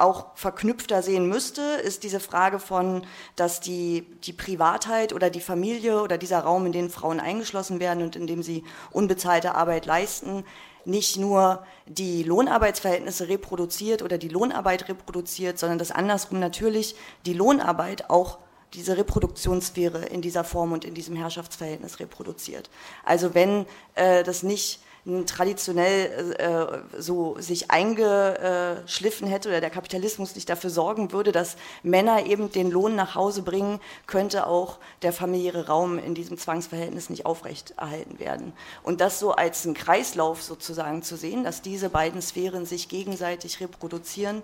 auch 0.00 0.26
verknüpfter 0.34 1.02
sehen 1.02 1.28
müsste, 1.28 1.62
ist 1.62 2.02
diese 2.02 2.20
Frage 2.20 2.58
von, 2.58 3.02
dass 3.36 3.60
die, 3.60 4.06
die 4.24 4.32
Privatheit 4.32 5.12
oder 5.12 5.30
die 5.30 5.40
Familie 5.40 6.02
oder 6.02 6.18
dieser 6.18 6.40
Raum, 6.40 6.66
in 6.66 6.72
den 6.72 6.90
Frauen 6.90 7.20
eingeschlossen 7.20 7.80
werden 7.80 8.02
und 8.02 8.16
in 8.16 8.26
dem 8.26 8.42
sie 8.42 8.64
unbezahlte 8.90 9.54
Arbeit 9.54 9.86
leisten, 9.86 10.44
nicht 10.84 11.18
nur 11.18 11.64
die 11.86 12.22
Lohnarbeitsverhältnisse 12.22 13.28
reproduziert 13.28 14.02
oder 14.02 14.18
die 14.18 14.28
Lohnarbeit 14.28 14.88
reproduziert, 14.88 15.58
sondern 15.58 15.78
dass 15.78 15.90
andersrum 15.90 16.40
natürlich 16.40 16.94
die 17.26 17.34
Lohnarbeit 17.34 18.08
auch 18.08 18.38
diese 18.74 18.96
Reproduktionssphäre 18.96 20.06
in 20.06 20.22
dieser 20.22 20.44
Form 20.44 20.72
und 20.72 20.84
in 20.84 20.94
diesem 20.94 21.16
Herrschaftsverhältnis 21.16 21.98
reproduziert. 21.98 22.70
Also 23.04 23.34
wenn 23.34 23.66
äh, 23.94 24.22
das 24.22 24.42
nicht 24.42 24.80
traditionell 25.26 26.34
äh, 26.38 27.00
so 27.00 27.36
sich 27.38 27.70
eingeschliffen 27.70 29.26
hätte 29.26 29.48
oder 29.48 29.60
der 29.60 29.70
Kapitalismus 29.70 30.34
nicht 30.34 30.48
dafür 30.48 30.70
sorgen 30.70 31.12
würde, 31.12 31.32
dass 31.32 31.56
Männer 31.82 32.26
eben 32.26 32.52
den 32.52 32.70
Lohn 32.70 32.96
nach 32.96 33.14
Hause 33.14 33.42
bringen, 33.42 33.80
könnte 34.06 34.46
auch 34.46 34.78
der 35.02 35.12
familiäre 35.12 35.66
Raum 35.66 35.98
in 35.98 36.14
diesem 36.14 36.36
Zwangsverhältnis 36.36 37.08
nicht 37.08 37.24
aufrechterhalten 37.24 38.18
werden. 38.18 38.52
Und 38.82 39.00
das 39.00 39.18
so 39.18 39.32
als 39.32 39.64
ein 39.64 39.74
Kreislauf 39.74 40.42
sozusagen 40.42 41.02
zu 41.02 41.16
sehen, 41.16 41.44
dass 41.44 41.62
diese 41.62 41.88
beiden 41.88 42.20
Sphären 42.20 42.66
sich 42.66 42.88
gegenseitig 42.88 43.60
reproduzieren, 43.60 44.42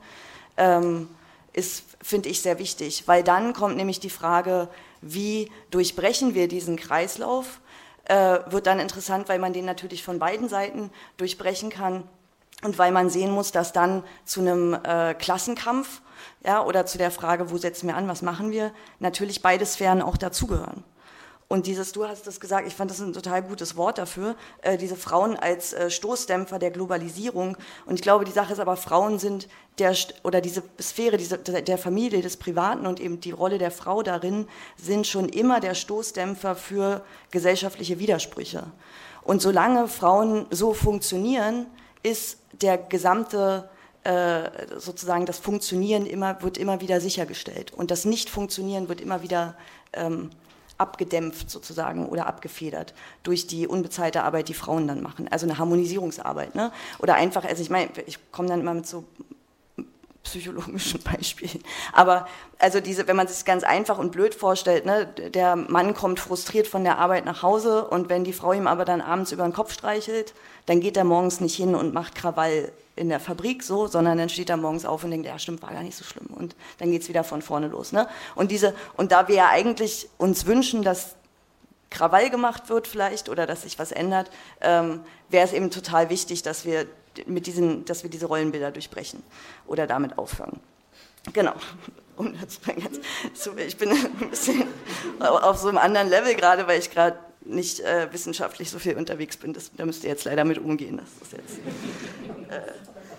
ähm, 0.56 1.08
ist, 1.52 1.84
finde 2.02 2.28
ich, 2.28 2.42
sehr 2.42 2.58
wichtig, 2.58 3.04
weil 3.06 3.22
dann 3.22 3.52
kommt 3.52 3.76
nämlich 3.76 4.00
die 4.00 4.10
Frage, 4.10 4.68
wie 5.00 5.50
durchbrechen 5.70 6.34
wir 6.34 6.48
diesen 6.48 6.76
Kreislauf? 6.76 7.60
Äh, 8.08 8.38
wird 8.52 8.68
dann 8.68 8.78
interessant, 8.78 9.28
weil 9.28 9.40
man 9.40 9.52
den 9.52 9.64
natürlich 9.64 10.04
von 10.04 10.20
beiden 10.20 10.48
Seiten 10.48 10.90
durchbrechen 11.16 11.70
kann 11.70 12.04
und 12.62 12.78
weil 12.78 12.92
man 12.92 13.10
sehen 13.10 13.32
muss, 13.32 13.50
dass 13.50 13.72
dann 13.72 14.04
zu 14.24 14.40
einem 14.40 14.74
äh, 14.74 15.14
Klassenkampf 15.14 16.02
ja, 16.44 16.64
oder 16.64 16.86
zu 16.86 16.98
der 16.98 17.10
Frage, 17.10 17.50
wo 17.50 17.58
setzen 17.58 17.88
wir 17.88 17.96
an, 17.96 18.06
was 18.06 18.22
machen 18.22 18.52
wir, 18.52 18.70
natürlich 19.00 19.42
beide 19.42 19.66
Sphären 19.66 20.02
auch 20.02 20.16
dazugehören. 20.16 20.84
Und 21.48 21.66
dieses, 21.66 21.92
du 21.92 22.06
hast 22.06 22.26
es 22.26 22.40
gesagt, 22.40 22.66
ich 22.66 22.74
fand 22.74 22.90
das 22.90 23.00
ein 23.00 23.12
total 23.12 23.40
gutes 23.42 23.76
Wort 23.76 23.98
dafür, 23.98 24.34
äh, 24.62 24.76
diese 24.76 24.96
Frauen 24.96 25.36
als 25.36 25.72
äh, 25.72 25.90
Stoßdämpfer 25.90 26.58
der 26.58 26.72
Globalisierung. 26.72 27.56
Und 27.86 27.94
ich 27.94 28.02
glaube, 28.02 28.24
die 28.24 28.32
Sache 28.32 28.52
ist 28.52 28.58
aber, 28.58 28.76
Frauen 28.76 29.20
sind 29.20 29.48
der, 29.78 29.94
oder 30.24 30.40
diese 30.40 30.64
Sphäre 30.80 31.16
diese, 31.16 31.38
der 31.38 31.78
Familie, 31.78 32.20
des 32.20 32.36
Privaten 32.36 32.84
und 32.84 32.98
eben 32.98 33.20
die 33.20 33.30
Rolle 33.30 33.58
der 33.58 33.70
Frau 33.70 34.02
darin, 34.02 34.48
sind 34.76 35.06
schon 35.06 35.28
immer 35.28 35.60
der 35.60 35.74
Stoßdämpfer 35.74 36.56
für 36.56 37.04
gesellschaftliche 37.30 38.00
Widersprüche. 38.00 38.64
Und 39.22 39.40
solange 39.40 39.86
Frauen 39.86 40.46
so 40.50 40.74
funktionieren, 40.74 41.66
ist 42.02 42.38
der 42.60 42.76
gesamte 42.78 43.68
äh, 44.02 44.78
sozusagen 44.78 45.26
das 45.26 45.38
Funktionieren 45.38 46.06
immer, 46.06 46.42
wird 46.42 46.58
immer 46.58 46.80
wieder 46.80 47.00
sichergestellt. 47.00 47.72
Und 47.72 47.90
das 47.90 48.04
Nicht-Funktionieren 48.04 48.88
wird 48.88 49.00
immer 49.00 49.22
wieder 49.22 49.56
ähm, 49.92 50.30
abgedämpft 50.78 51.50
sozusagen 51.50 52.06
oder 52.06 52.26
abgefedert 52.26 52.94
durch 53.22 53.46
die 53.46 53.66
unbezahlte 53.66 54.22
Arbeit, 54.22 54.48
die 54.48 54.54
Frauen 54.54 54.86
dann 54.86 55.02
machen. 55.02 55.28
Also 55.28 55.46
eine 55.46 55.58
Harmonisierungsarbeit. 55.58 56.54
Ne? 56.54 56.72
Oder 56.98 57.14
einfach, 57.14 57.44
also 57.44 57.62
ich 57.62 57.70
meine, 57.70 57.90
ich 58.06 58.18
komme 58.32 58.48
dann 58.48 58.60
immer 58.60 58.74
mit 58.74 58.86
so 58.86 59.04
psychologischen 60.26 61.02
Beispielen. 61.04 61.62
Aber 61.92 62.26
also 62.58 62.80
diese, 62.80 63.06
wenn 63.06 63.16
man 63.16 63.28
sich 63.28 63.44
ganz 63.44 63.64
einfach 63.64 63.98
und 63.98 64.12
blöd 64.12 64.34
vorstellt, 64.34 64.84
ne, 64.84 65.06
der 65.06 65.56
Mann 65.56 65.94
kommt 65.94 66.20
frustriert 66.20 66.66
von 66.66 66.84
der 66.84 66.98
Arbeit 66.98 67.24
nach 67.24 67.42
Hause 67.42 67.86
und 67.86 68.08
wenn 68.08 68.24
die 68.24 68.32
Frau 68.32 68.52
ihm 68.52 68.66
aber 68.66 68.84
dann 68.84 69.00
abends 69.00 69.32
über 69.32 69.44
den 69.44 69.52
Kopf 69.52 69.72
streichelt, 69.72 70.34
dann 70.66 70.80
geht 70.80 70.96
er 70.96 71.04
morgens 71.04 71.40
nicht 71.40 71.56
hin 71.56 71.74
und 71.74 71.94
macht 71.94 72.14
Krawall 72.14 72.72
in 72.96 73.10
der 73.10 73.20
Fabrik 73.20 73.62
so, 73.62 73.86
sondern 73.86 74.18
dann 74.18 74.28
steht 74.30 74.50
er 74.50 74.56
morgens 74.56 74.86
auf 74.86 75.04
und 75.04 75.10
denkt, 75.10 75.26
ja 75.26 75.38
stimmt, 75.38 75.62
war 75.62 75.72
gar 75.72 75.82
nicht 75.82 75.96
so 75.96 76.04
schlimm. 76.04 76.26
Und 76.28 76.56
dann 76.78 76.90
geht 76.90 77.02
es 77.02 77.08
wieder 77.08 77.24
von 77.24 77.42
vorne 77.42 77.68
los. 77.68 77.92
Ne? 77.92 78.08
Und, 78.34 78.50
diese, 78.50 78.74
und 78.96 79.12
da 79.12 79.28
wir 79.28 79.36
ja 79.36 79.48
eigentlich 79.50 80.08
uns 80.16 80.46
wünschen, 80.46 80.82
dass 80.82 81.14
Krawall 81.90 82.30
gemacht 82.30 82.68
wird 82.68 82.88
vielleicht 82.88 83.28
oder 83.28 83.46
dass 83.46 83.62
sich 83.62 83.78
was 83.78 83.92
ändert, 83.92 84.30
ähm, 84.60 85.00
wäre 85.28 85.46
es 85.46 85.52
eben 85.52 85.70
total 85.70 86.10
wichtig, 86.10 86.42
dass 86.42 86.64
wir, 86.64 86.86
mit 87.26 87.46
diesen, 87.46 87.84
dass 87.84 88.02
wir 88.02 88.10
diese 88.10 88.26
Rollenbilder 88.26 88.70
durchbrechen 88.70 89.22
oder 89.66 89.86
damit 89.86 90.18
aufhören. 90.18 90.58
Genau. 91.32 91.54
Um 92.16 92.34
jetzt, 92.40 92.62
ich 93.58 93.76
bin 93.76 93.90
ein 94.20 94.30
bisschen 94.30 94.64
auf 95.20 95.58
so 95.58 95.68
einem 95.68 95.76
anderen 95.76 96.08
Level 96.08 96.34
gerade, 96.34 96.66
weil 96.66 96.78
ich 96.78 96.90
gerade 96.90 97.18
nicht 97.42 97.80
äh, 97.80 98.10
wissenschaftlich 98.10 98.70
so 98.70 98.78
viel 98.78 98.96
unterwegs 98.96 99.36
bin. 99.36 99.52
Das, 99.52 99.70
da 99.76 99.84
müsst 99.84 100.02
ihr 100.04 100.08
jetzt 100.10 100.24
leider 100.24 100.44
mit 100.44 100.58
umgehen, 100.58 100.96
das 100.96 101.32
jetzt 101.32 101.58
äh, 102.50 102.60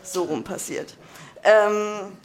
so 0.03 0.23
rum 0.23 0.43
passiert. 0.43 0.95
Ähm, 1.43 2.17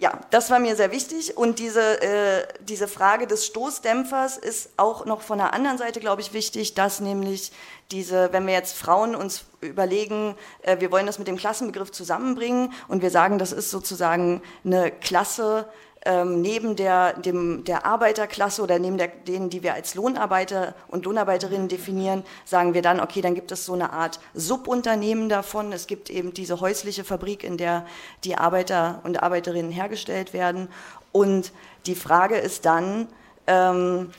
ja, 0.00 0.18
das 0.30 0.50
war 0.50 0.58
mir 0.58 0.76
sehr 0.76 0.92
wichtig 0.92 1.36
und 1.36 1.58
diese, 1.58 2.00
äh, 2.00 2.46
diese 2.60 2.88
Frage 2.88 3.26
des 3.26 3.44
Stoßdämpfers 3.44 4.38
ist 4.38 4.70
auch 4.78 5.04
noch 5.04 5.20
von 5.20 5.36
der 5.36 5.52
anderen 5.52 5.76
Seite, 5.76 6.00
glaube 6.00 6.22
ich, 6.22 6.32
wichtig, 6.32 6.72
dass 6.72 7.00
nämlich 7.00 7.52
diese, 7.90 8.32
wenn 8.32 8.46
wir 8.46 8.54
jetzt 8.54 8.74
Frauen 8.74 9.14
uns 9.14 9.44
überlegen, 9.60 10.36
äh, 10.62 10.80
wir 10.80 10.90
wollen 10.90 11.04
das 11.04 11.18
mit 11.18 11.28
dem 11.28 11.36
Klassenbegriff 11.36 11.92
zusammenbringen 11.92 12.72
und 12.88 13.02
wir 13.02 13.10
sagen, 13.10 13.38
das 13.38 13.52
ist 13.52 13.70
sozusagen 13.70 14.40
eine 14.64 14.90
Klasse, 14.90 15.68
ähm, 16.06 16.40
neben 16.40 16.76
der, 16.76 17.12
dem, 17.14 17.64
der 17.64 17.84
Arbeiterklasse 17.84 18.62
oder 18.62 18.78
neben 18.78 18.96
der, 18.96 19.08
denen, 19.08 19.50
die 19.50 19.62
wir 19.62 19.74
als 19.74 19.94
Lohnarbeiter 19.94 20.74
und 20.88 21.04
Lohnarbeiterinnen 21.04 21.68
definieren, 21.68 22.24
sagen 22.44 22.72
wir 22.72 22.82
dann, 22.82 23.00
okay, 23.00 23.20
dann 23.20 23.34
gibt 23.34 23.52
es 23.52 23.66
so 23.66 23.74
eine 23.74 23.92
Art 23.92 24.18
Subunternehmen 24.34 25.28
davon. 25.28 25.72
Es 25.72 25.86
gibt 25.86 26.08
eben 26.08 26.32
diese 26.32 26.60
häusliche 26.60 27.04
Fabrik, 27.04 27.44
in 27.44 27.58
der 27.58 27.84
die 28.24 28.36
Arbeiter 28.36 29.00
und 29.04 29.22
Arbeiterinnen 29.22 29.70
hergestellt 29.70 30.32
werden. 30.32 30.68
Und 31.12 31.52
die 31.86 31.94
Frage 31.94 32.36
ist 32.36 32.64
dann, 32.64 33.08
ähm, 33.46 34.10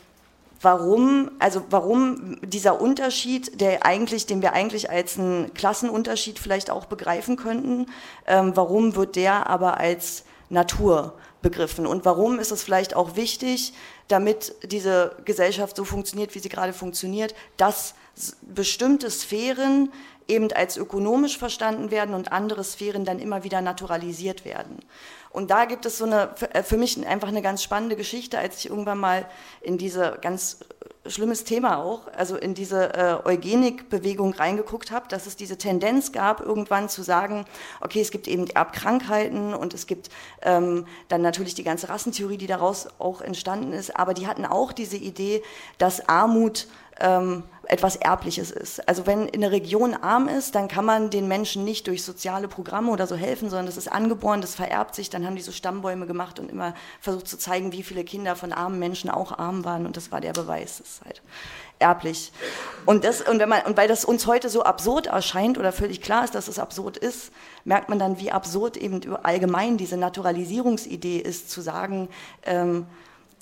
warum, 0.62 1.32
also 1.40 1.64
warum 1.70 2.38
dieser 2.44 2.80
Unterschied, 2.80 3.60
der 3.60 3.86
eigentlich, 3.86 4.28
den 4.28 4.44
wir 4.44 4.54
eigentlich 4.54 4.92
als 4.92 5.18
einen 5.18 5.54
Klassenunterschied 5.54 6.38
vielleicht 6.38 6.70
auch 6.70 6.86
begreifen 6.86 7.38
könnten, 7.38 7.88
ähm, 8.28 8.52
warum 8.56 8.96
wird 8.96 9.16
der 9.16 9.50
aber 9.50 9.80
als 9.80 10.24
Natur 10.50 11.14
begriffen 11.42 11.88
und 11.88 12.06
warum 12.06 12.40
ist 12.40 12.52
es 12.52 12.64
vielleicht 12.64 12.96
auch 12.96 13.16
wichtig, 13.16 13.74
damit 14.08 14.54
diese 14.64 15.16
Gesellschaft 15.26 15.76
so 15.76 15.84
funktioniert, 15.84 16.36
wie 16.36 16.40
sie 16.40 16.50
gerade 16.50 16.74
funktioniert, 16.74 17.34
dass 17.58 17.96
bestimmte 18.42 19.10
Sphären 19.10 19.92
eben 20.28 20.52
als 20.54 20.78
ökonomisch 20.78 21.38
verstanden 21.38 21.92
werden 21.92 22.14
und 22.14 22.32
andere 22.32 22.64
Sphären 22.64 23.06
dann 23.06 23.20
immer 23.20 23.44
wieder 23.44 23.62
naturalisiert 23.62 24.46
werden. 24.46 24.80
Und 25.30 25.50
da 25.50 25.66
gibt 25.66 25.86
es 25.86 25.98
so 25.98 26.06
eine, 26.06 26.36
äh, 26.54 26.64
für 26.64 26.78
mich 26.78 27.06
einfach 27.06 27.30
eine 27.30 27.42
ganz 27.42 27.64
spannende 27.64 27.96
Geschichte, 27.96 28.38
als 28.38 28.58
ich 28.58 28.70
irgendwann 28.70 29.00
mal 29.00 29.26
in 29.62 29.78
diese 29.78 30.18
ganz 30.22 30.60
schlimmes 31.08 31.44
Thema 31.44 31.78
auch, 31.80 32.08
also 32.16 32.36
in 32.36 32.54
diese 32.54 32.94
äh, 32.94 33.18
Eugenikbewegung 33.26 34.34
reingeguckt 34.34 34.92
habe, 34.92 35.08
dass 35.10 35.26
es 35.26 35.36
diese 35.36 35.58
Tendenz 35.58 36.12
gab, 36.12 36.42
irgendwann 36.42 36.90
zu 36.90 37.02
sagen, 37.02 37.46
okay, 37.82 38.02
es 38.02 38.12
gibt 38.12 38.28
eben 38.28 38.48
Erbkrankheiten 38.48 39.56
und 39.56 39.74
es 39.74 39.88
gibt 39.88 40.10
ähm, 40.44 40.86
dann 41.08 41.22
natürlich 41.22 41.56
die 41.56 41.64
ganze 41.64 41.90
Rassentheorie, 41.90 42.38
die 42.38 42.48
daraus 42.48 42.88
auch 43.00 43.22
entstanden 43.22 43.74
ist, 43.74 43.96
aber 43.98 44.14
die 44.14 44.28
hatten 44.28 44.46
auch 44.46 44.72
diese 44.74 44.98
Idee, 44.98 45.42
dass 45.80 46.08
Armut 46.08 46.68
ähm, 47.00 47.44
etwas 47.72 47.96
Erbliches 47.96 48.52
ist. 48.52 48.88
Also 48.88 49.08
wenn 49.08 49.30
eine 49.34 49.52
Region 49.52 49.94
arm 49.94 50.28
ist, 50.28 50.56
dann 50.56 50.68
kann 50.68 50.84
man 50.84 51.10
den 51.10 51.28
Menschen 51.28 51.64
nicht 51.64 51.88
durch 51.88 52.04
soziale 52.04 52.48
Programme 52.48 52.92
oder 52.92 53.08
so 53.08 53.16
helfen, 53.16 53.50
sondern 53.50 53.66
das 53.66 53.78
ist 53.78 53.90
angeboren, 53.90 54.42
das 54.42 54.56
vererbt 54.56 54.94
sich. 54.94 55.10
Dann 55.10 55.26
haben 55.26 55.36
die 55.36 55.42
so 55.42 55.52
Stammbäume 55.52 56.06
gemacht 56.06 56.40
und 56.40 56.52
immer 56.52 56.74
versucht 57.00 57.28
zu 57.28 57.38
zeigen, 57.38 57.72
wie 57.72 57.84
viele 57.84 58.04
Kinder 58.04 58.36
von 58.36 58.52
armen 58.52 58.78
Menschen 58.78 59.10
auch 59.10 59.38
arm 59.38 59.64
waren. 59.64 59.86
Und 59.86 59.96
das 59.96 60.12
war 60.12 60.20
der 60.20 60.34
Beweis. 60.34 60.80
Das 60.80 60.88
ist 60.88 61.06
halt 61.06 61.22
erblich. 61.80 62.32
Und, 62.86 63.04
das, 63.04 63.22
und, 63.22 63.40
wenn 63.40 63.50
man, 63.50 63.64
und 63.64 63.78
weil 63.78 63.88
das 63.88 64.06
uns 64.06 64.28
heute 64.28 64.50
so 64.50 64.64
absurd 64.64 65.08
erscheint 65.08 65.58
oder 65.58 65.72
völlig 65.72 66.02
klar 66.02 66.26
ist, 66.26 66.36
dass 66.36 66.48
es 66.48 66.60
absurd 66.60 66.98
ist, 66.98 67.32
merkt 67.64 67.90
man 67.90 68.00
dann, 68.00 68.20
wie 68.20 68.32
absurd 68.32 68.76
eben 68.76 69.16
allgemein 69.24 69.78
diese 69.78 69.98
Naturalisierungsidee 69.98 71.20
ist, 71.20 71.50
zu 71.50 71.62
sagen, 71.62 72.10
ähm, 72.44 72.86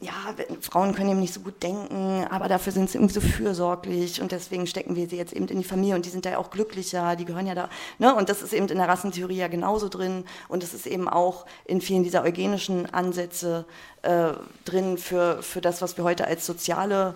ja, 0.02 0.14
Frauen 0.62 0.96
können 0.96 1.10
eben 1.10 1.20
nicht 1.20 1.34
so 1.34 1.42
gut 1.42 1.62
denken, 1.62 2.26
aber 2.30 2.48
dafür 2.48 2.72
sind 2.72 2.90
sie 2.90 2.98
irgendwie 2.98 3.14
so 3.14 3.22
fürsorglich 3.22 4.22
und 4.22 4.32
deswegen 4.32 4.66
stecken 4.66 4.96
wir 4.96 5.10
sie 5.10 5.18
jetzt 5.18 5.34
eben 5.34 5.48
in 5.50 5.58
die 5.58 5.66
Familie 5.66 5.96
und 5.96 6.06
die 6.06 6.10
sind 6.10 6.26
da 6.26 6.32
ja 6.32 6.38
auch 6.38 6.52
glücklicher, 6.52 7.18
die 7.18 7.26
gehören 7.26 7.48
ja 7.48 7.56
da, 7.56 7.70
ne? 7.98 8.16
Und 8.16 8.30
das 8.30 8.42
ist 8.42 8.54
eben 8.54 8.68
in 8.70 8.78
der 8.78 8.88
Rassentheorie 8.88 9.36
ja 9.36 9.50
genauso 9.50 9.90
drin 9.90 10.24
und 10.48 10.64
das 10.64 10.74
ist 10.74 10.88
eben 10.88 11.10
auch 11.10 11.46
in 11.66 11.82
vielen 11.82 12.04
dieser 12.04 12.24
eugenischen 12.24 12.92
Ansätze 12.94 13.66
äh, 14.04 14.30
drin 14.64 14.98
für, 14.98 15.44
für 15.44 15.60
das, 15.60 15.82
was 15.82 15.98
wir 15.98 16.06
heute 16.06 16.26
als 16.26 16.46
soziale, 16.46 17.16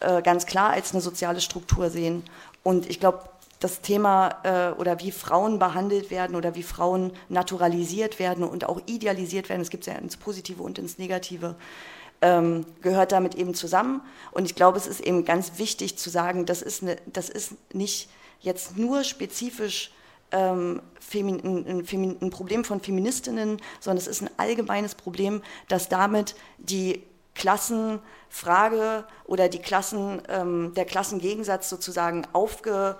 äh, 0.00 0.20
ganz 0.20 0.44
klar 0.44 0.70
als 0.70 0.92
eine 0.92 1.00
soziale 1.00 1.40
Struktur 1.40 1.88
sehen. 1.88 2.24
Und 2.62 2.90
ich 2.90 3.00
glaube, 3.00 3.20
das 3.60 3.80
Thema 3.80 4.36
äh, 4.44 4.78
oder 4.78 5.00
wie 5.00 5.12
Frauen 5.12 5.58
behandelt 5.58 6.10
werden 6.10 6.36
oder 6.36 6.54
wie 6.54 6.62
Frauen 6.62 7.12
naturalisiert 7.30 8.18
werden 8.18 8.44
und 8.44 8.68
auch 8.68 8.82
idealisiert 8.86 9.48
werden, 9.48 9.62
es 9.62 9.70
gibt 9.70 9.86
ja 9.86 9.94
ins 9.94 10.16
Positive 10.16 10.62
und 10.62 10.78
ins 10.78 10.98
Negative, 10.98 11.56
ähm, 12.20 12.66
gehört 12.82 13.12
damit 13.12 13.34
eben 13.34 13.54
zusammen. 13.54 14.00
Und 14.32 14.44
ich 14.44 14.54
glaube, 14.54 14.78
es 14.78 14.86
ist 14.86 15.00
eben 15.00 15.24
ganz 15.24 15.58
wichtig 15.58 15.98
zu 15.98 16.10
sagen, 16.10 16.46
das 16.46 16.62
ist, 16.62 16.82
eine, 16.82 16.96
das 17.06 17.28
ist 17.28 17.54
nicht 17.72 18.10
jetzt 18.40 18.76
nur 18.76 19.04
spezifisch 19.04 19.92
ähm, 20.30 20.82
ein, 21.14 21.84
ein, 22.20 22.30
Problem 22.30 22.64
von 22.64 22.80
Feministinnen, 22.80 23.60
sondern 23.80 23.98
es 23.98 24.06
ist 24.06 24.22
ein 24.22 24.30
allgemeines 24.36 24.94
Problem, 24.94 25.42
dass 25.68 25.88
damit 25.88 26.34
die 26.58 27.02
Klassenfrage 27.34 29.04
oder 29.24 29.48
die 29.48 29.60
Klassen, 29.60 30.20
ähm, 30.28 30.72
der 30.74 30.84
Klassengegensatz 30.84 31.70
sozusagen 31.70 32.26
aufge, 32.32 32.98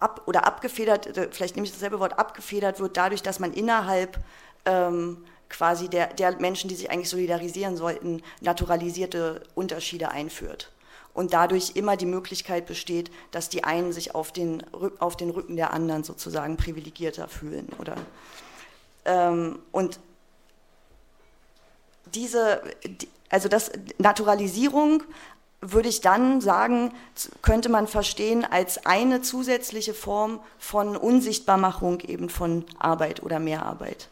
ab, 0.00 0.22
oder 0.26 0.44
abgefedert, 0.46 1.16
äh, 1.16 1.28
vielleicht 1.30 1.56
nehme 1.56 1.66
ich 1.66 1.72
dasselbe 1.72 2.00
Wort, 2.00 2.18
abgefedert 2.18 2.80
wird, 2.80 2.96
dadurch, 2.96 3.22
dass 3.22 3.38
man 3.38 3.52
innerhalb 3.52 4.18
ähm, 4.66 5.24
quasi 5.48 5.88
der, 5.88 6.12
der 6.14 6.38
Menschen, 6.40 6.68
die 6.68 6.74
sich 6.74 6.90
eigentlich 6.90 7.08
solidarisieren 7.08 7.76
sollten, 7.76 8.22
naturalisierte 8.40 9.42
Unterschiede 9.54 10.10
einführt. 10.10 10.72
Und 11.14 11.32
dadurch 11.32 11.76
immer 11.76 11.96
die 11.96 12.06
Möglichkeit 12.06 12.66
besteht, 12.66 13.10
dass 13.30 13.48
die 13.48 13.64
einen 13.64 13.92
sich 13.92 14.14
auf 14.14 14.32
den, 14.32 14.62
auf 14.98 15.16
den 15.16 15.30
Rücken 15.30 15.56
der 15.56 15.72
anderen 15.72 16.04
sozusagen 16.04 16.56
privilegierter 16.58 17.26
fühlen. 17.26 17.68
Oder, 17.78 17.96
ähm, 19.06 19.58
und 19.72 19.98
diese, 22.14 22.60
also 23.30 23.48
das 23.48 23.70
Naturalisierung 23.98 25.02
würde 25.60 25.88
ich 25.88 26.00
dann 26.00 26.40
sagen, 26.40 26.92
könnte 27.42 27.68
man 27.68 27.86
verstehen 27.88 28.44
als 28.44 28.84
eine 28.84 29.22
zusätzliche 29.22 29.94
Form 29.94 30.40
von 30.58 30.96
Unsichtbarmachung 30.96 32.00
eben 32.00 32.28
von 32.28 32.64
Arbeit 32.78 33.22
oder 33.22 33.38
Mehrarbeit. 33.38 34.08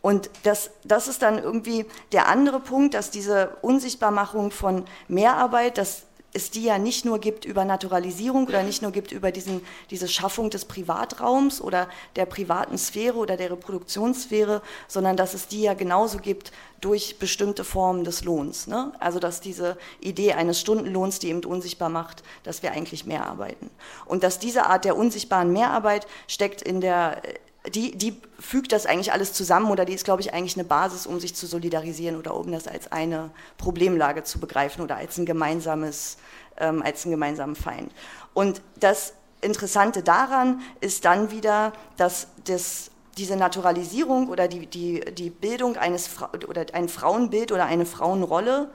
Und 0.00 0.30
das, 0.44 0.70
das 0.84 1.08
ist 1.08 1.22
dann 1.22 1.38
irgendwie 1.38 1.84
der 2.12 2.28
andere 2.28 2.60
Punkt, 2.60 2.94
dass 2.94 3.10
diese 3.10 3.56
Unsichtbarmachung 3.62 4.50
von 4.50 4.84
Mehrarbeit, 5.08 5.76
dass 5.76 6.02
es 6.34 6.50
die 6.50 6.64
ja 6.64 6.78
nicht 6.78 7.04
nur 7.04 7.18
gibt 7.18 7.46
über 7.46 7.64
Naturalisierung 7.64 8.46
oder 8.46 8.62
nicht 8.62 8.82
nur 8.82 8.90
gibt 8.90 9.12
über 9.12 9.32
diesen, 9.32 9.62
diese 9.90 10.08
Schaffung 10.08 10.50
des 10.50 10.66
Privatraums 10.66 11.60
oder 11.60 11.88
der 12.16 12.26
privaten 12.26 12.76
Sphäre 12.76 13.16
oder 13.16 13.36
der 13.36 13.50
Reproduktionssphäre, 13.50 14.60
sondern 14.88 15.16
dass 15.16 15.32
es 15.32 15.48
die 15.48 15.62
ja 15.62 15.74
genauso 15.74 16.18
gibt 16.18 16.52
durch 16.80 17.18
bestimmte 17.18 17.64
Formen 17.64 18.04
des 18.04 18.24
Lohns. 18.24 18.66
Ne? 18.66 18.92
Also 19.00 19.18
dass 19.18 19.40
diese 19.40 19.78
Idee 20.00 20.34
eines 20.34 20.60
Stundenlohns, 20.60 21.18
die 21.18 21.30
eben 21.30 21.44
unsichtbar 21.44 21.88
macht, 21.88 22.22
dass 22.44 22.62
wir 22.62 22.72
eigentlich 22.72 23.06
mehr 23.06 23.26
arbeiten. 23.26 23.70
Und 24.04 24.22
dass 24.22 24.38
diese 24.38 24.66
Art 24.66 24.84
der 24.84 24.96
unsichtbaren 24.96 25.52
Mehrarbeit 25.52 26.06
steckt 26.26 26.60
in 26.60 26.80
der 26.80 27.22
die, 27.70 27.96
die 27.96 28.20
fügt 28.38 28.72
das 28.72 28.86
eigentlich 28.86 29.12
alles 29.12 29.32
zusammen 29.32 29.70
oder 29.70 29.84
die 29.84 29.92
ist, 29.92 30.04
glaube 30.04 30.22
ich, 30.22 30.32
eigentlich 30.32 30.56
eine 30.56 30.64
Basis, 30.64 31.06
um 31.06 31.20
sich 31.20 31.34
zu 31.34 31.46
solidarisieren 31.46 32.16
oder 32.16 32.34
um 32.34 32.50
das 32.50 32.68
als 32.68 32.92
eine 32.92 33.30
Problemlage 33.56 34.24
zu 34.24 34.38
begreifen 34.38 34.82
oder 34.82 34.96
als 34.96 35.18
ein 35.18 35.26
gemeinsames, 35.26 36.18
ähm, 36.58 36.82
als 36.82 37.04
einen 37.04 37.12
gemeinsamen 37.12 37.56
Feind. 37.56 37.92
Und 38.34 38.60
das 38.78 39.14
Interessante 39.40 40.02
daran 40.02 40.60
ist 40.80 41.04
dann 41.04 41.30
wieder, 41.30 41.72
dass 41.96 42.28
das, 42.44 42.90
diese 43.16 43.36
Naturalisierung 43.36 44.28
oder 44.28 44.48
die, 44.48 44.66
die, 44.66 45.00
die 45.14 45.30
Bildung 45.30 45.76
eines 45.76 46.10
oder 46.48 46.66
ein 46.72 46.88
Frauenbild 46.88 47.52
oder 47.52 47.66
eine 47.66 47.86
Frauenrolle 47.86 48.70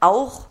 auch 0.00 0.46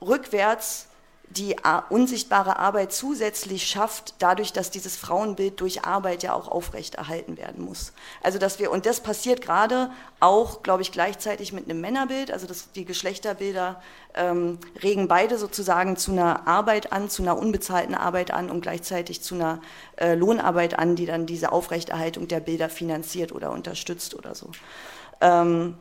rückwärts 0.00 0.87
die 1.30 1.56
unsichtbare 1.90 2.58
Arbeit 2.58 2.92
zusätzlich 2.92 3.66
schafft, 3.66 4.14
dadurch, 4.18 4.52
dass 4.52 4.70
dieses 4.70 4.96
Frauenbild 4.96 5.60
durch 5.60 5.84
Arbeit 5.84 6.22
ja 6.22 6.32
auch 6.32 6.48
aufrechterhalten 6.48 7.36
werden 7.36 7.64
muss. 7.64 7.92
Also 8.22 8.38
dass 8.38 8.58
wir, 8.58 8.70
und 8.70 8.86
das 8.86 9.00
passiert 9.00 9.42
gerade 9.42 9.90
auch, 10.20 10.62
glaube 10.62 10.82
ich, 10.82 10.90
gleichzeitig 10.90 11.52
mit 11.52 11.64
einem 11.64 11.80
Männerbild, 11.80 12.30
also 12.30 12.46
dass 12.46 12.72
die 12.72 12.86
Geschlechterbilder 12.86 13.82
ähm, 14.14 14.58
regen 14.82 15.06
beide 15.06 15.36
sozusagen 15.36 15.96
zu 15.96 16.12
einer 16.12 16.48
Arbeit 16.48 16.92
an, 16.92 17.10
zu 17.10 17.22
einer 17.22 17.36
unbezahlten 17.36 17.94
Arbeit 17.94 18.30
an 18.30 18.50
und 18.50 18.62
gleichzeitig 18.62 19.22
zu 19.22 19.34
einer 19.34 19.60
äh, 19.96 20.14
Lohnarbeit 20.14 20.78
an, 20.78 20.96
die 20.96 21.06
dann 21.06 21.26
diese 21.26 21.52
Aufrechterhaltung 21.52 22.26
der 22.26 22.40
Bilder 22.40 22.70
finanziert 22.70 23.32
oder 23.32 23.50
unterstützt 23.50 24.14
oder 24.14 24.34
so. 24.34 24.50
Ähm, 25.20 25.76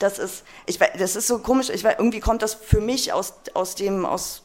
das 0.00 0.18
ist, 0.18 0.44
ich, 0.66 0.78
das 0.78 1.16
ist 1.16 1.26
so 1.26 1.38
komisch, 1.38 1.70
ich, 1.70 1.84
irgendwie 1.84 2.20
kommt 2.20 2.42
das 2.42 2.54
für 2.54 2.80
mich 2.80 3.12
aus, 3.12 3.34
aus 3.54 3.74
dem, 3.74 4.04
aus 4.04 4.42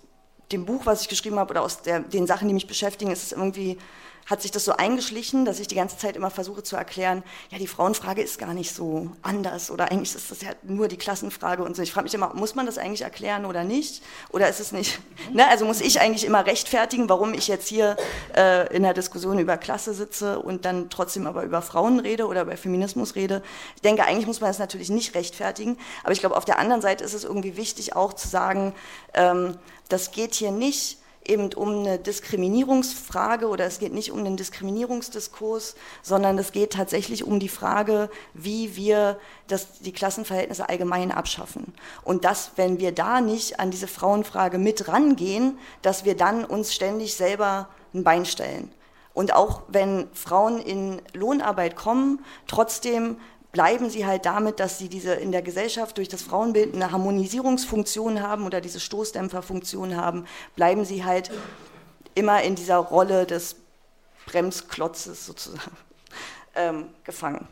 dem 0.51 0.65
Buch, 0.65 0.85
was 0.85 1.01
ich 1.01 1.09
geschrieben 1.09 1.39
habe, 1.39 1.51
oder 1.51 1.61
aus 1.61 1.81
der, 1.81 1.99
den 1.99 2.27
Sachen, 2.27 2.47
die 2.47 2.53
mich 2.53 2.67
beschäftigen, 2.67 3.11
ist 3.11 3.23
es 3.23 3.31
irgendwie 3.31 3.77
hat 4.25 4.41
sich 4.41 4.51
das 4.51 4.65
so 4.65 4.73
eingeschlichen, 4.73 5.45
dass 5.45 5.59
ich 5.59 5.67
die 5.67 5.75
ganze 5.75 5.97
Zeit 5.97 6.15
immer 6.15 6.31
versuche 6.31 6.63
zu 6.63 6.75
erklären, 6.75 7.23
ja, 7.49 7.57
die 7.57 7.67
Frauenfrage 7.67 8.21
ist 8.21 8.37
gar 8.37 8.53
nicht 8.53 8.73
so 8.73 9.11
anders 9.21 9.69
oder 9.69 9.91
eigentlich 9.91 10.15
ist 10.15 10.31
das 10.31 10.41
ja 10.41 10.51
nur 10.63 10.87
die 10.87 10.97
Klassenfrage 10.97 11.63
und 11.63 11.75
so. 11.75 11.81
Ich 11.81 11.91
frage 11.91 12.05
mich 12.05 12.13
immer, 12.13 12.33
muss 12.33 12.55
man 12.55 12.65
das 12.65 12.77
eigentlich 12.77 13.01
erklären 13.01 13.45
oder 13.45 13.63
nicht? 13.63 14.01
Oder 14.29 14.47
ist 14.47 14.59
es 14.59 14.71
nicht, 14.71 14.99
ne? 15.33 15.47
also 15.47 15.65
muss 15.65 15.81
ich 15.81 15.99
eigentlich 15.99 16.25
immer 16.25 16.45
rechtfertigen, 16.45 17.09
warum 17.09 17.33
ich 17.33 17.47
jetzt 17.47 17.67
hier 17.67 17.97
äh, 18.35 18.73
in 18.73 18.83
der 18.83 18.93
Diskussion 18.93 19.39
über 19.39 19.57
Klasse 19.57 19.93
sitze 19.93 20.39
und 20.39 20.65
dann 20.65 20.89
trotzdem 20.89 21.27
aber 21.27 21.43
über 21.43 21.61
Frauen 21.61 21.99
rede 21.99 22.27
oder 22.27 22.43
über 22.43 22.55
Feminismus 22.55 23.15
rede. 23.15 23.43
Ich 23.75 23.81
denke, 23.81 24.05
eigentlich 24.05 24.27
muss 24.27 24.39
man 24.39 24.49
das 24.49 24.59
natürlich 24.59 24.89
nicht 24.89 25.15
rechtfertigen, 25.15 25.77
aber 26.03 26.13
ich 26.13 26.19
glaube, 26.19 26.37
auf 26.37 26.45
der 26.45 26.59
anderen 26.59 26.81
Seite 26.81 27.03
ist 27.03 27.13
es 27.13 27.25
irgendwie 27.25 27.57
wichtig 27.57 27.95
auch 27.95 28.13
zu 28.13 28.27
sagen, 28.27 28.73
ähm, 29.13 29.57
das 29.89 30.11
geht 30.11 30.35
hier 30.35 30.51
nicht 30.51 30.97
eben 31.25 31.53
um 31.53 31.79
eine 31.79 31.99
Diskriminierungsfrage 31.99 33.47
oder 33.47 33.65
es 33.65 33.79
geht 33.79 33.93
nicht 33.93 34.11
um 34.11 34.23
den 34.23 34.37
Diskriminierungsdiskurs, 34.37 35.75
sondern 36.01 36.37
es 36.37 36.51
geht 36.51 36.73
tatsächlich 36.73 37.23
um 37.23 37.39
die 37.39 37.49
Frage, 37.49 38.09
wie 38.33 38.75
wir 38.75 39.17
das, 39.47 39.79
die 39.79 39.93
Klassenverhältnisse 39.93 40.67
allgemein 40.67 41.11
abschaffen. 41.11 41.73
Und 42.03 42.25
dass, 42.25 42.51
wenn 42.55 42.79
wir 42.79 42.91
da 42.91 43.21
nicht 43.21 43.59
an 43.59 43.71
diese 43.71 43.87
Frauenfrage 43.87 44.57
mit 44.57 44.87
rangehen, 44.87 45.57
dass 45.81 46.05
wir 46.05 46.15
dann 46.15 46.45
uns 46.45 46.73
ständig 46.73 47.15
selber 47.15 47.69
ein 47.93 48.03
Bein 48.03 48.25
stellen. 48.25 48.71
Und 49.13 49.33
auch 49.33 49.61
wenn 49.67 50.07
Frauen 50.13 50.59
in 50.59 50.99
Lohnarbeit 51.13 51.75
kommen, 51.75 52.25
trotzdem 52.47 53.17
bleiben 53.53 53.89
sie 53.89 54.05
halt 54.05 54.25
damit, 54.25 54.59
dass 54.59 54.79
sie 54.79 54.89
diese 54.89 55.13
in 55.13 55.31
der 55.31 55.43
Gesellschaft 55.43 55.97
durch 55.97 56.09
das 56.09 56.23
Frauenbild 56.23 56.73
eine 56.73 56.91
Harmonisierungsfunktion 56.91 58.21
haben 58.21 58.45
oder 58.45 58.59
diese 58.59 58.81
Stoßdämpferfunktion 58.81 59.95
haben, 59.95 60.25
bleiben 60.55 60.83
sie 60.83 61.05
halt 61.05 61.31
immer 62.15 62.41
in 62.41 62.55
dieser 62.55 62.77
Rolle 62.77 63.25
des 63.25 63.55
Bremsklotzes 64.25 65.25
sozusagen 65.25 65.77
ähm, 66.55 66.89
gefangen. 67.03 67.47